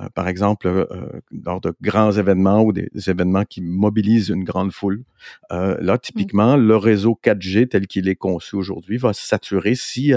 Euh, 0.00 0.08
par 0.12 0.26
exemple, 0.26 0.66
euh, 0.66 1.20
lors 1.30 1.60
de 1.60 1.72
grands 1.80 2.10
événements 2.10 2.60
ou 2.60 2.72
des, 2.72 2.88
événements 3.06 3.44
qui 3.44 3.62
mobilisent 3.62 4.30
une 4.30 4.42
grande 4.42 4.72
foule, 4.72 5.04
euh, 5.52 5.76
là, 5.80 5.94
mmh. 5.94 5.98
typiquement, 5.98 6.56
le 6.56 6.76
réseau 6.76 7.16
4G 7.22 7.68
tel 7.68 7.86
qu'il 7.86 8.08
est 8.08 8.16
conçu 8.16 8.56
aujourd'hui 8.56 8.96
va 8.96 9.12
saturer 9.12 9.76
si 9.76 10.12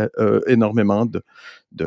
énormément 0.47 1.05
de, 1.05 1.21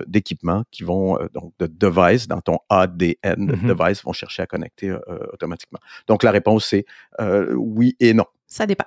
d'équipements 0.06 0.62
qui 0.70 0.85
vont, 0.85 1.18
donc 1.35 1.52
de 1.59 1.66
devices 1.66 2.28
dans 2.28 2.40
ton 2.40 2.59
ADN 2.68 3.46
de 3.46 3.56
mmh 3.56 3.74
device 3.74 4.04
vont 4.04 4.12
chercher 4.12 4.42
à 4.42 4.46
connecter 4.46 4.94
automatiquement. 5.33 5.80
Donc 6.06 6.22
la 6.22 6.30
réponse 6.30 6.66
c'est 6.66 6.85
oui 7.56 7.96
et 7.98 8.14
non. 8.14 8.26
Ça 8.53 8.67
dépend. 8.67 8.87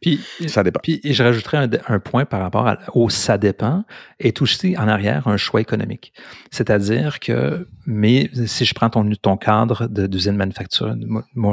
Puis, 0.00 0.20
ça 0.48 0.64
dépend. 0.64 0.80
Puis, 0.82 1.00
je 1.04 1.22
rajouterais 1.22 1.68
un, 1.86 2.00
point 2.00 2.24
par 2.24 2.40
rapport 2.40 2.76
au 2.92 3.08
ça 3.08 3.38
dépend, 3.38 3.84
est 4.18 4.42
aussi 4.42 4.76
en 4.76 4.88
arrière 4.88 5.28
un 5.28 5.36
choix 5.36 5.60
économique. 5.60 6.12
C'est-à-dire 6.50 7.20
que, 7.20 7.68
mais 7.86 8.28
si 8.46 8.64
je 8.64 8.74
prends 8.74 8.90
ton, 8.90 9.08
ton 9.14 9.36
cadre 9.36 9.86
d'usine 9.86 10.34
manufacture, 10.34 10.96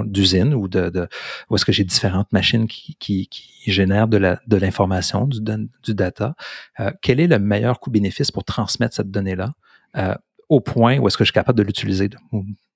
d'usine 0.05 0.55
ou 0.55 0.67
de, 0.67 1.07
où 1.51 1.55
est-ce 1.55 1.63
que 1.63 1.71
j'ai 1.71 1.83
différentes 1.83 2.31
machines 2.33 2.67
qui, 2.67 2.95
qui, 2.95 3.27
qui 3.27 3.71
génèrent 3.71 4.07
de 4.07 4.57
l'information, 4.57 5.27
du, 5.27 5.39
du 5.83 5.93
data, 5.93 6.33
euh, 6.79 6.89
quel 7.03 7.19
est 7.19 7.27
le 7.27 7.37
meilleur 7.37 7.79
coût-bénéfice 7.79 8.31
pour 8.31 8.45
transmettre 8.45 8.95
cette 8.95 9.11
donnée-là 9.11 9.51
euh, 9.97 10.15
au 10.49 10.59
point 10.59 10.97
où 10.97 11.07
est-ce 11.07 11.17
que 11.17 11.23
je 11.23 11.27
suis 11.27 11.33
capable 11.33 11.59
de 11.59 11.63
l'utiliser? 11.63 12.09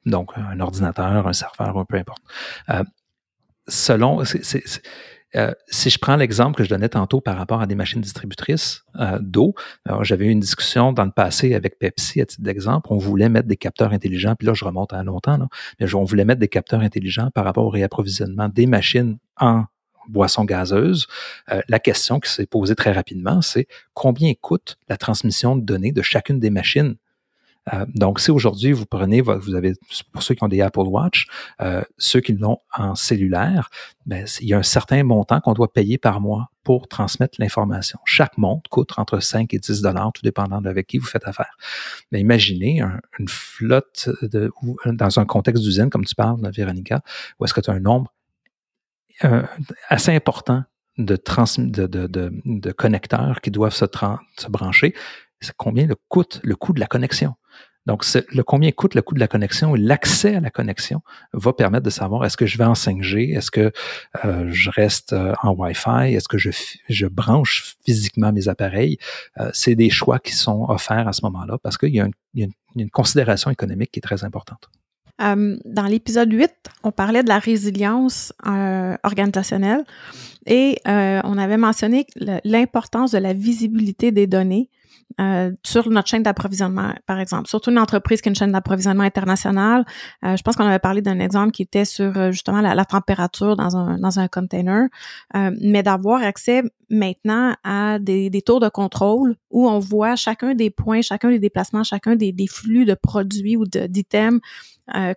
Donc, 0.06 0.34
un 0.36 0.60
ordinateur, 0.60 1.28
un 1.28 1.34
serveur, 1.34 1.84
peu 1.88 1.98
importe. 1.98 2.22
Euh, 2.70 2.84
selon, 3.68 4.22
euh, 5.36 5.52
si 5.68 5.90
je 5.90 6.00
prends 6.00 6.16
l'exemple 6.16 6.58
que 6.58 6.64
je 6.64 6.70
donnais 6.70 6.90
tantôt 6.90 7.22
par 7.22 7.38
rapport 7.38 7.62
à 7.62 7.68
des 7.68 7.76
machines 7.76 8.02
distributrices 8.02 8.84
euh, 9.00 9.20
d'eau, 9.22 9.54
j'avais 10.02 10.26
eu 10.26 10.30
une 10.30 10.40
discussion 10.40 10.94
dans 10.94 11.06
le 11.06 11.12
passé 11.12 11.54
avec 11.54 11.80
Pepsi 11.80 12.22
à 12.22 12.26
titre 12.26 12.44
d'exemple. 12.44 12.88
On 12.92 12.98
voulait 12.98 13.30
mettre 13.30 13.48
des 13.48 13.58
capteurs 13.58 13.94
intelligents, 13.94 14.36
puis 14.36 14.48
là, 14.48 14.54
je 14.54 14.66
remonte 14.66 14.94
à 14.94 15.04
longtemps, 15.04 15.38
mais 15.80 15.94
on 15.94 16.04
voulait 16.04 16.26
mettre 16.26 16.40
des 16.40 16.48
capteurs 16.48 16.82
intelligents 16.82 17.30
par 17.32 17.46
rapport 17.46 17.66
au 17.66 17.70
réapprovisionnement 17.70 18.50
des 18.50 18.66
machines 18.66 19.18
en 19.40 19.66
boissons 20.08 20.46
gazeuses. 20.46 21.08
Euh, 21.52 21.62
la 21.68 21.80
question 21.80 22.20
qui 22.20 22.32
s'est 22.32 22.46
posée 22.46 22.76
très 22.76 22.92
rapidement, 22.92 23.42
c'est 23.42 23.68
combien 23.94 24.34
coûte 24.40 24.78
la 24.90 24.98
transmission 24.98 25.56
de 25.56 25.62
données 25.62 25.92
de 25.92 26.02
chacune 26.02 26.40
des 26.40 26.50
machines 26.50 26.96
euh, 27.74 27.86
donc, 27.94 28.20
si 28.20 28.32
aujourd'hui 28.32 28.72
vous 28.72 28.86
prenez, 28.86 29.22
vous 29.22 29.56
avez, 29.56 29.74
pour 30.12 30.24
ceux 30.24 30.36
qui 30.36 30.44
ont 30.44 30.48
des 30.48 30.62
Apple 30.62 30.80
Watch, 30.80 31.28
euh, 31.62 31.82
ceux 31.98 32.22
qui 32.22 32.34
l'ont 32.34 32.60
en 32.76 32.96
cellulaire, 32.96 33.70
ben, 34.06 34.26
il 34.42 34.48
y 34.48 34.54
a 34.54 34.58
un 34.58 34.64
certain 34.64 35.04
montant 35.04 35.40
qu'on 35.42 35.54
doit 35.54 35.72
payer 35.72 35.98
par 35.98 36.22
mois 36.22 36.50
pour 36.64 36.88
transmettre 36.88 37.38
l'information. 37.40 38.00
Chaque 38.06 38.38
montre 38.38 38.70
coûte 38.70 38.92
entre 38.98 39.20
5 39.20 39.54
et 39.54 39.60
10 39.60 39.82
dollars, 39.82 40.12
tout 40.14 40.22
dépendant 40.22 40.62
de 40.62 40.70
avec 40.70 40.88
qui 40.88 40.98
vous 40.98 41.06
faites 41.06 41.28
affaire. 41.28 41.58
Mais 42.12 42.20
imaginez 42.20 42.82
une 43.20 43.28
flotte 43.28 44.10
de, 44.22 44.52
dans 44.86 45.20
un 45.20 45.26
contexte 45.26 45.64
d'usine, 45.64 45.90
comme 45.90 46.06
tu 46.06 46.16
parles, 46.16 46.40
Véronica, 46.52 47.02
où 47.40 47.46
est-ce 47.46 47.54
que 47.54 47.62
tu 47.62 47.70
as 47.70 47.74
un 47.74 47.80
nombre 47.80 48.14
euh, 49.24 49.44
assez 49.90 50.12
important 50.12 50.64
de, 50.98 51.16
trans, 51.16 51.46
de, 51.58 51.88
de, 51.88 52.08
de, 52.08 52.72
connecteurs 52.72 53.42
qui 53.42 53.52
doivent 53.52 53.74
se, 53.74 53.86
se 54.38 54.48
brancher. 54.48 54.94
Combien 55.58 55.86
le 55.86 55.96
coûte 56.10 56.40
le 56.44 56.56
coût 56.56 56.74
de 56.74 56.80
la 56.80 56.88
connexion. 56.88 57.36
Donc, 57.88 58.04
le 58.34 58.44
combien 58.44 58.70
coûte 58.74 58.96
le 58.96 59.02
coût 59.02 59.16
de 59.16 59.20
la 59.22 59.30
connexion 59.30 59.74
et 59.74 59.80
l'accès 59.80 60.36
à 60.36 60.42
la 60.42 60.50
connexion 60.50 61.00
va 61.32 61.54
permettre 61.54 61.86
de 61.86 61.90
savoir 61.90 62.26
est-ce 62.26 62.36
que 62.36 62.46
je 62.46 62.58
vais 62.58 62.66
en 62.66 62.74
5G, 62.74 63.34
est-ce 63.34 63.50
que 63.50 63.72
euh, 64.26 64.50
je 64.52 64.70
reste 64.70 65.14
euh, 65.14 65.34
en 65.42 65.54
Wi-Fi, 65.54 66.14
est-ce 66.14 66.28
que 66.28 66.38
je, 66.38 66.50
je 66.90 67.08
branche 67.08 67.78
physiquement 67.86 68.34
mes 68.34 68.50
appareils? 68.50 68.98
Euh, 69.40 69.50
c'est 69.54 69.76
des 69.76 69.90
choix 69.90 70.20
qui 70.20 70.36
sont 70.36 70.66
offerts 70.68 71.08
à 71.08 71.14
ce 71.14 71.22
moment-là 71.24 71.60
parce 71.64 71.78
qu'il 71.78 71.96
y, 71.96 72.02
a 72.02 72.08
une 72.76 72.90
considération 72.90 73.52
économique 73.52 73.92
qui 73.92 74.00
est 74.00 74.02
très 74.02 74.26
importante. 74.26 74.70
dans 75.18 75.88
l'épisode 75.88 76.32
8, 76.32 76.52
on 76.84 76.92
parlait 76.92 77.24
de 77.24 77.30
la 77.30 77.40
résilience 77.40 78.34
organisationnelle 79.04 79.86
et 80.46 80.78
on 80.86 81.38
avait 81.38 81.58
mentionné 81.58 82.06
l'importance 82.44 83.12
de 83.12 83.18
la 83.18 83.34
visibilité 83.34 84.12
des 84.12 84.28
données 84.28 84.70
euh, 85.20 85.52
sur 85.66 85.90
notre 85.90 86.08
chaîne 86.08 86.22
d'approvisionnement, 86.22 86.94
par 87.08 87.20
exemple. 87.20 87.48
Surtout 87.48 87.72
une 87.72 87.80
entreprise 87.80 88.22
qui 88.22 88.30
a 88.30 88.32
une 88.32 88.36
chaîne 88.36 88.52
d'approvisionnement 88.52 89.04
internationale. 89.04 89.84
Euh, 90.24 90.36
je 90.38 90.44
pense 90.44 90.56
qu'on 90.56 90.66
avait 90.66 90.78
parlé 90.78 91.02
d'un 91.02 91.20
exemple 91.20 91.52
qui 91.52 91.64
était 91.64 91.86
sur 91.86 92.16
euh, 92.18 92.32
justement 92.32 92.62
la, 92.62 92.86
température 92.86 93.56
dans 93.56 93.76
un, 93.76 93.98
dans 93.98 94.20
un 94.20 94.28
container, 94.28 94.88
mais 95.34 95.82
d'avoir 95.82 96.22
accès 96.22 96.62
maintenant 96.90 97.56
à 97.64 98.00
des, 98.00 98.30
des, 98.30 98.42
tours 98.42 98.60
de 98.60 98.70
contrôle 98.70 99.36
où 99.50 99.68
on 99.68 99.80
voit 99.80 100.16
chacun 100.16 100.54
des 100.54 100.70
points, 100.70 101.02
chacun 101.02 101.30
des 101.30 101.40
déplacements, 101.40 101.84
chacun 101.84 102.16
des, 102.16 102.32
des 102.32 102.48
flux 102.48 102.86
de 102.86 102.94
produits 102.94 103.58
ou 103.58 103.66
d'items 103.66 104.40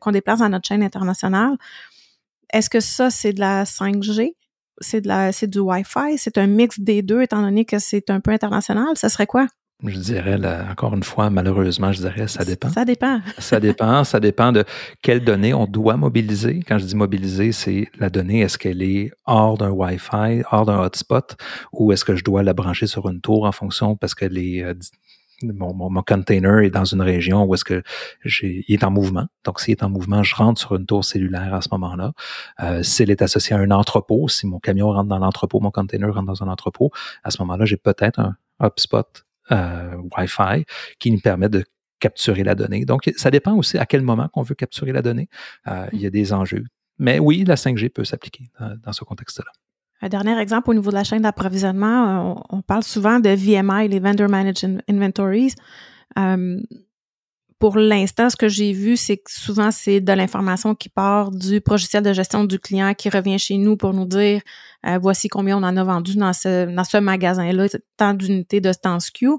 qu'on 0.01 0.11
déplace 0.11 0.39
dans 0.39 0.49
notre 0.49 0.67
chaîne 0.67 0.83
internationale. 0.83 1.57
Est-ce 2.53 2.71
que 2.71 2.81
ça, 2.81 3.11
c'est 3.11 3.33
de 3.33 3.41
la 3.41 3.65
5G? 3.65 4.35
C'est 4.81 5.03
de 5.03 5.09
la, 5.09 5.31
c'est 5.31 5.47
du 5.47 5.61
Wi-Fi? 5.61 6.17
C'est 6.17 6.39
un 6.39 6.47
mix 6.47 6.81
des 6.81 7.03
deux, 7.03 7.23
étant 7.23 7.43
donné 7.43 7.65
que 7.65 7.79
c'est 7.79 8.11
un 8.11 8.21
peu 8.21 8.31
international? 8.31 8.97
Ça 8.97 9.09
serait 9.09 9.27
quoi? 9.27 9.47
Je 9.85 9.99
dirais, 9.99 10.39
encore 10.71 10.95
une 10.95 11.03
fois, 11.03 11.31
malheureusement, 11.31 11.91
je 11.93 12.01
dirais, 12.01 12.29
ça 12.29 12.45
dépend. 12.45 12.69
Ça 12.69 12.85
dépend. 12.85 13.21
ça 13.39 13.61
dépend. 13.61 14.05
Ça 14.05 14.21
dépend 14.21 14.53
de 14.53 14.65
quelles 15.03 15.25
données 15.25 15.55
on 15.55 15.67
doit 15.67 15.97
mobiliser. 15.97 16.61
Quand 16.67 16.79
je 16.79 16.85
dis 16.85 16.97
mobiliser, 16.97 17.53
c'est 17.53 17.89
la 17.99 18.11
donnée, 18.11 18.41
est-ce 18.41 18.59
qu'elle 18.59 18.83
est 18.83 19.11
hors 19.25 19.57
d'un 19.57 19.71
Wi-Fi, 19.71 20.43
hors 20.51 20.67
d'un 20.67 20.81
hotspot, 20.81 21.37
ou 21.73 21.93
est-ce 21.93 22.05
que 22.05 22.15
je 22.15 22.25
dois 22.25 22.43
la 22.43 22.53
brancher 22.53 22.87
sur 22.87 23.09
une 23.09 23.21
tour 23.21 23.45
en 23.45 23.53
fonction 23.53 23.97
parce 23.97 24.15
que 24.15 24.27
les, 24.27 24.63
euh, 24.63 24.75
mon, 25.43 25.73
mon, 25.73 26.03
container 26.03 26.61
est 26.61 26.71
dans 26.71 26.85
une 26.85 27.01
région 27.01 27.45
où 27.45 27.55
est-ce 27.55 27.65
que 27.65 27.83
j'ai, 28.25 28.65
il 28.69 28.75
est 28.75 28.85
en 28.85 28.91
mouvement. 28.91 29.27
Donc, 29.45 29.61
s'il 29.61 29.73
est 29.73 29.83
en 29.83 29.89
mouvement, 29.89 30.23
je 30.23 30.35
rentre 30.35 30.61
sur 30.61 30.77
une 30.77 30.85
tour 30.85 31.05
cellulaire 31.05 31.55
à 31.55 31.63
ce 31.63 31.69
moment-là. 31.73 32.13
Euh, 32.63 32.83
s'il 32.83 33.11
est 33.11 33.23
associé 33.23 33.57
à 33.57 33.59
un 33.59 33.71
entrepôt, 33.71 34.29
si 34.29 34.47
mon 34.47 34.59
camion 34.59 34.91
rentre 34.93 35.09
dans 35.09 35.19
l'entrepôt, 35.19 35.61
mon 35.61 35.71
container 35.71 36.13
rentre 36.13 36.27
dans 36.27 36.43
un 36.43 36.49
entrepôt, 36.49 36.91
à 37.25 37.31
ce 37.31 37.41
moment-là, 37.43 37.65
j'ai 37.65 37.79
peut-être 37.79 38.19
un 38.19 38.37
hotspot 38.59 39.25
euh, 39.53 39.97
Wi-Fi 40.17 40.65
qui 40.99 41.11
nous 41.11 41.21
permet 41.21 41.49
de 41.49 41.65
capturer 41.99 42.45
la 42.45 42.55
donnée. 42.55 42.85
Donc, 42.85 43.11
ça 43.17 43.31
dépend 43.31 43.55
aussi 43.55 43.77
à 43.79 43.87
quel 43.87 44.03
moment 44.03 44.29
qu'on 44.29 44.43
veut 44.43 44.55
capturer 44.55 44.93
la 44.93 45.03
donnée. 45.03 45.29
Euh, 45.69 45.87
il 45.93 46.01
y 46.01 46.07
a 46.07 46.11
des 46.11 46.33
enjeux. 46.33 46.65
Mais 46.99 47.19
oui, 47.19 47.45
la 47.45 47.57
5G 47.57 47.91
peut 47.91 48.05
s'appliquer 48.05 48.51
dans, 48.85 48.93
ce 48.93 49.05
contexte-là. 49.05 49.51
Un 50.03 50.09
dernier 50.09 50.39
exemple 50.39 50.71
au 50.71 50.75
niveau 50.75 50.91
de 50.91 50.95
la 50.95 51.05
chaîne 51.05 51.23
d'approvisionnement, 51.23 52.45
on, 52.51 52.57
on, 52.59 52.63
parle 52.63 52.83
souvent 52.83 53.21
de 53.21 53.29
VMI, 53.31 53.89
les 53.89 54.01
Vendor 54.01 54.29
Managed 54.29 54.83
Inventories. 54.89 55.55
Euh, 56.19 56.61
pour 57.61 57.77
l'instant, 57.77 58.31
ce 58.31 58.37
que 58.37 58.49
j'ai 58.49 58.73
vu, 58.73 58.97
c'est 58.97 59.19
que 59.19 59.31
souvent, 59.31 59.71
c'est 59.71 60.01
de 60.01 60.13
l'information 60.15 60.75
qui 60.75 60.89
part 60.89 61.31
du 61.31 61.61
logiciel 61.65 62.03
de 62.03 62.15
gestion 62.15 62.45
du 62.45 62.59
client 62.59 62.95
qui 62.95 63.11
revient 63.11 63.39
chez 63.39 63.59
nous 63.59 63.77
pour 63.77 63.93
nous 63.93 64.07
dire 64.07 64.41
euh, 64.87 64.99
voici 64.99 65.29
combien 65.29 65.59
on 65.59 65.63
en 65.63 65.77
a 65.77 65.85
vendu 65.85 66.17
dans 66.17 66.33
ce, 66.33 66.99
magasin-là, 66.99 67.67
tant 67.99 68.15
d'unités 68.15 68.63
de 68.63 68.73
temps 68.73 68.99
SKU. 68.99 69.33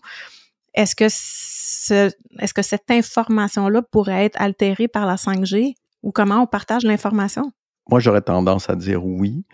Est-ce 0.76 0.96
que, 0.96 1.08
ce, 1.10 2.12
est-ce 2.40 2.54
que 2.54 2.62
cette 2.62 2.92
information-là 2.92 3.82
pourrait 3.82 4.26
être 4.26 4.40
altérée 4.40 4.88
par 4.88 5.08
la 5.08 5.16
5G 5.16 5.74
ou 6.04 6.12
comment 6.12 6.44
on 6.44 6.48
partage 6.48 6.84
l'information? 6.84 7.52
Moi, 7.90 8.00
j'aurais 8.00 8.22
tendance 8.22 8.70
à 8.70 8.76
dire 8.76 9.04
oui, 9.04 9.46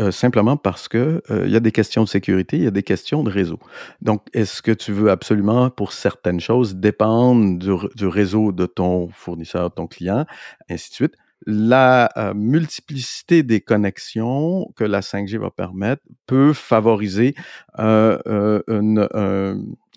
euh, 0.00 0.10
simplement 0.10 0.56
parce 0.56 0.88
que 0.88 1.22
euh, 1.30 1.46
il 1.46 1.52
y 1.52 1.56
a 1.56 1.60
des 1.60 1.72
questions 1.72 2.04
de 2.04 2.08
sécurité, 2.08 2.56
il 2.56 2.64
y 2.64 2.66
a 2.66 2.72
des 2.72 2.82
questions 2.82 3.22
de 3.22 3.30
réseau. 3.30 3.58
Donc, 4.02 4.22
est-ce 4.34 4.60
que 4.62 4.72
tu 4.72 4.92
veux 4.92 5.10
absolument, 5.10 5.70
pour 5.70 5.92
certaines 5.92 6.40
choses, 6.40 6.76
dépendre 6.76 7.58
du, 7.58 8.06
réseau 8.06 8.52
de 8.52 8.66
ton 8.66 9.08
fournisseur, 9.08 9.70
de 9.70 9.74
ton 9.74 9.86
client, 9.86 10.26
ainsi 10.68 10.90
de 10.90 10.94
suite? 10.94 11.14
La 11.46 12.10
euh, 12.16 12.34
multiplicité 12.34 13.42
des 13.42 13.60
connexions 13.60 14.72
que 14.74 14.84
la 14.84 15.00
5G 15.00 15.38
va 15.38 15.50
permettre 15.50 16.02
peut 16.26 16.52
favoriser 16.52 17.34
une, 17.78 19.06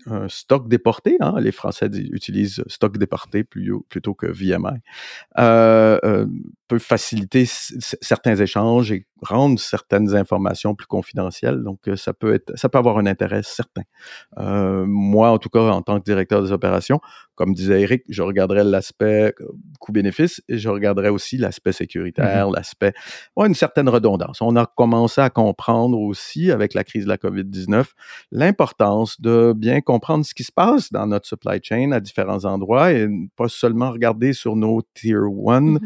un 0.06 0.28
stock 0.30 0.68
déporté. 0.68 1.18
Hein, 1.20 1.36
les 1.40 1.52
Français 1.52 1.88
utilisent 2.12 2.64
stock 2.68 2.98
déporté 2.98 3.44
plutôt 3.44 4.14
que 4.14 4.28
VMI. 4.28 4.80
Euh, 5.38 6.00
euh, 6.04 6.26
peut 6.70 6.80
faciliter 6.80 7.46
certains 8.02 8.36
échanges 8.36 8.92
et 8.92 9.06
rendre 9.22 9.60
certaines 9.60 10.16
informations 10.16 10.76
plus 10.76 10.88
confidentielles. 10.88 11.64
Donc, 11.64 11.80
euh, 11.88 11.96
ça 11.96 12.14
peut 12.14 12.34
être, 12.34 12.54
ça 12.56 12.70
peut 12.70 12.78
avoir 12.78 13.00
un 13.00 13.06
intérêt 13.06 13.42
certain. 13.44 13.82
Euh, 14.38 14.86
moi, 14.88 15.32
en 15.32 15.40
tout 15.40 15.50
cas, 15.50 15.60
en 15.60 15.82
tant 15.82 16.00
que 16.00 16.06
directeur 16.06 16.42
des 16.42 16.52
opérations, 16.52 17.02
comme 17.36 17.54
disait 17.54 17.82
Eric, 17.82 18.04
je 18.08 18.22
regarderais 18.22 18.64
l'aspect 18.64 19.34
euh, 19.42 19.48
coût-bénéfice 19.80 20.42
et 20.48 20.58
je 20.58 20.70
regarderais 20.70 21.10
aussi 21.10 21.38
l'aspect 21.38 21.72
sécuritaire, 21.72 22.50
mm-hmm. 22.50 22.56
l'aspect, 22.56 22.94
ouais, 23.36 23.48
une 23.48 23.56
certaine 23.56 23.90
redondance. 23.90 24.42
On 24.42 24.56
a 24.56 24.66
commencé 24.66 25.22
à 25.22 25.30
comprendre 25.30 26.00
aussi 26.00 26.52
avec 26.52 26.74
la 26.74 26.84
crise 26.84 27.06
de 27.06 27.10
la 27.10 27.18
COVID-19 27.18 27.86
l'importance 28.32 29.20
de 29.20 29.54
bien 29.56 29.82
comprendre 29.82 30.26
ce 30.26 30.34
qui 30.34 30.44
se 30.44 30.52
passe 30.52 30.92
dans 30.92 31.08
notre 31.08 31.28
supply 31.28 31.60
chain 31.64 31.92
à 31.92 32.00
différents 32.00 32.46
endroits 32.46 32.94
et 32.94 33.08
pas 33.36 33.48
seulement 33.48 33.92
regarder 33.92 34.34
sur 34.34 34.56
nos 34.56 34.82
tier 34.94 35.16
1, 35.16 35.78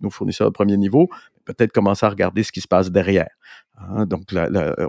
nos 0.00 0.10
fournisseurs 0.10 0.48
de 0.48 0.52
premier 0.52 0.76
niveau, 0.76 1.08
peut-être 1.44 1.72
commencer 1.72 2.06
à 2.06 2.08
regarder 2.08 2.42
ce 2.42 2.52
qui 2.52 2.60
se 2.60 2.68
passe 2.68 2.90
derrière. 2.90 3.30
Hein. 3.78 4.06
donc, 4.06 4.22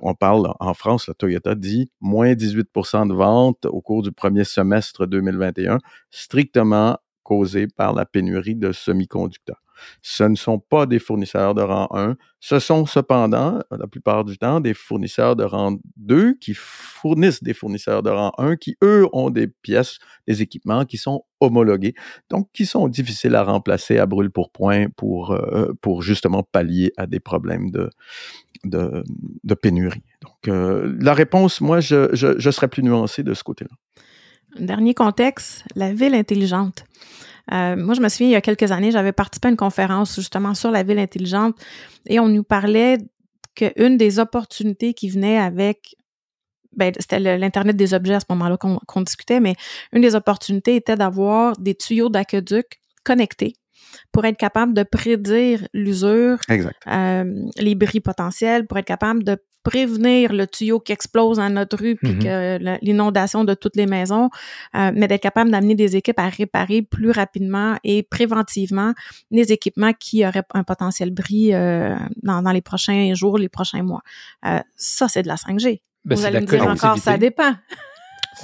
on 0.01 0.14
parle 0.14 0.53
en 0.59 0.74
France, 0.74 1.07
la 1.07 1.14
Toyota 1.14 1.55
dit 1.55 1.91
moins 2.01 2.34
18% 2.34 3.07
de 3.07 3.14
ventes 3.14 3.66
au 3.66 3.82
cours 3.82 4.03
du 4.03 4.12
premier 4.12 4.43
semestre 4.43 5.05
2021, 5.05 5.80
strictement 6.09 6.97
causé 7.32 7.67
par 7.67 7.93
la 7.93 8.05
pénurie 8.05 8.55
de 8.55 8.73
semi-conducteurs. 8.73 9.63
Ce 10.01 10.25
ne 10.25 10.36
sont 10.36 10.59
pas 10.59 10.86
des 10.86 10.99
fournisseurs 10.99 11.55
de 11.55 11.61
rang 11.61 11.88
1, 11.91 12.17
ce 12.41 12.59
sont 12.59 12.86
cependant, 12.86 13.61
la 13.71 13.88
plupart 13.88 14.25
du 14.25 14.38
temps, 14.38 14.59
des 14.59 14.73
fournisseurs 14.73 15.38
de 15.38 15.45
rang 15.45 15.77
2 15.95 16.34
qui 16.41 16.53
fournissent 16.53 17.41
des 17.41 17.53
fournisseurs 17.53 18.03
de 18.03 18.09
rang 18.09 18.34
1 18.38 18.57
qui, 18.57 18.75
eux, 18.84 19.07
ont 19.13 19.29
des 19.29 19.47
pièces, 19.47 19.99
des 20.27 20.41
équipements 20.41 20.84
qui 20.84 20.97
sont 20.97 21.23
homologués, 21.39 21.95
donc 22.29 22.49
qui 22.51 22.65
sont 22.65 22.89
difficiles 22.89 23.36
à 23.36 23.43
remplacer 23.43 23.97
à 23.97 24.05
brûle 24.05 24.29
pour 24.29 24.51
point 24.51 24.88
pour, 24.97 25.32
euh, 25.32 25.71
pour 25.79 26.01
justement 26.01 26.43
pallier 26.43 26.91
à 26.97 27.07
des 27.07 27.21
problèmes 27.21 27.71
de, 27.71 27.89
de, 28.65 29.53
pénurie. 29.53 30.03
Donc, 30.21 30.49
euh, 30.49 30.93
la 30.99 31.13
réponse, 31.13 31.61
moi, 31.61 31.79
je, 31.79 32.13
je, 32.13 32.38
je 32.38 32.51
serais 32.51 32.67
plus 32.67 32.84
nuancé 32.84 33.23
de 33.23 33.34
ce 33.34 33.45
côté-là. 33.45 33.71
Dernier 34.57 34.93
contexte, 34.93 35.63
la 35.75 35.93
ville 35.93 36.13
intelligente. 36.13 36.83
Euh, 37.51 37.75
moi, 37.75 37.93
je 37.95 38.01
me 38.01 38.09
souviens, 38.09 38.27
il 38.27 38.31
y 38.31 38.35
a 38.35 38.41
quelques 38.41 38.71
années, 38.71 38.91
j'avais 38.91 39.11
participé 39.11 39.47
à 39.47 39.51
une 39.51 39.57
conférence 39.57 40.15
justement 40.15 40.53
sur 40.53 40.71
la 40.71 40.83
ville 40.83 40.99
intelligente 40.99 41.55
et 42.05 42.19
on 42.19 42.27
nous 42.27 42.43
parlait 42.43 42.97
qu'une 43.55 43.97
des 43.97 44.19
opportunités 44.19 44.93
qui 44.93 45.09
venait 45.09 45.37
avec 45.37 45.95
ben, 46.73 46.93
c'était 46.97 47.19
l'Internet 47.37 47.75
des 47.75 47.93
objets 47.93 48.13
à 48.13 48.19
ce 48.21 48.25
moment-là 48.29 48.57
qu'on 48.57 49.01
discutait, 49.01 49.41
mais 49.41 49.55
une 49.91 50.01
des 50.01 50.15
opportunités 50.15 50.77
était 50.77 50.95
d'avoir 50.95 51.57
des 51.57 51.75
tuyaux 51.75 52.07
d'aqueduc 52.07 52.81
connectés 53.03 53.55
pour 54.13 54.23
être 54.23 54.37
capable 54.37 54.73
de 54.73 54.83
prédire 54.83 55.67
l'usure, 55.73 56.37
euh, 56.87 57.45
les 57.57 57.75
bris 57.75 57.99
potentiels, 57.99 58.67
pour 58.67 58.77
être 58.77 58.85
capable 58.85 59.23
de 59.23 59.37
prévenir 59.64 60.34
le 60.34 60.47
tuyau 60.47 60.80
qui 60.80 60.91
explose 60.91 61.38
dans 61.38 61.49
notre 61.49 61.78
rue 61.78 61.95
puis 61.95 62.14
mm-hmm. 62.14 62.59
que 62.59 62.86
l'inondation 62.86 63.43
de 63.43 63.53
toutes 63.53 63.76
les 63.76 63.86
maisons, 63.86 64.30
euh, 64.76 64.91
mais 64.93 65.07
d'être 65.07 65.22
capable 65.22 65.51
d'amener 65.51 65.76
des 65.76 65.95
équipes 65.95 66.20
à 66.20 66.30
réparer 66.30 66.82
plus 66.82 67.12
rapidement 67.12 67.78
et 67.84 68.03
préventivement 68.03 68.93
les 69.30 69.51
équipements 69.51 69.93
qui 69.93 70.26
auraient 70.26 70.43
un 70.53 70.64
potentiel 70.64 71.12
bris 71.12 71.53
euh, 71.53 71.95
dans, 72.24 72.41
dans, 72.41 72.51
les 72.51 72.62
prochains 72.62 73.14
jours, 73.14 73.38
les 73.38 73.49
prochains 73.49 73.84
mois. 73.84 74.01
Euh, 74.45 74.59
ça, 74.76 75.07
c'est 75.07 75.24
de 75.24 75.28
la 75.28 75.36
5G. 75.36 75.82
Ben, 76.05 76.16
Vous 76.16 76.26
allez 76.26 76.41
me 76.41 76.45
dire 76.45 76.66
encore, 76.68 76.97
ça 76.97 77.18
dépend. 77.18 77.53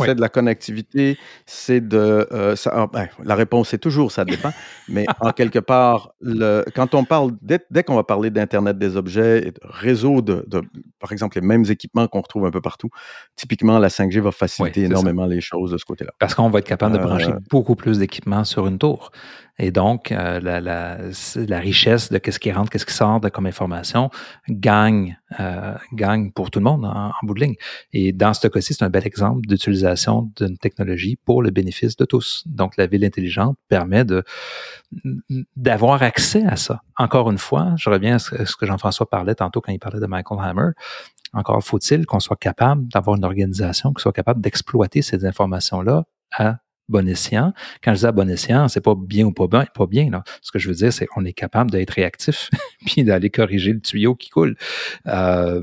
C'est 0.05 0.15
de 0.15 0.21
la 0.21 0.29
connectivité, 0.29 1.17
c'est 1.45 1.85
de... 1.87 2.27
Euh, 2.31 2.55
ça, 2.55 2.87
ben, 2.91 3.07
la 3.23 3.35
réponse 3.35 3.73
est 3.73 3.77
toujours, 3.77 4.11
ça 4.11 4.25
dépend, 4.25 4.51
mais 4.89 5.05
en 5.19 5.31
quelque 5.31 5.59
part, 5.59 6.11
le, 6.21 6.63
quand 6.75 6.95
on 6.95 7.03
parle, 7.03 7.31
dès, 7.41 7.59
dès 7.71 7.83
qu'on 7.83 7.95
va 7.95 8.03
parler 8.03 8.29
d'Internet 8.29 8.77
des 8.77 8.95
objets 8.95 9.47
et 9.47 9.51
de 9.51 9.59
réseau 9.63 10.21
de, 10.21 10.45
de, 10.47 10.61
par 10.99 11.11
exemple, 11.11 11.39
les 11.39 11.45
mêmes 11.45 11.65
équipements 11.69 12.07
qu'on 12.07 12.21
retrouve 12.21 12.45
un 12.45 12.51
peu 12.51 12.61
partout, 12.61 12.89
typiquement, 13.35 13.79
la 13.79 13.89
5G 13.89 14.19
va 14.19 14.31
faciliter 14.31 14.83
énormément 14.83 15.25
les 15.25 15.41
choses 15.41 15.71
de 15.71 15.77
ce 15.77 15.85
côté-là. 15.85 16.11
Parce 16.19 16.35
qu'on 16.35 16.49
va 16.49 16.59
être 16.59 16.67
capable 16.67 16.97
de 16.97 17.03
brancher 17.03 17.31
euh, 17.31 17.39
beaucoup 17.49 17.75
plus 17.75 17.99
d'équipements 17.99 18.43
sur 18.43 18.67
une 18.67 18.77
tour. 18.77 19.11
Et 19.59 19.71
donc, 19.71 20.11
euh, 20.11 20.39
la, 20.39 20.61
la, 20.61 20.97
la, 21.35 21.59
richesse 21.59 22.11
de 22.11 22.19
qu'est-ce 22.19 22.39
qui 22.39 22.51
rentre, 22.51 22.69
qu'est-ce 22.69 22.85
qui 22.85 22.93
sort 22.93 23.19
de 23.19 23.29
comme 23.29 23.47
information 23.47 24.11
gagne, 24.49 25.17
euh, 25.39 25.75
gagne 25.93 26.32
pour 26.32 26.51
tout 26.51 26.59
le 26.59 26.63
monde 26.63 26.86
en, 26.86 27.11
bout 27.23 27.34
de 27.34 27.41
ligne. 27.41 27.55
Et 27.91 28.13
dans 28.13 28.34
ce 28.34 28.47
cas-ci, 28.47 28.73
c'est 28.73 28.86
un 28.86 28.89
bel 28.89 29.05
exemple 29.05 29.41
d'utilisation 29.45 30.32
d'une 30.38 30.57
technologie 30.57 31.17
pour 31.25 31.41
le 31.41 31.51
bénéfice 31.51 31.97
de 31.97 32.05
tous. 32.05 32.43
Donc, 32.45 32.78
la 32.78 32.88
ville 32.88 33.03
intelligente 33.03 33.57
permet 33.67 34.05
de 34.05 34.23
d'avoir 35.57 36.01
accès 36.01 36.45
à 36.45 36.55
ça. 36.55 36.82
Encore 36.97 37.30
une 37.30 37.38
fois, 37.38 37.73
je 37.78 37.89
reviens 37.89 38.15
à 38.15 38.19
ce 38.19 38.55
que 38.55 38.65
Jean-François 38.65 39.09
parlait 39.09 39.36
tantôt 39.36 39.59
quand 39.59 39.73
il 39.73 39.80
parlait 39.80 39.99
de 39.99 40.05
Michael 40.05 40.39
Hammer. 40.41 40.69
Encore 41.34 41.61
faut-il 41.61 42.05
qu'on 42.05 42.21
soit 42.21 42.38
capable 42.38 42.88
d'avoir 42.88 43.17
une 43.17 43.25
organisation 43.25 43.91
qui 43.93 44.01
soit 44.01 44.13
capable 44.13 44.39
d'exploiter 44.39 45.01
ces 45.01 45.25
informations-là 45.25 46.05
à 46.32 46.59
bon 46.89 47.07
escient. 47.07 47.53
Quand 47.83 47.93
je 47.93 47.99
dis 47.99 48.05
à 48.05 48.11
bon 48.11 48.29
escient, 48.29 48.67
c'est 48.67 48.81
pas 48.81 48.95
bien 48.95 49.25
ou 49.25 49.31
pas 49.31 49.47
bien. 49.47 49.65
Pas 49.73 49.88
bien 49.88 50.09
là. 50.09 50.23
Ce 50.41 50.51
que 50.51 50.59
je 50.59 50.69
veux 50.69 50.75
dire, 50.75 50.93
c'est 50.93 51.05
qu'on 51.05 51.25
est 51.25 51.33
capable 51.33 51.71
d'être 51.71 51.91
réactif 51.91 52.49
puis 52.85 53.03
d'aller 53.03 53.29
corriger 53.29 53.73
le 53.73 53.79
tuyau 53.79 54.15
qui 54.15 54.29
coule 54.29 54.55
euh, 55.07 55.61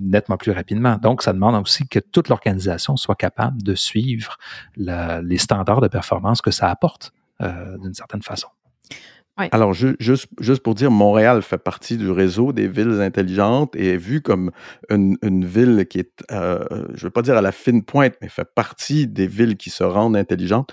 nettement 0.00 0.36
plus 0.36 0.52
rapidement. 0.52 0.96
Donc, 0.96 1.22
ça 1.22 1.32
demande 1.32 1.60
aussi 1.60 1.86
que 1.86 1.98
toute 1.98 2.28
l'organisation 2.28 2.96
soit 2.96 3.16
capable 3.16 3.62
de 3.62 3.74
suivre 3.74 4.38
les 4.76 5.38
standards 5.38 5.80
de 5.80 5.88
performance 5.88 6.40
que 6.40 6.50
ça 6.50 6.68
apporte 6.68 7.12
euh, 7.40 7.76
d'une 7.78 7.94
certaine 7.94 8.22
façon. 8.22 8.48
Alors, 9.36 9.72
juste, 9.72 10.28
juste 10.40 10.62
pour 10.62 10.74
dire, 10.74 10.90
Montréal 10.90 11.42
fait 11.42 11.58
partie 11.58 11.96
du 11.96 12.10
réseau 12.10 12.52
des 12.52 12.68
villes 12.68 13.00
intelligentes 13.00 13.74
et 13.76 13.94
est 13.94 13.96
vue 13.96 14.20
comme 14.20 14.50
une, 14.90 15.44
ville 15.44 15.86
qui 15.88 16.00
est, 16.00 16.22
euh, 16.30 16.64
je 16.70 17.00
ne 17.00 17.00
veux 17.04 17.10
pas 17.10 17.22
dire 17.22 17.36
à 17.36 17.40
la 17.40 17.52
fine 17.52 17.82
pointe, 17.82 18.14
mais 18.20 18.28
fait 18.28 18.48
partie 18.54 19.06
des 19.06 19.26
villes 19.26 19.56
qui 19.56 19.70
se 19.70 19.84
rendent 19.84 20.16
intelligentes. 20.16 20.70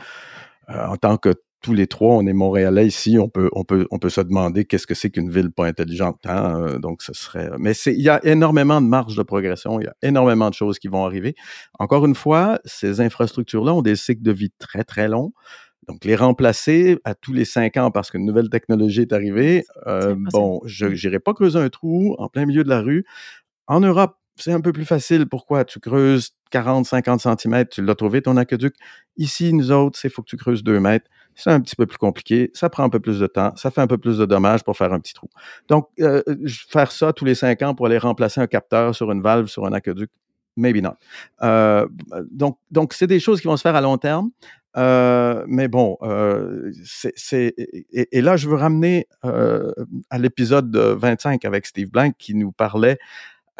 Euh, 0.69 0.87
en 0.87 0.97
tant 0.97 1.17
que 1.17 1.33
tous 1.61 1.73
les 1.73 1.87
trois, 1.87 2.15
on 2.15 2.25
est 2.25 2.33
Montréalais 2.33 2.87
ici, 2.87 3.17
on 3.19 3.27
peut, 3.27 3.49
on 3.53 3.63
peut, 3.63 3.85
on 3.91 3.99
peut 3.99 4.09
se 4.09 4.21
demander 4.21 4.65
qu'est-ce 4.65 4.87
que 4.87 4.93
c'est 4.93 5.09
qu'une 5.09 5.29
ville 5.29 5.51
pas 5.51 5.65
intelligente. 5.65 6.19
Hein? 6.25 6.61
Euh, 6.61 6.79
donc, 6.79 7.01
ce 7.01 7.13
serait. 7.13 7.49
Mais 7.59 7.73
il 7.73 8.01
y 8.01 8.09
a 8.09 8.25
énormément 8.25 8.81
de 8.81 8.87
marge 8.87 9.15
de 9.15 9.23
progression, 9.23 9.79
il 9.79 9.85
y 9.85 9.87
a 9.87 9.95
énormément 10.01 10.49
de 10.49 10.53
choses 10.53 10.79
qui 10.79 10.87
vont 10.87 11.05
arriver. 11.05 11.35
Encore 11.77 12.05
une 12.05 12.15
fois, 12.15 12.59
ces 12.65 13.01
infrastructures-là 13.01 13.73
ont 13.73 13.81
des 13.81 13.95
cycles 13.95 14.21
de 14.21 14.31
vie 14.31 14.51
très, 14.57 14.83
très 14.83 15.07
longs. 15.07 15.33
Donc, 15.89 16.05
les 16.05 16.15
remplacer 16.15 16.99
à 17.03 17.15
tous 17.15 17.33
les 17.33 17.45
cinq 17.45 17.75
ans 17.75 17.89
parce 17.89 18.11
qu'une 18.11 18.23
nouvelle 18.23 18.49
technologie 18.49 19.01
est 19.01 19.11
arrivée, 19.11 19.65
euh, 19.87 20.15
bon, 20.31 20.61
je 20.63 20.85
n'irai 20.85 21.19
pas 21.19 21.33
creuser 21.33 21.57
un 21.57 21.69
trou 21.69 22.15
en 22.19 22.29
plein 22.29 22.45
milieu 22.45 22.63
de 22.63 22.69
la 22.69 22.81
rue. 22.81 23.05
En 23.65 23.79
Europe, 23.79 24.15
c'est 24.35 24.51
un 24.51 24.61
peu 24.61 24.71
plus 24.71 24.85
facile. 24.85 25.25
Pourquoi? 25.25 25.65
Tu 25.65 25.79
creuses 25.79 26.35
40, 26.51 26.85
50 26.85 27.21
cm, 27.21 27.65
tu 27.69 27.81
l'as 27.81 27.95
trouvé 27.95 28.21
ton 28.21 28.37
aqueduc. 28.37 28.75
Ici, 29.17 29.51
nous 29.51 29.71
autres, 29.71 29.97
c'est 29.97 30.09
faut 30.09 30.21
que 30.21 30.29
tu 30.29 30.37
creuses 30.37 30.63
2 30.63 30.79
mètres. 30.79 31.09
C'est 31.33 31.49
un 31.49 31.59
petit 31.59 31.75
peu 31.75 31.87
plus 31.87 31.97
compliqué. 31.97 32.51
Ça 32.53 32.69
prend 32.69 32.83
un 32.83 32.89
peu 32.89 32.99
plus 32.99 33.19
de 33.19 33.25
temps. 33.25 33.55
Ça 33.55 33.71
fait 33.71 33.81
un 33.81 33.87
peu 33.87 33.97
plus 33.97 34.19
de 34.19 34.25
dommages 34.25 34.63
pour 34.63 34.77
faire 34.77 34.93
un 34.93 34.99
petit 34.99 35.15
trou. 35.15 35.27
Donc, 35.69 35.87
euh, 36.01 36.21
faire 36.69 36.91
ça 36.91 37.13
tous 37.13 37.25
les 37.25 37.33
cinq 37.33 37.63
ans 37.63 37.73
pour 37.73 37.87
aller 37.87 37.97
remplacer 37.97 38.41
un 38.41 38.47
capteur 38.47 38.93
sur 38.93 39.11
une 39.11 39.23
valve, 39.23 39.47
sur 39.47 39.65
un 39.65 39.73
aqueduc, 39.73 40.11
maybe 40.59 40.81
not. 40.81 40.95
Euh, 41.41 41.87
donc, 42.31 42.57
donc 42.71 42.93
c'est 42.93 43.07
des 43.07 43.19
choses 43.19 43.41
qui 43.41 43.47
vont 43.47 43.57
se 43.57 43.61
faire 43.61 43.75
à 43.75 43.81
long 43.81 43.97
terme. 43.97 44.29
Euh, 44.77 45.43
mais 45.47 45.67
bon, 45.67 45.97
euh, 46.03 46.71
c'est, 46.83 47.55
et, 47.91 48.21
là, 48.21 48.37
je 48.37 48.47
veux 48.47 48.55
ramener 48.55 49.07
euh, 49.25 49.71
à 50.09 50.19
l'épisode 50.19 50.75
25 50.75 51.43
avec 51.45 51.65
Steve 51.65 51.89
Blank 51.89 52.15
qui 52.17 52.35
nous 52.35 52.51
parlait 52.51 52.99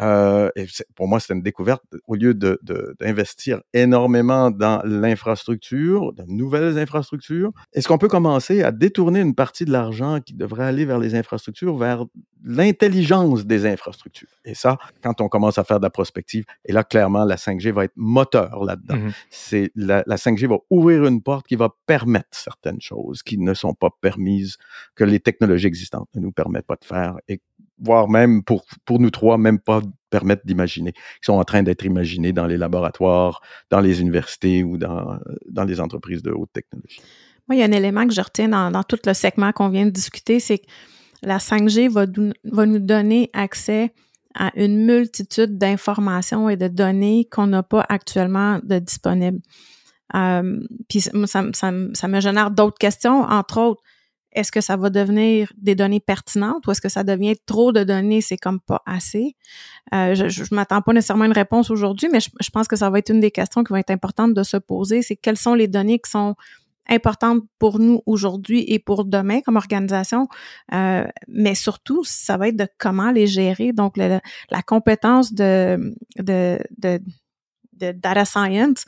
euh, 0.00 0.50
et 0.56 0.66
pour 0.94 1.08
moi, 1.08 1.20
c'est 1.20 1.34
une 1.34 1.42
découverte. 1.42 1.82
Au 2.06 2.14
lieu 2.14 2.34
d'investir 2.34 3.58
de, 3.58 3.62
énormément 3.74 4.50
dans 4.50 4.80
l'infrastructure, 4.84 6.12
de 6.12 6.24
nouvelles 6.26 6.78
infrastructures, 6.78 7.52
est-ce 7.72 7.86
qu'on 7.88 7.98
peut 7.98 8.08
commencer 8.08 8.62
à 8.62 8.72
détourner 8.72 9.20
une 9.20 9.34
partie 9.34 9.64
de 9.64 9.72
l'argent 9.72 10.20
qui 10.20 10.34
devrait 10.34 10.64
aller 10.64 10.84
vers 10.84 10.98
les 10.98 11.14
infrastructures, 11.14 11.76
vers 11.76 12.04
l'intelligence 12.44 13.44
des 13.44 13.66
infrastructures? 13.66 14.28
Et 14.44 14.54
ça, 14.54 14.78
quand 15.02 15.20
on 15.20 15.28
commence 15.28 15.58
à 15.58 15.64
faire 15.64 15.78
de 15.78 15.84
la 15.84 15.90
prospective, 15.90 16.44
et 16.64 16.72
là, 16.72 16.82
clairement, 16.82 17.24
la 17.24 17.36
5G 17.36 17.72
va 17.72 17.84
être 17.84 17.96
moteur 17.96 18.64
là-dedans. 18.64 18.96
Mmh 18.96 19.10
c'est 19.30 19.70
la, 19.74 20.02
la 20.06 20.16
5G 20.16 20.46
va 20.46 20.58
ouvrir 20.70 21.04
une 21.04 21.22
porte 21.22 21.46
qui 21.46 21.56
va 21.56 21.74
permettre 21.86 22.28
certaines 22.32 22.80
choses 22.80 23.22
qui 23.22 23.38
ne 23.38 23.54
sont 23.54 23.74
pas 23.74 23.90
permises, 24.00 24.56
que 24.94 25.04
les 25.04 25.20
technologies 25.20 25.66
existantes 25.66 26.08
ne 26.14 26.20
nous 26.20 26.32
permettent 26.32 26.66
pas 26.66 26.76
de 26.76 26.84
faire 26.84 27.16
et 27.28 27.40
voire 27.80 28.08
même 28.08 28.42
pour, 28.42 28.64
pour 28.84 29.00
nous 29.00 29.10
trois, 29.10 29.38
même 29.38 29.58
pas 29.58 29.80
permettre 30.10 30.42
d'imaginer, 30.44 30.92
qui 30.92 31.22
sont 31.22 31.34
en 31.34 31.44
train 31.44 31.62
d'être 31.62 31.84
imaginés 31.84 32.32
dans 32.32 32.46
les 32.46 32.56
laboratoires, 32.56 33.40
dans 33.70 33.80
les 33.80 34.00
universités 34.00 34.64
ou 34.64 34.76
dans, 34.76 35.18
dans 35.48 35.64
les 35.64 35.80
entreprises 35.80 36.22
de 36.22 36.32
haute 36.32 36.52
technologie. 36.52 37.00
Moi, 37.48 37.56
il 37.56 37.58
y 37.60 37.62
a 37.62 37.66
un 37.66 37.72
élément 37.72 38.06
que 38.06 38.14
je 38.14 38.20
retiens 38.20 38.48
dans, 38.48 38.70
dans 38.70 38.82
tout 38.82 38.98
le 39.04 39.14
segment 39.14 39.52
qu'on 39.52 39.68
vient 39.68 39.86
de 39.86 39.90
discuter, 39.90 40.40
c'est 40.40 40.58
que 40.58 40.66
la 41.22 41.38
5G 41.38 41.88
va, 41.88 42.06
va 42.44 42.66
nous 42.66 42.78
donner 42.78 43.30
accès 43.32 43.92
à 44.34 44.52
une 44.54 44.84
multitude 44.84 45.58
d'informations 45.58 46.48
et 46.48 46.56
de 46.56 46.68
données 46.68 47.28
qu'on 47.30 47.48
n'a 47.48 47.62
pas 47.62 47.84
actuellement 47.88 48.60
de 48.62 48.78
disponibles. 48.78 49.40
Euh, 50.14 50.60
puis 50.88 51.00
ça, 51.00 51.10
ça, 51.26 51.72
ça, 51.92 52.08
me 52.08 52.20
génère 52.20 52.50
d'autres 52.50 52.78
questions, 52.78 53.22
entre 53.22 53.58
autres, 53.60 53.82
est-ce 54.32 54.52
que 54.52 54.60
ça 54.60 54.76
va 54.76 54.90
devenir 54.90 55.52
des 55.56 55.74
données 55.74 56.00
pertinentes 56.00 56.66
ou 56.66 56.70
est-ce 56.70 56.80
que 56.80 56.88
ça 56.88 57.04
devient 57.04 57.34
trop 57.46 57.72
de 57.72 57.82
données, 57.82 58.20
c'est 58.20 58.36
comme 58.36 58.60
pas 58.60 58.82
assez? 58.86 59.36
Euh, 59.94 60.14
je 60.14 60.42
ne 60.42 60.54
m'attends 60.54 60.82
pas 60.82 60.92
nécessairement 60.92 61.24
à 61.24 61.26
une 61.26 61.32
réponse 61.32 61.70
aujourd'hui, 61.70 62.08
mais 62.12 62.20
je, 62.20 62.50
pense 62.50 62.68
que 62.68 62.76
ça 62.76 62.90
va 62.90 62.98
être 62.98 63.10
une 63.10 63.20
des 63.20 63.30
questions 63.30 63.64
qui 63.64 63.72
va 63.72 63.80
être 63.80 63.90
importante 63.90 64.34
de 64.34 64.42
se 64.42 64.56
poser, 64.56 65.02
c'est 65.02 65.16
quelles 65.16 65.38
sont 65.38 65.54
les 65.54 65.68
données 65.68 65.98
qui 65.98 66.10
sont 66.10 66.34
importantes 66.88 67.42
pour 67.58 67.78
nous 67.78 68.02
aujourd'hui 68.06 68.64
et 68.66 68.78
pour 68.78 69.04
demain 69.04 69.40
comme 69.42 69.56
organisation, 69.56 70.28
euh, 70.72 71.04
mais 71.28 71.54
surtout, 71.54 72.02
ça 72.04 72.36
va 72.36 72.48
être 72.48 72.56
de 72.56 72.66
comment 72.78 73.12
les 73.12 73.26
gérer. 73.26 73.72
Donc, 73.72 73.96
la 73.96 74.20
compétence 74.66 75.32
de, 75.32 75.94
de, 76.18 76.58
de 76.78 77.00
de 77.80 77.92
data 77.92 78.24
science 78.24 78.84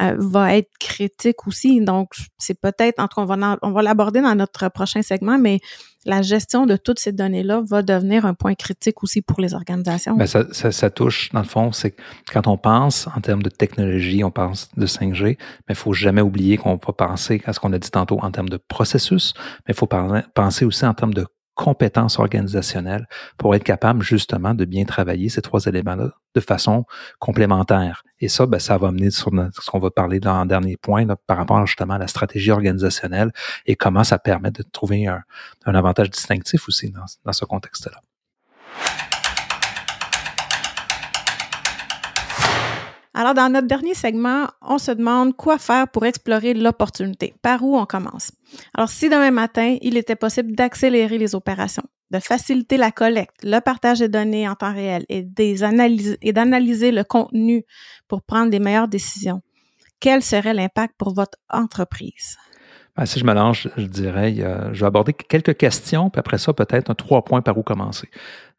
euh, 0.00 0.16
va 0.18 0.56
être 0.56 0.70
critique 0.78 1.46
aussi. 1.46 1.80
Donc, 1.80 2.10
c'est 2.38 2.58
peut-être, 2.58 2.98
en 3.00 3.08
on 3.16 3.24
va, 3.24 3.58
on 3.62 3.70
va 3.70 3.82
l'aborder 3.82 4.20
dans 4.20 4.34
notre 4.34 4.68
prochain 4.68 5.02
segment, 5.02 5.38
mais 5.38 5.60
la 6.04 6.22
gestion 6.22 6.66
de 6.66 6.76
toutes 6.76 6.98
ces 6.98 7.12
données-là 7.12 7.62
va 7.64 7.82
devenir 7.82 8.26
un 8.26 8.34
point 8.34 8.54
critique 8.54 9.02
aussi 9.02 9.22
pour 9.22 9.40
les 9.40 9.54
organisations. 9.54 10.18
Ça, 10.26 10.72
ça, 10.72 10.90
touche, 10.90 11.30
dans 11.32 11.40
le 11.40 11.46
fond, 11.46 11.72
c'est 11.72 11.94
quand 12.32 12.46
on 12.46 12.56
pense 12.56 13.06
en 13.14 13.20
termes 13.20 13.42
de 13.42 13.50
technologie, 13.50 14.24
on 14.24 14.30
pense 14.30 14.68
de 14.76 14.86
5G, 14.86 15.24
mais 15.24 15.36
il 15.70 15.76
faut 15.76 15.92
jamais 15.92 16.20
oublier 16.20 16.56
qu'on 16.56 16.74
va 16.74 16.92
penser 16.92 17.40
à 17.44 17.52
ce 17.52 17.60
qu'on 17.60 17.72
a 17.72 17.78
dit 17.78 17.90
tantôt 17.90 18.18
en 18.20 18.30
termes 18.30 18.48
de 18.48 18.56
processus, 18.56 19.34
mais 19.66 19.74
il 19.74 19.76
faut 19.76 19.88
penser 20.34 20.64
aussi 20.64 20.84
en 20.84 20.94
termes 20.94 21.14
de 21.14 21.26
compétences 21.54 22.18
organisationnelles 22.18 23.06
pour 23.36 23.54
être 23.54 23.64
capable 23.64 24.02
justement 24.02 24.54
de 24.54 24.64
bien 24.64 24.84
travailler 24.84 25.28
ces 25.28 25.42
trois 25.42 25.66
éléments-là 25.66 26.10
de 26.34 26.40
façon 26.40 26.84
complémentaire. 27.18 28.04
Et 28.20 28.28
ça, 28.28 28.46
ben, 28.46 28.58
ça 28.58 28.78
va 28.78 28.88
amener 28.88 29.10
sur 29.10 29.30
ce 29.30 29.70
qu'on 29.70 29.78
va 29.78 29.90
parler 29.90 30.18
dans 30.18 30.42
le 30.42 30.48
dernier 30.48 30.76
point 30.76 31.06
par 31.26 31.36
rapport 31.36 31.66
justement 31.66 31.94
à 31.94 31.98
la 31.98 32.08
stratégie 32.08 32.50
organisationnelle 32.50 33.32
et 33.66 33.76
comment 33.76 34.04
ça 34.04 34.18
permet 34.18 34.50
de 34.50 34.62
trouver 34.62 35.06
un, 35.06 35.22
avantage 35.66 36.10
distinctif 36.10 36.68
aussi 36.68 36.92
dans 37.24 37.32
ce 37.32 37.44
contexte-là. 37.44 38.00
Alors, 43.14 43.34
dans 43.34 43.52
notre 43.52 43.66
dernier 43.66 43.94
segment, 43.94 44.46
on 44.62 44.78
se 44.78 44.90
demande 44.90 45.36
quoi 45.36 45.58
faire 45.58 45.86
pour 45.88 46.06
explorer 46.06 46.54
l'opportunité. 46.54 47.34
Par 47.42 47.62
où 47.62 47.76
on 47.76 47.84
commence? 47.84 48.32
Alors, 48.74 48.88
si 48.88 49.10
demain 49.10 49.30
matin, 49.30 49.76
il 49.82 49.98
était 49.98 50.16
possible 50.16 50.52
d'accélérer 50.52 51.18
les 51.18 51.34
opérations, 51.34 51.84
de 52.10 52.18
faciliter 52.18 52.78
la 52.78 52.90
collecte, 52.90 53.36
le 53.42 53.60
partage 53.60 53.98
des 53.98 54.08
données 54.08 54.48
en 54.48 54.54
temps 54.54 54.72
réel 54.72 55.04
et 55.10 55.22
d'analyser 55.22 56.90
le 56.90 57.04
contenu 57.04 57.64
pour 58.08 58.22
prendre 58.22 58.50
les 58.50 58.60
meilleures 58.60 58.88
décisions, 58.88 59.42
quel 60.00 60.22
serait 60.22 60.54
l'impact 60.54 60.94
pour 60.96 61.14
votre 61.14 61.38
entreprise? 61.50 62.36
Ben, 62.96 63.06
si 63.06 63.20
je 63.20 63.24
mélange, 63.24 63.70
je 63.76 63.86
dirais, 63.86 64.34
je 64.34 64.80
vais 64.80 64.86
aborder 64.86 65.12
quelques 65.12 65.56
questions, 65.56 66.10
puis 66.10 66.20
après 66.20 66.38
ça, 66.38 66.52
peut-être 66.52 66.92
trois 66.94 67.24
points 67.24 67.40
par 67.40 67.56
où 67.56 67.62
commencer. 67.62 68.08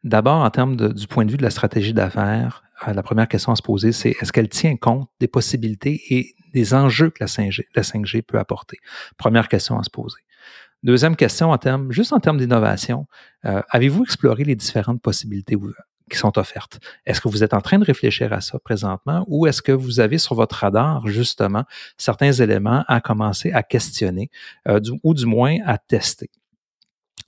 D'abord, 0.02 0.42
en 0.42 0.50
termes 0.50 0.76
du 0.76 1.06
point 1.06 1.24
de 1.24 1.30
vue 1.30 1.36
de 1.36 1.42
la 1.42 1.50
stratégie 1.50 1.92
d'affaires, 1.92 2.63
euh, 2.63 2.63
la 2.86 3.02
première 3.02 3.28
question 3.28 3.52
à 3.52 3.56
se 3.56 3.62
poser, 3.62 3.92
c'est 3.92 4.16
est-ce 4.20 4.32
qu'elle 4.32 4.48
tient 4.48 4.76
compte 4.76 5.08
des 5.20 5.28
possibilités 5.28 6.00
et 6.10 6.34
des 6.52 6.74
enjeux 6.74 7.10
que 7.10 7.18
la 7.20 7.26
5G, 7.26 7.64
la 7.74 7.82
5G 7.82 8.22
peut 8.22 8.38
apporter? 8.38 8.78
Première 9.16 9.48
question 9.48 9.78
à 9.78 9.82
se 9.82 9.90
poser. 9.90 10.18
Deuxième 10.82 11.16
question, 11.16 11.50
en 11.50 11.56
termes, 11.56 11.90
juste 11.90 12.12
en 12.12 12.20
termes 12.20 12.36
d'innovation, 12.36 13.06
euh, 13.46 13.62
avez-vous 13.70 14.02
exploré 14.02 14.44
les 14.44 14.54
différentes 14.54 15.00
possibilités 15.00 15.56
qui 16.10 16.18
sont 16.18 16.38
offertes? 16.38 16.78
Est-ce 17.06 17.22
que 17.22 17.28
vous 17.28 17.42
êtes 17.42 17.54
en 17.54 17.62
train 17.62 17.78
de 17.78 17.84
réfléchir 17.84 18.34
à 18.34 18.42
ça 18.42 18.58
présentement 18.58 19.24
ou 19.28 19.46
est-ce 19.46 19.62
que 19.62 19.72
vous 19.72 20.00
avez 20.00 20.18
sur 20.18 20.34
votre 20.34 20.56
radar 20.56 21.06
justement 21.06 21.64
certains 21.96 22.32
éléments 22.32 22.84
à 22.86 23.00
commencer 23.00 23.50
à 23.52 23.62
questionner 23.62 24.30
euh, 24.68 24.78
ou 25.02 25.14
du 25.14 25.24
moins 25.24 25.56
à 25.64 25.78
tester? 25.78 26.30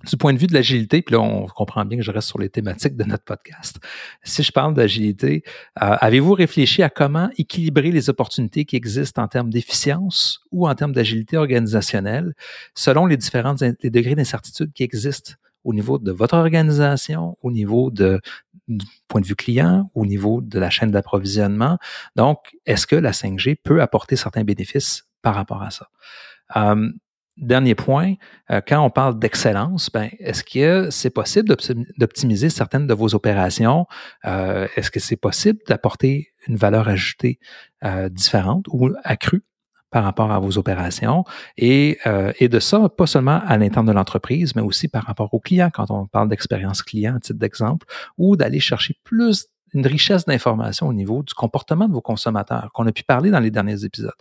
Du 0.04 0.16
point 0.16 0.34
de 0.34 0.38
vue 0.38 0.46
de 0.46 0.54
l'agilité, 0.54 1.00
puis 1.02 1.14
là, 1.14 1.20
on 1.20 1.46
comprend 1.46 1.84
bien 1.84 1.98
que 1.98 2.04
je 2.04 2.10
reste 2.10 2.28
sur 2.28 2.38
les 2.38 2.50
thématiques 2.50 2.96
de 2.96 3.04
notre 3.04 3.24
podcast. 3.24 3.78
Si 4.22 4.42
je 4.42 4.52
parle 4.52 4.74
d'agilité, 4.74 5.42
euh, 5.82 5.96
avez-vous 6.00 6.34
réfléchi 6.34 6.82
à 6.82 6.90
comment 6.90 7.30
équilibrer 7.38 7.90
les 7.90 8.10
opportunités 8.10 8.64
qui 8.66 8.76
existent 8.76 9.22
en 9.22 9.28
termes 9.28 9.50
d'efficience 9.50 10.40
ou 10.52 10.68
en 10.68 10.74
termes 10.74 10.92
d'agilité 10.92 11.36
organisationnelle 11.38 12.34
selon 12.74 13.06
les 13.06 13.16
différents 13.16 13.54
degrés 13.54 14.14
d'incertitude 14.14 14.72
qui 14.72 14.82
existent 14.82 15.32
au 15.64 15.74
niveau 15.74 15.98
de 15.98 16.12
votre 16.12 16.34
organisation, 16.34 17.36
au 17.42 17.50
niveau 17.50 17.90
de, 17.90 18.20
du 18.68 18.86
point 19.08 19.20
de 19.20 19.26
vue 19.26 19.34
client, 19.34 19.90
au 19.94 20.06
niveau 20.06 20.40
de 20.40 20.58
la 20.58 20.70
chaîne 20.70 20.90
d'approvisionnement? 20.90 21.78
Donc, 22.14 22.56
est-ce 22.66 22.86
que 22.86 22.96
la 22.96 23.10
5G 23.10 23.56
peut 23.62 23.82
apporter 23.82 24.14
certains 24.14 24.44
bénéfices 24.44 25.08
par 25.22 25.34
rapport 25.34 25.62
à 25.62 25.70
ça? 25.70 25.88
Euh, 26.56 26.90
Dernier 27.36 27.74
point, 27.74 28.14
euh, 28.50 28.62
quand 28.66 28.80
on 28.82 28.88
parle 28.88 29.18
d'excellence, 29.18 29.90
ben, 29.92 30.08
est-ce 30.20 30.42
que 30.42 30.88
c'est 30.90 31.10
possible 31.10 31.54
d'optimiser 31.98 32.48
certaines 32.48 32.86
de 32.86 32.94
vos 32.94 33.14
opérations? 33.14 33.86
Euh, 34.24 34.66
est-ce 34.74 34.90
que 34.90 35.00
c'est 35.00 35.16
possible 35.16 35.58
d'apporter 35.68 36.28
une 36.48 36.56
valeur 36.56 36.88
ajoutée 36.88 37.38
euh, 37.84 38.08
différente 38.08 38.64
ou 38.68 38.88
accrue 39.04 39.44
par 39.90 40.02
rapport 40.04 40.32
à 40.32 40.38
vos 40.38 40.56
opérations? 40.56 41.24
Et, 41.58 41.98
et 42.38 42.48
de 42.48 42.58
ça, 42.58 42.88
pas 42.88 43.06
seulement 43.06 43.42
à 43.46 43.58
l'intérieur 43.58 43.84
de 43.84 43.92
l'entreprise, 43.92 44.56
mais 44.56 44.62
aussi 44.62 44.88
par 44.88 45.04
rapport 45.04 45.34
aux 45.34 45.40
clients, 45.40 45.70
quand 45.72 45.90
on 45.90 46.06
parle 46.06 46.30
d'expérience 46.30 46.82
client, 46.82 47.16
à 47.16 47.20
titre 47.20 47.38
d'exemple, 47.38 47.86
ou 48.16 48.36
d'aller 48.36 48.60
chercher 48.60 48.98
plus 49.04 49.46
une 49.74 49.86
richesse 49.86 50.24
d'informations 50.24 50.88
au 50.88 50.92
niveau 50.92 51.22
du 51.22 51.34
comportement 51.34 51.88
de 51.88 51.92
vos 51.92 52.00
consommateurs 52.00 52.70
qu'on 52.72 52.86
a 52.86 52.92
pu 52.92 53.02
parler 53.02 53.30
dans 53.30 53.40
les 53.40 53.50
derniers 53.50 53.84
épisodes. 53.84 54.12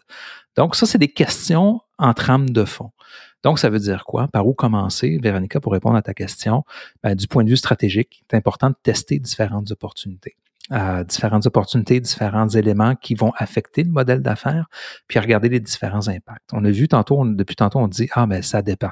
Donc, 0.55 0.75
ça, 0.75 0.85
c'est 0.85 0.97
des 0.97 1.11
questions 1.11 1.81
en 1.97 2.13
trame 2.13 2.49
de 2.49 2.65
fond. 2.65 2.91
Donc, 3.43 3.59
ça 3.59 3.69
veut 3.69 3.79
dire 3.79 4.05
quoi? 4.05 4.27
Par 4.27 4.47
où 4.47 4.53
commencer, 4.53 5.19
Véronica, 5.21 5.59
pour 5.59 5.73
répondre 5.73 5.95
à 5.95 6.01
ta 6.01 6.13
question? 6.13 6.63
Ben, 7.03 7.15
du 7.15 7.27
point 7.27 7.43
de 7.43 7.49
vue 7.49 7.57
stratégique, 7.57 8.23
c'est 8.29 8.37
important 8.37 8.69
de 8.69 8.75
tester 8.81 9.19
différentes 9.19 9.71
opportunités. 9.71 10.35
Euh, 10.71 11.03
différentes 11.03 11.45
opportunités, 11.45 11.99
différents 11.99 12.49
éléments 12.49 12.95
qui 12.95 13.13
vont 13.13 13.31
affecter 13.37 13.83
le 13.83 13.91
modèle 13.91 14.23
d'affaires, 14.23 14.65
puis 15.07 15.19
regarder 15.19 15.47
les 15.47 15.59
différents 15.59 16.07
impacts. 16.07 16.49
On 16.53 16.65
a 16.65 16.71
vu 16.71 16.87
tantôt, 16.87 17.23
depuis 17.23 17.55
tantôt, 17.55 17.77
on 17.77 17.87
dit, 17.87 18.09
ah, 18.13 18.25
mais 18.25 18.41
ça 18.41 18.63
dépend. 18.63 18.89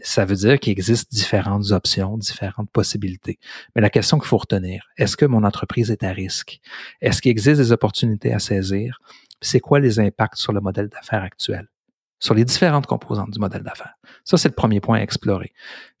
Ça 0.00 0.24
veut 0.24 0.36
dire 0.36 0.58
qu'il 0.58 0.72
existe 0.72 1.12
différentes 1.12 1.70
options, 1.70 2.16
différentes 2.16 2.70
possibilités. 2.70 3.38
Mais 3.74 3.82
la 3.82 3.90
question 3.90 4.18
qu'il 4.18 4.28
faut 4.28 4.38
retenir, 4.38 4.88
est-ce 4.96 5.16
que 5.16 5.26
mon 5.26 5.44
entreprise 5.44 5.90
est 5.90 6.02
à 6.02 6.12
risque? 6.12 6.60
Est-ce 7.02 7.20
qu'il 7.20 7.30
existe 7.30 7.60
des 7.60 7.72
opportunités 7.72 8.32
à 8.32 8.38
saisir? 8.38 8.98
C'est 9.42 9.60
quoi 9.60 9.80
les 9.80 10.00
impacts 10.00 10.36
sur 10.36 10.52
le 10.52 10.60
modèle 10.60 10.88
d'affaires 10.88 11.22
actuel? 11.22 11.68
Sur 12.20 12.34
les 12.34 12.44
différentes 12.44 12.86
composantes 12.86 13.30
du 13.30 13.38
modèle 13.38 13.62
d'affaires. 13.62 13.94
Ça, 14.24 14.38
c'est 14.38 14.48
le 14.48 14.54
premier 14.54 14.80
point 14.80 14.98
à 14.98 15.02
explorer. 15.02 15.52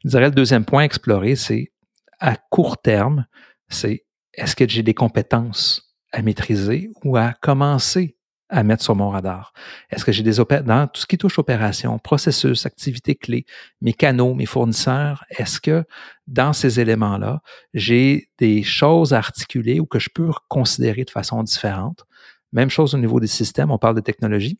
Je 0.04 0.08
dirais 0.08 0.26
le 0.26 0.30
deuxième 0.30 0.64
point 0.64 0.82
à 0.82 0.84
explorer, 0.84 1.36
c'est 1.36 1.72
à 2.18 2.36
court 2.36 2.80
terme, 2.80 3.26
c'est 3.68 4.06
est-ce 4.34 4.56
que 4.56 4.66
j'ai 4.66 4.82
des 4.82 4.94
compétences 4.94 5.94
à 6.12 6.22
maîtriser 6.22 6.90
ou 7.04 7.16
à 7.16 7.34
commencer 7.40 8.16
à 8.52 8.62
mettre 8.62 8.84
sur 8.84 8.94
mon 8.94 9.08
radar? 9.08 9.52
Est-ce 9.90 10.04
que 10.04 10.12
j'ai 10.12 10.22
des 10.22 10.34
dans 10.34 10.86
tout 10.86 11.00
ce 11.00 11.06
qui 11.06 11.18
touche 11.18 11.38
opération, 11.38 11.98
processus, 11.98 12.66
activités 12.66 13.14
clés, 13.14 13.46
mes 13.80 13.94
canaux, 13.94 14.34
mes 14.34 14.46
fournisseurs, 14.46 15.24
est-ce 15.30 15.60
que 15.60 15.84
dans 16.26 16.52
ces 16.52 16.78
éléments-là, 16.78 17.40
j'ai 17.74 18.28
des 18.38 18.62
choses 18.62 19.12
à 19.12 19.18
articuler 19.18 19.80
ou 19.80 19.86
que 19.86 19.98
je 19.98 20.10
peux 20.14 20.30
considérer 20.48 21.04
de 21.04 21.10
façon 21.10 21.42
différente? 21.42 22.04
Même 22.52 22.70
chose 22.70 22.94
au 22.94 22.98
niveau 22.98 23.18
des 23.18 23.26
systèmes, 23.26 23.70
on 23.70 23.78
parle 23.78 23.96
de 23.96 24.00
technologie, 24.00 24.58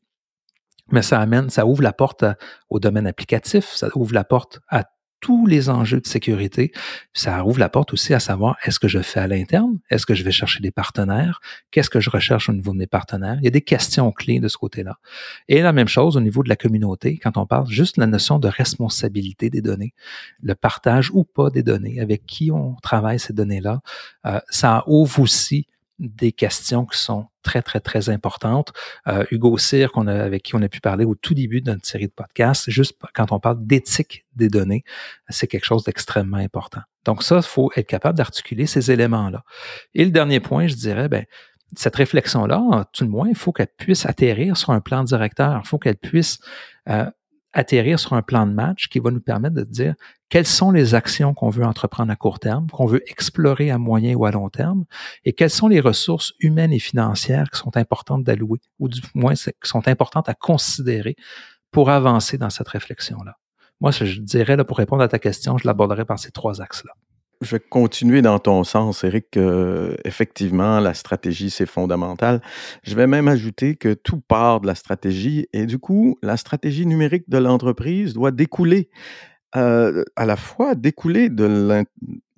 mais 0.90 1.02
ça 1.02 1.20
amène, 1.20 1.50
ça 1.50 1.66
ouvre 1.66 1.82
la 1.82 1.92
porte 1.92 2.24
au 2.70 2.80
domaine 2.80 3.06
applicatif, 3.06 3.66
ça 3.66 3.88
ouvre 3.94 4.14
la 4.14 4.24
porte 4.24 4.60
à 4.68 4.84
tous 5.22 5.46
les 5.46 5.70
enjeux 5.70 6.00
de 6.00 6.06
sécurité. 6.06 6.72
Ça 7.14 7.46
ouvre 7.46 7.60
la 7.60 7.68
porte 7.68 7.92
aussi 7.94 8.12
à 8.12 8.20
savoir 8.20 8.56
est-ce 8.64 8.78
que 8.78 8.88
je 8.88 8.98
fais 8.98 9.20
à 9.20 9.28
l'interne, 9.28 9.78
est-ce 9.88 10.04
que 10.04 10.14
je 10.14 10.24
vais 10.24 10.32
chercher 10.32 10.60
des 10.60 10.72
partenaires, 10.72 11.40
qu'est-ce 11.70 11.88
que 11.88 12.00
je 12.00 12.10
recherche 12.10 12.48
au 12.48 12.52
niveau 12.52 12.72
de 12.72 12.78
mes 12.78 12.88
partenaires? 12.88 13.38
Il 13.38 13.44
y 13.44 13.46
a 13.46 13.50
des 13.50 13.62
questions 13.62 14.10
clés 14.10 14.40
de 14.40 14.48
ce 14.48 14.58
côté-là. 14.58 14.98
Et 15.48 15.62
la 15.62 15.72
même 15.72 15.88
chose 15.88 16.16
au 16.16 16.20
niveau 16.20 16.42
de 16.42 16.48
la 16.48 16.56
communauté, 16.56 17.18
quand 17.18 17.36
on 17.36 17.46
parle 17.46 17.68
juste 17.68 17.96
de 17.96 18.00
la 18.00 18.08
notion 18.08 18.40
de 18.40 18.48
responsabilité 18.48 19.48
des 19.48 19.62
données, 19.62 19.94
le 20.42 20.56
partage 20.56 21.10
ou 21.12 21.22
pas 21.22 21.50
des 21.50 21.62
données, 21.62 22.00
avec 22.00 22.26
qui 22.26 22.50
on 22.50 22.74
travaille 22.82 23.20
ces 23.20 23.32
données-là, 23.32 23.80
euh, 24.26 24.40
ça 24.50 24.82
ouvre 24.88 25.20
aussi 25.20 25.68
des 26.02 26.32
questions 26.32 26.84
qui 26.84 26.98
sont 26.98 27.26
très, 27.42 27.62
très, 27.62 27.80
très 27.80 28.10
importantes. 28.10 28.72
Euh, 29.06 29.24
Hugo 29.30 29.56
Cyr, 29.56 29.92
qu'on 29.92 30.06
a, 30.08 30.22
avec 30.22 30.42
qui 30.42 30.54
on 30.54 30.62
a 30.62 30.68
pu 30.68 30.80
parler 30.80 31.04
au 31.04 31.14
tout 31.14 31.34
début 31.34 31.60
de 31.60 31.70
notre 31.70 31.86
série 31.86 32.06
de 32.06 32.12
podcasts, 32.12 32.68
juste 32.68 32.96
quand 33.14 33.32
on 33.32 33.38
parle 33.38 33.64
d'éthique 33.64 34.26
des 34.34 34.48
données, 34.48 34.84
c'est 35.28 35.46
quelque 35.46 35.64
chose 35.64 35.84
d'extrêmement 35.84 36.38
important. 36.38 36.80
Donc 37.04 37.22
ça, 37.22 37.36
il 37.36 37.42
faut 37.42 37.70
être 37.76 37.86
capable 37.86 38.18
d'articuler 38.18 38.66
ces 38.66 38.90
éléments-là. 38.90 39.44
Et 39.94 40.04
le 40.04 40.10
dernier 40.10 40.40
point, 40.40 40.66
je 40.66 40.74
dirais, 40.74 41.08
ben, 41.08 41.24
cette 41.76 41.96
réflexion-là, 41.96 42.86
tout 42.92 43.04
le 43.04 43.10
moins, 43.10 43.28
il 43.28 43.36
faut 43.36 43.52
qu'elle 43.52 43.72
puisse 43.78 44.06
atterrir 44.06 44.56
sur 44.56 44.70
un 44.70 44.80
plan 44.80 45.04
directeur. 45.04 45.60
Il 45.64 45.68
faut 45.68 45.78
qu'elle 45.78 45.96
puisse 45.96 46.38
euh, 46.88 47.06
atterrir 47.52 47.98
sur 47.98 48.14
un 48.14 48.22
plan 48.22 48.46
de 48.46 48.52
match 48.52 48.88
qui 48.88 48.98
va 48.98 49.10
nous 49.10 49.20
permettre 49.20 49.54
de 49.54 49.64
dire 49.64 49.94
quelles 50.28 50.46
sont 50.46 50.70
les 50.70 50.94
actions 50.94 51.34
qu'on 51.34 51.50
veut 51.50 51.64
entreprendre 51.64 52.10
à 52.10 52.16
court 52.16 52.38
terme, 52.38 52.68
qu'on 52.70 52.86
veut 52.86 53.02
explorer 53.10 53.70
à 53.70 53.78
moyen 53.78 54.14
ou 54.14 54.24
à 54.24 54.30
long 54.30 54.48
terme, 54.48 54.84
et 55.24 55.32
quelles 55.32 55.50
sont 55.50 55.68
les 55.68 55.80
ressources 55.80 56.32
humaines 56.40 56.72
et 56.72 56.78
financières 56.78 57.50
qui 57.50 57.58
sont 57.58 57.76
importantes 57.76 58.24
d'allouer, 58.24 58.60
ou 58.78 58.88
du 58.88 59.00
moins 59.14 59.34
qui 59.34 59.52
sont 59.62 59.86
importantes 59.88 60.28
à 60.28 60.34
considérer 60.34 61.16
pour 61.70 61.90
avancer 61.90 62.38
dans 62.38 62.50
cette 62.50 62.68
réflexion-là. 62.68 63.38
Moi, 63.80 63.90
je 63.90 64.20
dirais, 64.20 64.56
là, 64.56 64.64
pour 64.64 64.78
répondre 64.78 65.02
à 65.02 65.08
ta 65.08 65.18
question, 65.18 65.58
je 65.58 65.66
l'aborderai 65.66 66.04
par 66.04 66.18
ces 66.18 66.30
trois 66.30 66.60
axes-là 66.60 66.92
je 67.42 67.56
vais 67.56 67.60
continuer 67.60 68.22
dans 68.22 68.38
ton 68.38 68.64
sens, 68.64 69.04
Eric. 69.04 69.38
effectivement, 70.04 70.80
la 70.80 70.94
stratégie, 70.94 71.50
c'est 71.50 71.66
fondamental. 71.66 72.40
Je 72.82 72.94
vais 72.94 73.06
même 73.06 73.28
ajouter 73.28 73.76
que 73.76 73.94
tout 73.94 74.20
part 74.20 74.60
de 74.60 74.66
la 74.66 74.74
stratégie 74.74 75.48
et 75.52 75.66
du 75.66 75.78
coup, 75.78 76.18
la 76.22 76.36
stratégie 76.36 76.86
numérique 76.86 77.28
de 77.28 77.38
l'entreprise 77.38 78.14
doit 78.14 78.30
découler, 78.30 78.90
euh, 79.56 80.04
à 80.16 80.26
la 80.26 80.36
fois 80.36 80.74
découler 80.74 81.28
de 81.28 81.84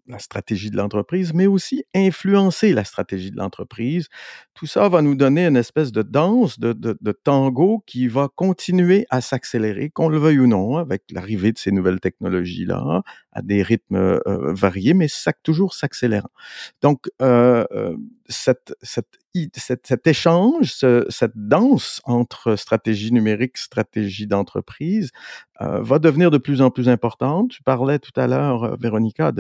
la 0.07 0.19
stratégie 0.19 0.71
de 0.71 0.77
l'entreprise, 0.77 1.33
mais 1.33 1.47
aussi 1.47 1.85
influencer 1.95 2.73
la 2.73 2.85
stratégie 2.85 3.31
de 3.31 3.37
l'entreprise. 3.37 4.09
Tout 4.53 4.67
ça 4.67 4.89
va 4.89 5.01
nous 5.01 5.15
donner 5.15 5.47
une 5.47 5.57
espèce 5.57 5.93
de 5.93 6.03
danse, 6.03 6.59
de, 6.59 6.73
de, 6.73 7.13
tango 7.13 7.83
qui 7.87 8.07
va 8.09 8.29
continuer 8.35 9.07
à 9.11 9.21
s'accélérer, 9.21 9.91
qu'on 9.91 10.09
le 10.09 10.19
veuille 10.19 10.41
ou 10.41 10.47
non, 10.47 10.77
avec 10.77 11.05
l'arrivée 11.11 11.53
de 11.53 11.59
ces 11.59 11.73
nouvelles 11.73 12.01
technologies-là, 12.01 13.03
à 13.35 13.43
des 13.43 13.63
rythmes 13.63 13.97
euh, 13.97 14.53
variés, 14.55 14.95
mais 14.95 15.09
ça, 15.09 15.33
toujours 15.43 15.75
s'accélérant. 15.75 16.31
Donc, 16.83 17.11
euh, 17.21 17.65
euh 17.73 17.97
cet, 18.29 20.07
échange, 20.07 20.75
cette 21.09 21.33
danse 21.37 22.01
entre 22.05 22.57
stratégie 22.57 23.13
numérique, 23.13 23.59
stratégie 23.59 24.27
d'entreprise, 24.27 25.11
euh, 25.61 25.81
va 25.83 25.99
devenir 25.99 26.31
de 26.31 26.39
plus 26.39 26.63
en 26.63 26.71
plus 26.71 26.89
importante. 26.89 27.51
Tu 27.51 27.63
parlais 27.63 27.99
tout 27.99 28.19
à 28.19 28.27
l'heure, 28.27 28.65
euh, 28.65 28.77
Véronica, 28.79 29.33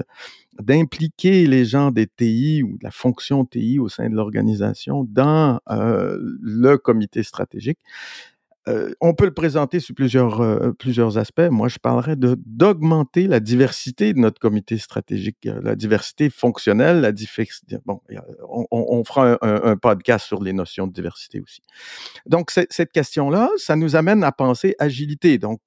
d'impliquer 0.60 1.46
les 1.46 1.64
gens 1.64 1.90
des 1.90 2.06
TI 2.06 2.62
ou 2.62 2.78
de 2.78 2.84
la 2.84 2.90
fonction 2.90 3.44
TI 3.44 3.78
au 3.78 3.88
sein 3.88 4.08
de 4.08 4.14
l'organisation 4.14 5.04
dans 5.08 5.60
euh, 5.70 6.18
le 6.40 6.76
comité 6.76 7.22
stratégique. 7.22 7.78
Euh, 8.68 8.94
on 9.00 9.14
peut 9.14 9.26
le 9.26 9.34
présenter 9.34 9.78
sous 9.78 9.94
plusieurs, 9.94 10.40
euh, 10.40 10.72
plusieurs 10.72 11.18
aspects. 11.18 11.48
Moi, 11.50 11.68
je 11.68 11.78
parlerais 11.78 12.16
d'augmenter 12.16 13.26
la 13.26 13.40
diversité 13.40 14.14
de 14.14 14.18
notre 14.18 14.40
comité 14.40 14.78
stratégique, 14.78 15.46
euh, 15.46 15.60
la 15.62 15.76
diversité 15.76 16.30
fonctionnelle, 16.30 17.00
la 17.00 17.12
diversité. 17.12 17.76
Bon, 17.84 18.00
on, 18.70 19.04
fera 19.04 19.38
un, 19.42 19.76
podcast 19.76 20.26
sur 20.26 20.42
les 20.42 20.52
notions 20.52 20.86
de 20.86 20.92
diversité 20.92 21.40
aussi. 21.40 21.60
Donc, 22.26 22.50
cette 22.50 22.92
question-là, 22.92 23.50
ça 23.56 23.76
nous 23.76 23.96
amène 23.96 24.24
à 24.24 24.32
penser 24.32 24.74
agilité, 24.78 25.38
donc 25.38 25.60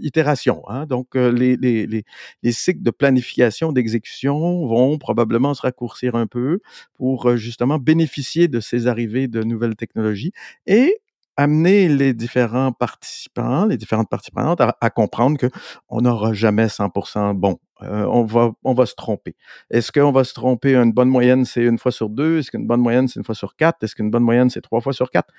itération. 0.00 0.62
Hein, 0.68 0.86
donc, 0.86 1.14
les, 1.14 1.56
les 1.56 2.52
cycles 2.52 2.82
de 2.82 2.90
planification, 2.90 3.72
d'exécution 3.72 4.66
vont 4.66 4.98
probablement 4.98 5.52
se 5.54 5.62
raccourcir 5.62 6.14
un 6.14 6.26
peu 6.26 6.60
pour 6.94 7.36
justement 7.36 7.78
bénéficier 7.78 8.48
de 8.48 8.60
ces 8.60 8.86
arrivées 8.86 9.28
de 9.28 9.42
nouvelles 9.42 9.76
technologies 9.76 10.32
et 10.66 11.00
amener 11.40 11.88
les 11.88 12.12
différents 12.12 12.70
participants, 12.70 13.64
les 13.64 13.78
différentes 13.78 14.10
participantes 14.10 14.60
à, 14.60 14.90
comprendre 14.90 15.38
que 15.38 15.46
on 15.88 16.02
n'aura 16.02 16.34
jamais 16.34 16.66
100% 16.66 17.32
bon. 17.34 17.58
Euh, 17.82 18.04
on 18.04 18.24
va, 18.24 18.52
on 18.62 18.74
va 18.74 18.84
se 18.84 18.94
tromper. 18.94 19.36
Est-ce 19.70 19.90
qu'on 19.90 20.12
va 20.12 20.24
se 20.24 20.34
tromper? 20.34 20.76
Une 20.76 20.92
bonne 20.92 21.08
moyenne, 21.08 21.46
c'est 21.46 21.62
une 21.62 21.78
fois 21.78 21.92
sur 21.92 22.10
deux? 22.10 22.40
Est-ce 22.40 22.50
qu'une 22.50 22.66
bonne 22.66 22.82
moyenne, 22.82 23.08
c'est 23.08 23.18
une 23.18 23.24
fois 23.24 23.34
sur 23.34 23.56
quatre? 23.56 23.82
Est-ce 23.82 23.94
qu'une 23.94 24.10
bonne 24.10 24.22
moyenne, 24.22 24.50
c'est 24.50 24.60
trois 24.60 24.82
fois 24.82 24.92
sur 24.92 25.10
quatre? 25.10 25.32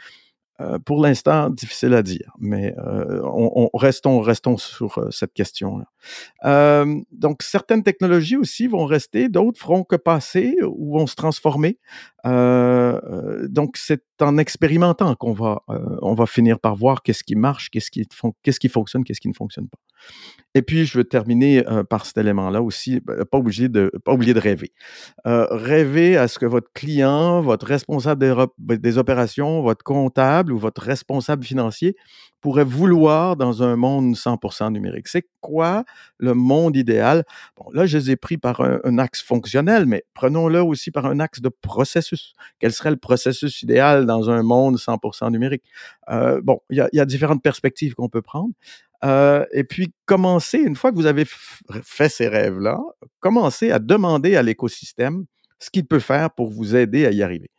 Euh, 0.61 0.79
pour 0.79 1.01
l'instant, 1.01 1.49
difficile 1.49 1.93
à 1.93 2.03
dire, 2.03 2.33
mais 2.39 2.75
euh, 2.77 3.21
on, 3.23 3.69
restons, 3.73 4.57
sur 4.57 4.97
euh, 4.97 5.09
cette 5.11 5.33
question-là. 5.33 5.85
donc, 7.11 7.41
certaines 7.41 7.83
technologies 7.83 8.37
aussi 8.37 8.67
vont 8.67 8.85
rester, 8.85 9.29
d'autres 9.29 9.59
feront 9.59 9.83
que 9.83 9.95
passer 9.95 10.55
ou 10.63 10.97
vont 10.97 11.07
se 11.07 11.15
transformer. 11.15 11.79
donc, 12.25 13.77
c'est 13.77 14.03
en 14.21 14.37
expérimentant 14.37 15.15
qu'on 15.15 15.33
va, 15.33 15.63
on 16.01 16.13
va 16.13 16.25
finir 16.25 16.59
par 16.59 16.75
voir 16.75 17.01
qu'est-ce 17.01 17.23
qui 17.23 17.35
marche, 17.35 17.69
qu'est-ce 17.69 17.89
qui 17.89 18.69
fonctionne, 18.69 19.03
qu'est-ce 19.03 19.21
qui 19.21 19.29
ne 19.29 19.33
fonctionne 19.33 19.67
pas. 19.67 19.79
Et 20.53 20.61
puis, 20.61 20.85
je 20.85 20.97
veux 20.97 21.03
terminer 21.03 21.63
par 21.89 22.05
cet 22.05 22.17
élément-là 22.17 22.61
aussi, 22.61 22.99
ben, 22.99 23.23
pas, 23.25 23.37
obligé 23.37 23.69
de, 23.69 23.91
pas 24.03 24.13
oublier 24.13 24.33
de 24.33 24.39
rêver. 24.39 24.71
rêver 25.25 26.17
à 26.17 26.27
ce 26.27 26.39
que 26.39 26.45
votre 26.45 26.71
client, 26.73 27.41
votre 27.41 27.65
responsable 27.65 28.47
des, 28.57 28.97
opérations, 28.97 29.61
votre 29.61 29.83
comptable 29.83 30.51
ou 30.51 30.57
votre 30.57 30.81
responsable 30.81 31.43
financier 31.43 31.95
pourrait 32.41 32.65
vouloir 32.65 33.37
dans 33.37 33.63
un 33.63 33.75
monde 33.75 34.15
100% 34.15 34.71
numérique. 34.71 35.07
C'est 35.07 35.27
quoi 35.41 35.85
le 36.17 36.33
monde 36.33 36.75
idéal? 36.75 37.23
Bon, 37.55 37.65
là, 37.71 37.85
je 37.85 37.97
les 37.97 38.11
ai 38.11 38.15
pris 38.15 38.37
par 38.37 38.61
un, 38.61 38.97
axe 38.97 39.21
fonctionnel, 39.21 39.85
mais 39.85 40.03
prenons-le 40.13 40.61
aussi 40.61 40.91
par 40.91 41.05
un 41.05 41.19
axe 41.19 41.39
de 41.39 41.49
processus. 41.49 42.33
Quel 42.59 42.73
serait 42.73 42.89
le 42.89 42.97
processus 42.97 43.61
idéal 43.61 44.05
dans 44.05 44.29
un 44.29 44.43
monde 44.43 44.77
100% 44.77 45.31
numérique? 45.31 45.63
bon, 46.43 46.59
il 46.69 46.89
y 46.91 46.99
a 46.99 47.05
différentes 47.05 47.43
perspectives 47.43 47.93
qu'on 47.93 48.09
peut 48.09 48.21
prendre. 48.21 48.51
Euh, 49.03 49.45
et 49.51 49.63
puis, 49.63 49.93
commencez, 50.05 50.59
une 50.59 50.75
fois 50.75 50.91
que 50.91 50.95
vous 50.95 51.07
avez 51.07 51.25
fait 51.83 52.09
ces 52.09 52.27
rêves-là, 52.27 52.79
commencez 53.19 53.71
à 53.71 53.79
demander 53.79 54.35
à 54.35 54.43
l'écosystème 54.43 55.25
ce 55.59 55.69
qu'il 55.69 55.85
peut 55.85 55.99
faire 55.99 56.31
pour 56.31 56.49
vous 56.49 56.75
aider 56.75 57.05
à 57.05 57.11
y 57.11 57.21
arriver. 57.21 57.49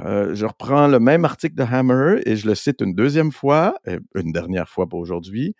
Euh, 0.00 0.34
je 0.34 0.46
reprends 0.46 0.86
le 0.86 1.00
même 1.00 1.24
article 1.24 1.54
de 1.54 1.62
Hammer 1.62 2.20
et 2.26 2.36
je 2.36 2.46
le 2.46 2.54
cite 2.54 2.80
une 2.80 2.94
deuxième 2.94 3.32
fois, 3.32 3.74
une 4.14 4.32
dernière 4.32 4.68
fois 4.68 4.86
pour 4.86 5.00
aujourd'hui. 5.00 5.54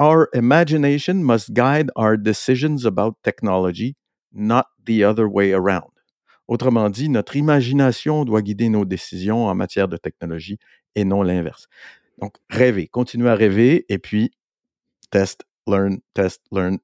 Our 0.00 0.28
imagination 0.34 1.14
must 1.16 1.52
guide 1.52 1.90
our 1.94 2.16
decisions 2.16 2.86
about 2.86 3.16
technology, 3.22 3.96
not 4.32 4.64
the 4.86 5.02
other 5.04 5.26
way 5.26 5.52
around. 5.52 5.90
Autrement 6.48 6.88
dit, 6.88 7.10
notre 7.10 7.36
imagination 7.36 8.24
doit 8.24 8.42
guider 8.42 8.70
nos 8.70 8.84
décisions 8.84 9.46
en 9.46 9.54
matière 9.54 9.88
de 9.88 9.98
technologie 9.98 10.58
et 10.94 11.04
non 11.04 11.22
l'inverse. 11.22 11.68
Donc, 12.18 12.34
rêver, 12.48 12.88
continuer 12.88 13.28
à 13.28 13.34
rêver 13.34 13.84
et 13.88 13.98
puis 13.98 14.32
test, 15.10 15.44
learn, 15.66 15.98
test, 16.14 16.42
learn. 16.52 16.78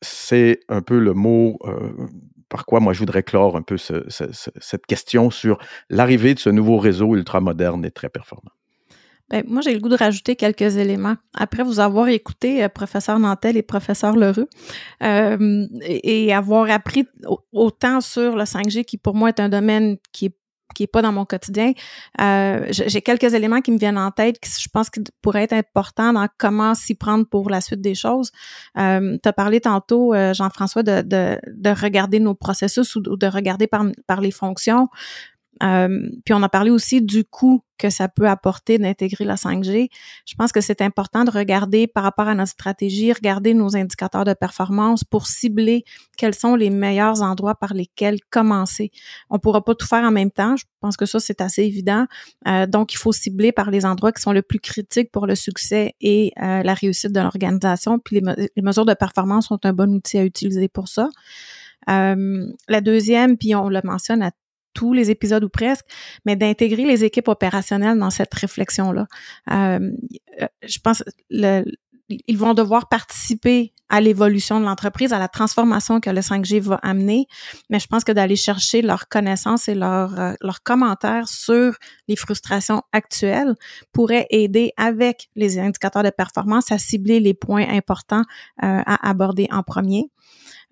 C'est 0.00 0.60
un 0.68 0.82
peu 0.82 0.98
le 0.98 1.14
mot 1.14 1.58
euh, 1.64 2.08
par 2.48 2.66
quoi 2.66 2.80
moi 2.80 2.92
je 2.92 2.98
voudrais 2.98 3.22
clore 3.22 3.56
un 3.56 3.62
peu 3.62 3.76
cette 3.78 4.86
question 4.86 5.30
sur 5.30 5.58
l'arrivée 5.88 6.34
de 6.34 6.38
ce 6.38 6.50
nouveau 6.50 6.76
réseau 6.76 7.14
ultramoderne 7.14 7.84
et 7.84 7.90
très 7.90 8.08
performant. 8.08 8.50
Ben, 9.32 9.42
moi, 9.48 9.62
j'ai 9.62 9.72
le 9.72 9.80
goût 9.80 9.88
de 9.88 9.96
rajouter 9.96 10.36
quelques 10.36 10.76
éléments. 10.76 11.14
Après 11.32 11.62
vous 11.62 11.80
avoir 11.80 12.08
écouté, 12.08 12.62
euh, 12.62 12.68
professeur 12.68 13.18
Nantel 13.18 13.56
et 13.56 13.62
professeur 13.62 14.14
Leroux, 14.14 14.46
euh, 15.02 15.66
et, 15.80 16.34
avoir 16.34 16.70
appris 16.70 17.06
autant 17.52 18.02
sur 18.02 18.36
le 18.36 18.44
5G, 18.44 18.84
qui 18.84 18.98
pour 18.98 19.14
moi 19.14 19.30
est 19.30 19.40
un 19.40 19.48
domaine 19.48 19.96
qui 20.12 20.26
est 20.26 20.36
qui 20.72 20.84
est 20.84 20.88
pas 20.88 21.02
dans 21.02 21.12
mon 21.12 21.24
quotidien. 21.24 21.72
Euh, 22.20 22.66
j'ai 22.70 23.02
quelques 23.02 23.34
éléments 23.34 23.60
qui 23.60 23.72
me 23.72 23.78
viennent 23.78 23.98
en 23.98 24.10
tête 24.10 24.38
qui 24.40 24.50
je 24.60 24.68
pense 24.68 24.90
que 24.90 25.00
pourraient 25.20 25.44
être 25.44 25.52
importants 25.52 26.12
dans 26.12 26.26
comment 26.38 26.74
s'y 26.74 26.94
prendre 26.94 27.26
pour 27.26 27.50
la 27.50 27.60
suite 27.60 27.80
des 27.80 27.94
choses. 27.94 28.32
Euh, 28.78 29.16
tu 29.22 29.28
as 29.28 29.32
parlé 29.32 29.60
tantôt, 29.60 30.14
Jean-François, 30.32 30.82
de, 30.82 31.02
de, 31.02 31.38
de, 31.46 31.70
regarder 31.70 32.20
nos 32.20 32.34
processus 32.34 32.96
ou 32.96 33.00
de 33.00 33.26
regarder 33.26 33.66
par, 33.66 33.84
par 34.06 34.20
les 34.20 34.30
fonctions. 34.30 34.88
Euh, 35.62 36.08
puis 36.24 36.34
on 36.34 36.42
a 36.42 36.48
parlé 36.48 36.70
aussi 36.70 37.02
du 37.02 37.24
coût 37.24 37.62
que 37.78 37.90
ça 37.90 38.08
peut 38.08 38.28
apporter 38.28 38.78
d'intégrer 38.78 39.24
la 39.24 39.34
5G. 39.34 39.88
Je 40.24 40.34
pense 40.36 40.52
que 40.52 40.60
c'est 40.60 40.80
important 40.80 41.24
de 41.24 41.30
regarder 41.30 41.88
par 41.88 42.04
rapport 42.04 42.28
à 42.28 42.34
notre 42.34 42.52
stratégie, 42.52 43.12
regarder 43.12 43.54
nos 43.54 43.76
indicateurs 43.76 44.24
de 44.24 44.34
performance 44.34 45.02
pour 45.02 45.26
cibler 45.26 45.84
quels 46.16 46.34
sont 46.34 46.54
les 46.54 46.70
meilleurs 46.70 47.22
endroits 47.22 47.56
par 47.56 47.74
lesquels 47.74 48.18
commencer. 48.30 48.92
On 49.30 49.40
pourra 49.40 49.64
pas 49.64 49.74
tout 49.74 49.86
faire 49.86 50.04
en 50.04 50.12
même 50.12 50.30
temps. 50.30 50.56
Je 50.56 50.64
pense 50.80 50.96
que 50.96 51.06
ça, 51.06 51.18
c'est 51.18 51.40
assez 51.40 51.62
évident. 51.62 52.06
Euh, 52.46 52.66
donc, 52.66 52.92
il 52.94 52.98
faut 52.98 53.12
cibler 53.12 53.50
par 53.50 53.70
les 53.70 53.84
endroits 53.84 54.12
qui 54.12 54.22
sont 54.22 54.32
le 54.32 54.42
plus 54.42 54.60
critiques 54.60 55.10
pour 55.10 55.26
le 55.26 55.34
succès 55.34 55.94
et 56.00 56.32
euh, 56.40 56.62
la 56.62 56.74
réussite 56.74 57.12
de 57.12 57.20
l'organisation. 57.20 57.98
Puis 57.98 58.20
les, 58.20 58.62
mesures 58.62 58.86
de 58.86 58.94
performance 58.94 59.48
sont 59.48 59.64
un 59.64 59.72
bon 59.72 59.92
outil 59.92 60.18
à 60.18 60.24
utiliser 60.24 60.68
pour 60.68 60.86
ça. 60.86 61.08
Euh, 61.90 62.46
la 62.68 62.80
deuxième, 62.80 63.36
puis 63.36 63.56
on 63.56 63.68
le 63.68 63.80
mentionne 63.82 64.22
à 64.22 64.30
tous 64.74 64.92
les 64.92 65.10
épisodes 65.10 65.44
ou 65.44 65.48
presque, 65.48 65.86
mais 66.24 66.36
d'intégrer 66.36 66.84
les 66.84 67.04
équipes 67.04 67.28
opérationnelles 67.28 67.98
dans 67.98 68.10
cette 68.10 68.32
réflexion-là. 68.34 69.06
Euh, 69.50 69.90
euh, 70.40 70.46
je 70.66 70.78
pense 70.78 71.02
le, 71.30 71.64
ils 72.26 72.36
vont 72.36 72.54
devoir 72.54 72.88
participer 72.88 73.72
à 73.88 74.00
l'évolution 74.00 74.58
de 74.58 74.64
l'entreprise, 74.64 75.12
à 75.12 75.18
la 75.18 75.28
transformation 75.28 76.00
que 76.00 76.08
le 76.08 76.20
5G 76.20 76.60
va 76.60 76.76
amener, 76.76 77.26
mais 77.68 77.78
je 77.78 77.86
pense 77.86 78.04
que 78.04 78.12
d'aller 78.12 78.36
chercher 78.36 78.80
leurs 78.80 79.08
connaissances 79.08 79.68
et 79.68 79.76
euh, 79.76 80.34
leurs 80.40 80.62
commentaires 80.62 81.28
sur 81.28 81.74
les 82.08 82.16
frustrations 82.16 82.82
actuelles 82.92 83.54
pourrait 83.92 84.26
aider 84.30 84.72
avec 84.78 85.28
les 85.36 85.58
indicateurs 85.58 86.02
de 86.02 86.10
performance 86.10 86.72
à 86.72 86.78
cibler 86.78 87.20
les 87.20 87.34
points 87.34 87.68
importants 87.68 88.22
à 88.58 89.08
aborder 89.08 89.48
en 89.50 89.62
premier. 89.62 90.10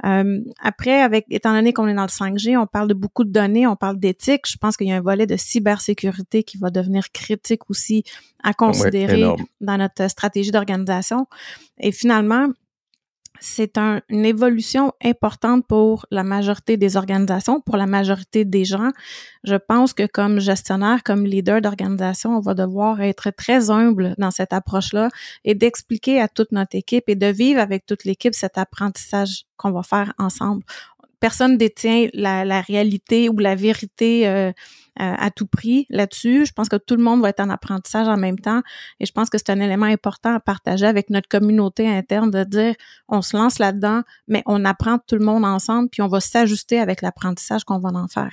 Euh, 0.05 0.41
après, 0.61 1.03
avec 1.03 1.27
étant 1.31 1.53
donné 1.53 1.73
qu'on 1.73 1.87
est 1.87 1.95
dans 1.95 2.03
le 2.03 2.09
5G, 2.09 2.57
on 2.57 2.67
parle 2.67 2.89
de 2.89 2.95
beaucoup 2.95 3.25
de 3.25 3.31
données, 3.31 3.67
on 3.67 3.77
parle 3.77 3.99
d'éthique. 3.99 4.43
Je 4.47 4.57
pense 4.57 4.77
qu'il 4.77 4.89
y 4.89 4.93
a 4.93 4.97
un 4.97 5.03
volet 5.03 5.27
de 5.27 5.37
cybersécurité 5.37 6.43
qui 6.43 6.57
va 6.59 6.71
devenir 6.71 7.11
critique 7.13 7.69
aussi 7.71 8.05
à 8.43 8.55
considérer 8.55 9.25
dans 9.61 9.77
notre 9.77 10.09
stratégie 10.09 10.51
d'organisation. 10.51 11.27
Et 11.79 11.93
finalement, 11.93 12.49
c'est 13.41 13.79
une 13.79 14.25
évolution 14.25 14.93
importante 15.03 15.67
pour 15.67 16.07
la 16.11 16.23
majorité 16.23 16.77
des 16.77 16.97
organisations, 16.97 17.61
pour 17.61 17.77
la 17.77 17.87
majorité 17.87 18.45
des 18.45 18.65
gens. 18.65 18.91
Je 19.45 19.57
pense 19.57 19.95
que 19.95 20.07
comme 20.07 20.41
gestionnaire, 20.41 21.03
comme 21.03 21.25
leader 21.25 21.61
d'organisation, 21.61 22.37
on 22.37 22.41
va 22.41 22.55
devoir 22.55 23.01
être 23.01 23.31
très 23.31 23.71
humble 23.71 24.15
dans 24.19 24.31
cette 24.31 24.53
approche-là 24.53 25.09
et 25.45 25.55
d'expliquer 25.55 26.21
à 26.21 26.29
toute 26.29 26.53
notre 26.53 26.77
équipe 26.77 27.05
et 27.09 27.17
de 27.17 27.27
vivre 27.27 27.61
avec 27.61 27.87
toute 27.87 28.05
l'équipe 28.05 28.35
cet 28.35 28.59
apprentissage 28.59 29.45
qu'on 29.57 29.73
va 29.73 29.83
faire 29.83 30.13
ensemble 30.19 30.63
personne 31.21 31.57
détient 31.57 32.09
la, 32.15 32.61
réalité 32.63 33.29
ou 33.29 33.39
la 33.39 33.55
vérité 33.55 34.27
euh, 34.27 34.49
euh, 34.49 34.53
à 34.97 35.31
tout 35.31 35.47
prix 35.47 35.87
là-dessus. 35.91 36.47
Je 36.47 36.53
pense 36.53 36.69
que 36.69 36.77
tout 36.77 36.97
le 36.97 37.03
monde 37.03 37.21
va 37.21 37.29
être 37.29 37.41
en 37.41 37.51
apprentissage 37.51 38.09
en 38.09 38.17
même 38.17 38.39
temps 38.39 38.63
et 38.99 39.07
je 39.07 39.13
pense 39.13 39.31
que 39.31 39.39
c'est 39.39 39.51
un 39.51 39.61
élément 39.61 39.87
important 39.87 40.35
à 40.35 40.41
partager 40.41 40.87
avec 40.87 41.11
notre 41.11 41.29
communauté 41.29 41.89
interne 41.89 42.31
de 42.31 42.45
dire 42.45 42.75
on 43.09 43.23
se 43.23 43.37
lance 43.37 43.59
là-dedans, 43.59 44.03
mais 44.27 44.43
on 44.47 44.65
apprend 44.65 44.99
tout 44.99 45.17
le 45.17 45.25
monde 45.25 45.45
ensemble 45.45 45.89
puis 45.91 46.03
on 46.03 46.09
va 46.09 46.21
s'ajuster 46.21 46.81
avec 46.81 47.03
l'apprentissage 47.03 47.65
qu'on 47.65 47.79
va 47.79 47.91
en 47.91 48.09
faire. 48.09 48.33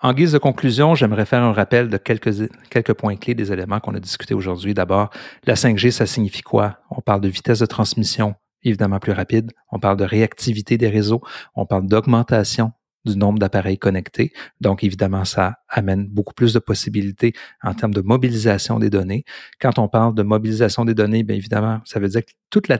En 0.00 0.12
guise 0.12 0.30
de 0.30 0.38
conclusion, 0.38 0.94
j'aimerais 0.94 1.26
faire 1.26 1.42
un 1.42 1.52
rappel 1.52 1.88
de 1.88 1.96
quelques, 1.96 2.94
points 2.94 3.16
clés 3.16 3.34
des 3.34 3.52
éléments 3.52 3.80
qu'on 3.80 3.94
a 3.96 4.00
discutés 4.00 4.32
aujourd'hui. 4.32 4.72
D'abord, 4.72 5.10
la 5.44 5.54
5G, 5.54 5.90
ça 5.90 6.06
signifie 6.06 6.42
quoi? 6.42 6.78
On 6.90 7.00
parle 7.00 7.20
de 7.20 7.28
vitesse 7.28 7.58
de 7.58 7.66
transmission, 7.66 8.36
évidemment 8.62 9.00
plus 9.00 9.10
rapide. 9.10 9.50
On 9.72 9.80
parle 9.80 9.96
de 9.96 10.04
réactivité 10.04 10.78
des 10.78 10.88
réseaux. 10.88 11.20
On 11.56 11.66
parle 11.66 11.86
d'augmentation 11.86 12.70
du 13.04 13.16
nombre 13.16 13.40
d'appareils 13.40 13.78
connectés. 13.78 14.32
Donc, 14.60 14.84
évidemment, 14.84 15.24
ça 15.24 15.56
amène 15.68 16.06
beaucoup 16.06 16.34
plus 16.34 16.52
de 16.52 16.60
possibilités 16.60 17.32
en 17.64 17.74
termes 17.74 17.94
de 17.94 18.00
mobilisation 18.00 18.78
des 18.78 18.90
données. 18.90 19.24
Quand 19.60 19.80
on 19.80 19.88
parle 19.88 20.14
de 20.14 20.22
mobilisation 20.22 20.84
des 20.84 20.94
données, 20.94 21.24
bien 21.24 21.36
évidemment, 21.36 21.80
ça 21.84 21.98
veut 21.98 22.08
dire 22.08 22.24
que 22.24 22.32
toute 22.50 22.68
la 22.68 22.78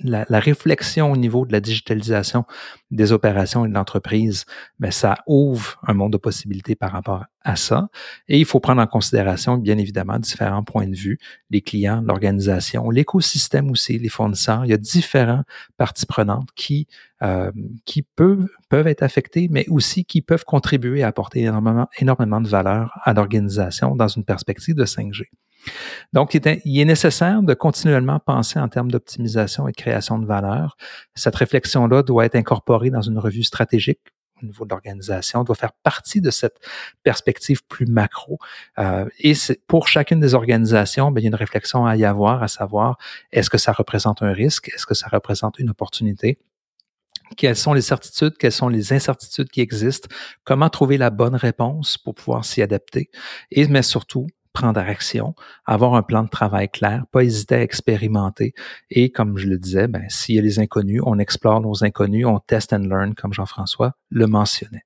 la, 0.00 0.40
réflexion 0.40 1.12
au 1.12 1.16
niveau 1.16 1.46
de 1.46 1.52
la 1.52 1.60
digitalisation 1.60 2.44
des 2.90 3.12
opérations 3.12 3.64
et 3.64 3.68
de 3.68 3.74
l'entreprise, 3.74 4.44
mais 4.78 4.90
ça 4.90 5.16
ouvre 5.26 5.78
un 5.86 5.94
monde 5.94 6.12
de 6.12 6.16
possibilités 6.16 6.74
par 6.74 6.92
rapport 6.92 7.24
à 7.42 7.56
ça. 7.56 7.88
Et 8.28 8.38
il 8.38 8.44
faut 8.44 8.60
prendre 8.60 8.80
en 8.80 8.86
considération, 8.86 9.56
bien 9.56 9.78
évidemment, 9.78 10.18
différents 10.18 10.62
points 10.62 10.86
de 10.86 10.96
vue, 10.96 11.18
les 11.50 11.60
clients, 11.60 12.00
l'organisation, 12.00 12.90
l'écosystème 12.90 13.70
aussi, 13.70 13.98
les 13.98 14.08
fournisseurs. 14.08 14.64
Il 14.64 14.70
y 14.70 14.74
a 14.74 14.78
différentes 14.78 15.44
parties 15.76 16.06
prenantes 16.06 16.48
qui, 16.54 16.86
euh, 17.22 17.50
qui 17.84 18.02
peuvent, 18.02 18.48
peuvent 18.68 18.86
être 18.86 19.02
affectées, 19.02 19.48
mais 19.50 19.66
aussi 19.68 20.04
qui 20.04 20.22
peuvent 20.22 20.44
contribuer 20.44 21.02
à 21.02 21.08
apporter 21.08 21.40
énormément, 21.40 21.88
énormément 21.98 22.40
de 22.40 22.48
valeur 22.48 22.98
à 23.02 23.12
l'organisation 23.12 23.96
dans 23.96 24.08
une 24.08 24.24
perspective 24.24 24.74
de 24.74 24.84
5G. 24.84 25.26
Donc, 26.12 26.34
il 26.34 26.46
est, 26.46 26.84
nécessaire 26.84 27.42
de 27.42 27.54
continuellement 27.54 28.18
penser 28.18 28.58
en 28.58 28.68
termes 28.68 28.90
d'optimisation 28.90 29.68
et 29.68 29.72
de 29.72 29.76
création 29.76 30.18
de 30.18 30.26
valeur. 30.26 30.76
Cette 31.14 31.36
réflexion-là 31.36 32.02
doit 32.02 32.24
être 32.24 32.36
incorporée 32.36 32.90
dans 32.90 33.02
une 33.02 33.18
revue 33.18 33.44
stratégique 33.44 34.00
au 34.42 34.46
niveau 34.46 34.64
de 34.64 34.70
l'organisation, 34.70 35.42
doit 35.42 35.56
faire 35.56 35.72
partie 35.82 36.20
de 36.20 36.30
cette 36.30 36.58
perspective 37.02 37.64
plus 37.66 37.86
macro. 37.86 38.38
Euh, 38.78 39.04
et 39.18 39.32
pour 39.66 39.88
chacune 39.88 40.20
des 40.20 40.34
organisations, 40.34 41.10
bien, 41.10 41.22
il 41.22 41.24
y 41.24 41.26
a 41.26 41.30
une 41.30 41.34
réflexion 41.34 41.86
à 41.86 41.96
y 41.96 42.04
avoir, 42.04 42.42
à 42.42 42.48
savoir, 42.48 42.98
est-ce 43.32 43.50
que 43.50 43.58
ça 43.58 43.72
représente 43.72 44.22
un 44.22 44.32
risque? 44.32 44.70
Est-ce 44.74 44.86
que 44.86 44.94
ça 44.94 45.08
représente 45.10 45.58
une 45.58 45.70
opportunité? 45.70 46.38
quelles 47.36 47.56
sont 47.56 47.72
les 47.72 47.82
certitudes, 47.82 48.36
quelles 48.38 48.52
sont 48.52 48.68
les 48.68 48.92
incertitudes 48.92 49.50
qui 49.50 49.60
existent, 49.60 50.08
comment 50.44 50.70
trouver 50.70 50.96
la 50.96 51.10
bonne 51.10 51.34
réponse 51.34 51.98
pour 51.98 52.14
pouvoir 52.14 52.44
s'y 52.44 52.62
adapter, 52.62 53.10
et 53.50 53.66
mais 53.68 53.82
surtout 53.82 54.26
prendre 54.52 54.80
action, 54.80 55.34
avoir 55.66 55.94
un 55.94 56.02
plan 56.02 56.22
de 56.22 56.28
travail 56.28 56.68
clair, 56.68 57.04
pas 57.12 57.24
hésiter 57.24 57.56
à 57.56 57.62
expérimenter. 57.62 58.54
Et 58.90 59.10
comme 59.10 59.36
je 59.36 59.46
le 59.46 59.58
disais, 59.58 59.88
ben, 59.88 60.04
s'il 60.08 60.36
y 60.36 60.38
a 60.38 60.42
les 60.42 60.58
inconnus, 60.58 61.02
on 61.06 61.18
explore 61.18 61.60
nos 61.60 61.84
inconnus, 61.84 62.26
on 62.26 62.38
test 62.40 62.72
and 62.72 62.88
learn, 62.88 63.14
comme 63.14 63.32
Jean-François 63.32 63.92
le 64.10 64.26
mentionnait. 64.26 64.84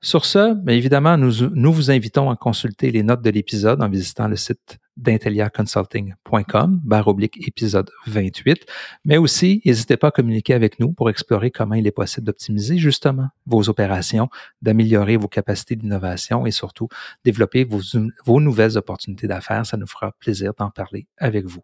Sur 0.00 0.24
ce, 0.24 0.54
bien 0.54 0.74
évidemment, 0.74 1.16
nous, 1.16 1.48
nous 1.54 1.72
vous 1.72 1.90
invitons 1.90 2.28
à 2.30 2.36
consulter 2.36 2.90
les 2.90 3.04
notes 3.04 3.22
de 3.22 3.30
l'épisode 3.30 3.80
en 3.82 3.88
visitant 3.88 4.26
le 4.26 4.36
site 4.36 4.78
d'inteliaconsulting.com, 4.96 6.80
barre 6.84 7.08
oblique 7.08 7.46
épisode 7.46 7.90
28. 8.06 8.66
Mais 9.04 9.16
aussi, 9.16 9.62
n'hésitez 9.64 9.96
pas 9.96 10.08
à 10.08 10.10
communiquer 10.10 10.54
avec 10.54 10.78
nous 10.78 10.92
pour 10.92 11.10
explorer 11.10 11.50
comment 11.50 11.74
il 11.74 11.86
est 11.86 11.92
possible 11.92 12.26
d'optimiser 12.26 12.78
justement 12.78 13.28
vos 13.46 13.68
opérations, 13.68 14.28
d'améliorer 14.60 15.16
vos 15.16 15.28
capacités 15.28 15.76
d'innovation 15.76 16.46
et 16.46 16.50
surtout 16.50 16.88
développer 17.24 17.64
vos, 17.64 17.80
vos 18.24 18.40
nouvelles 18.40 18.76
opportunités 18.76 19.26
d'affaires. 19.26 19.66
Ça 19.66 19.76
nous 19.76 19.86
fera 19.86 20.12
plaisir 20.12 20.52
d'en 20.58 20.70
parler 20.70 21.06
avec 21.18 21.46
vous. 21.46 21.62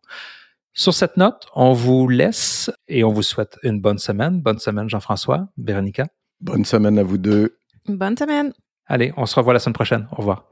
Sur 0.72 0.94
cette 0.94 1.16
note, 1.16 1.48
on 1.54 1.72
vous 1.72 2.08
laisse 2.08 2.70
et 2.86 3.02
on 3.02 3.12
vous 3.12 3.22
souhaite 3.22 3.58
une 3.62 3.80
bonne 3.80 3.98
semaine. 3.98 4.40
Bonne 4.40 4.60
semaine, 4.60 4.88
Jean-François, 4.88 5.48
Véronica. 5.58 6.06
Bonne 6.40 6.64
semaine 6.64 6.98
à 6.98 7.02
vous 7.02 7.18
deux. 7.18 7.58
Bonne 7.88 8.16
semaine. 8.16 8.52
Allez, 8.86 9.12
on 9.16 9.26
se 9.26 9.34
revoit 9.34 9.52
la 9.52 9.58
semaine 9.58 9.74
prochaine. 9.74 10.06
Au 10.12 10.16
revoir. 10.16 10.44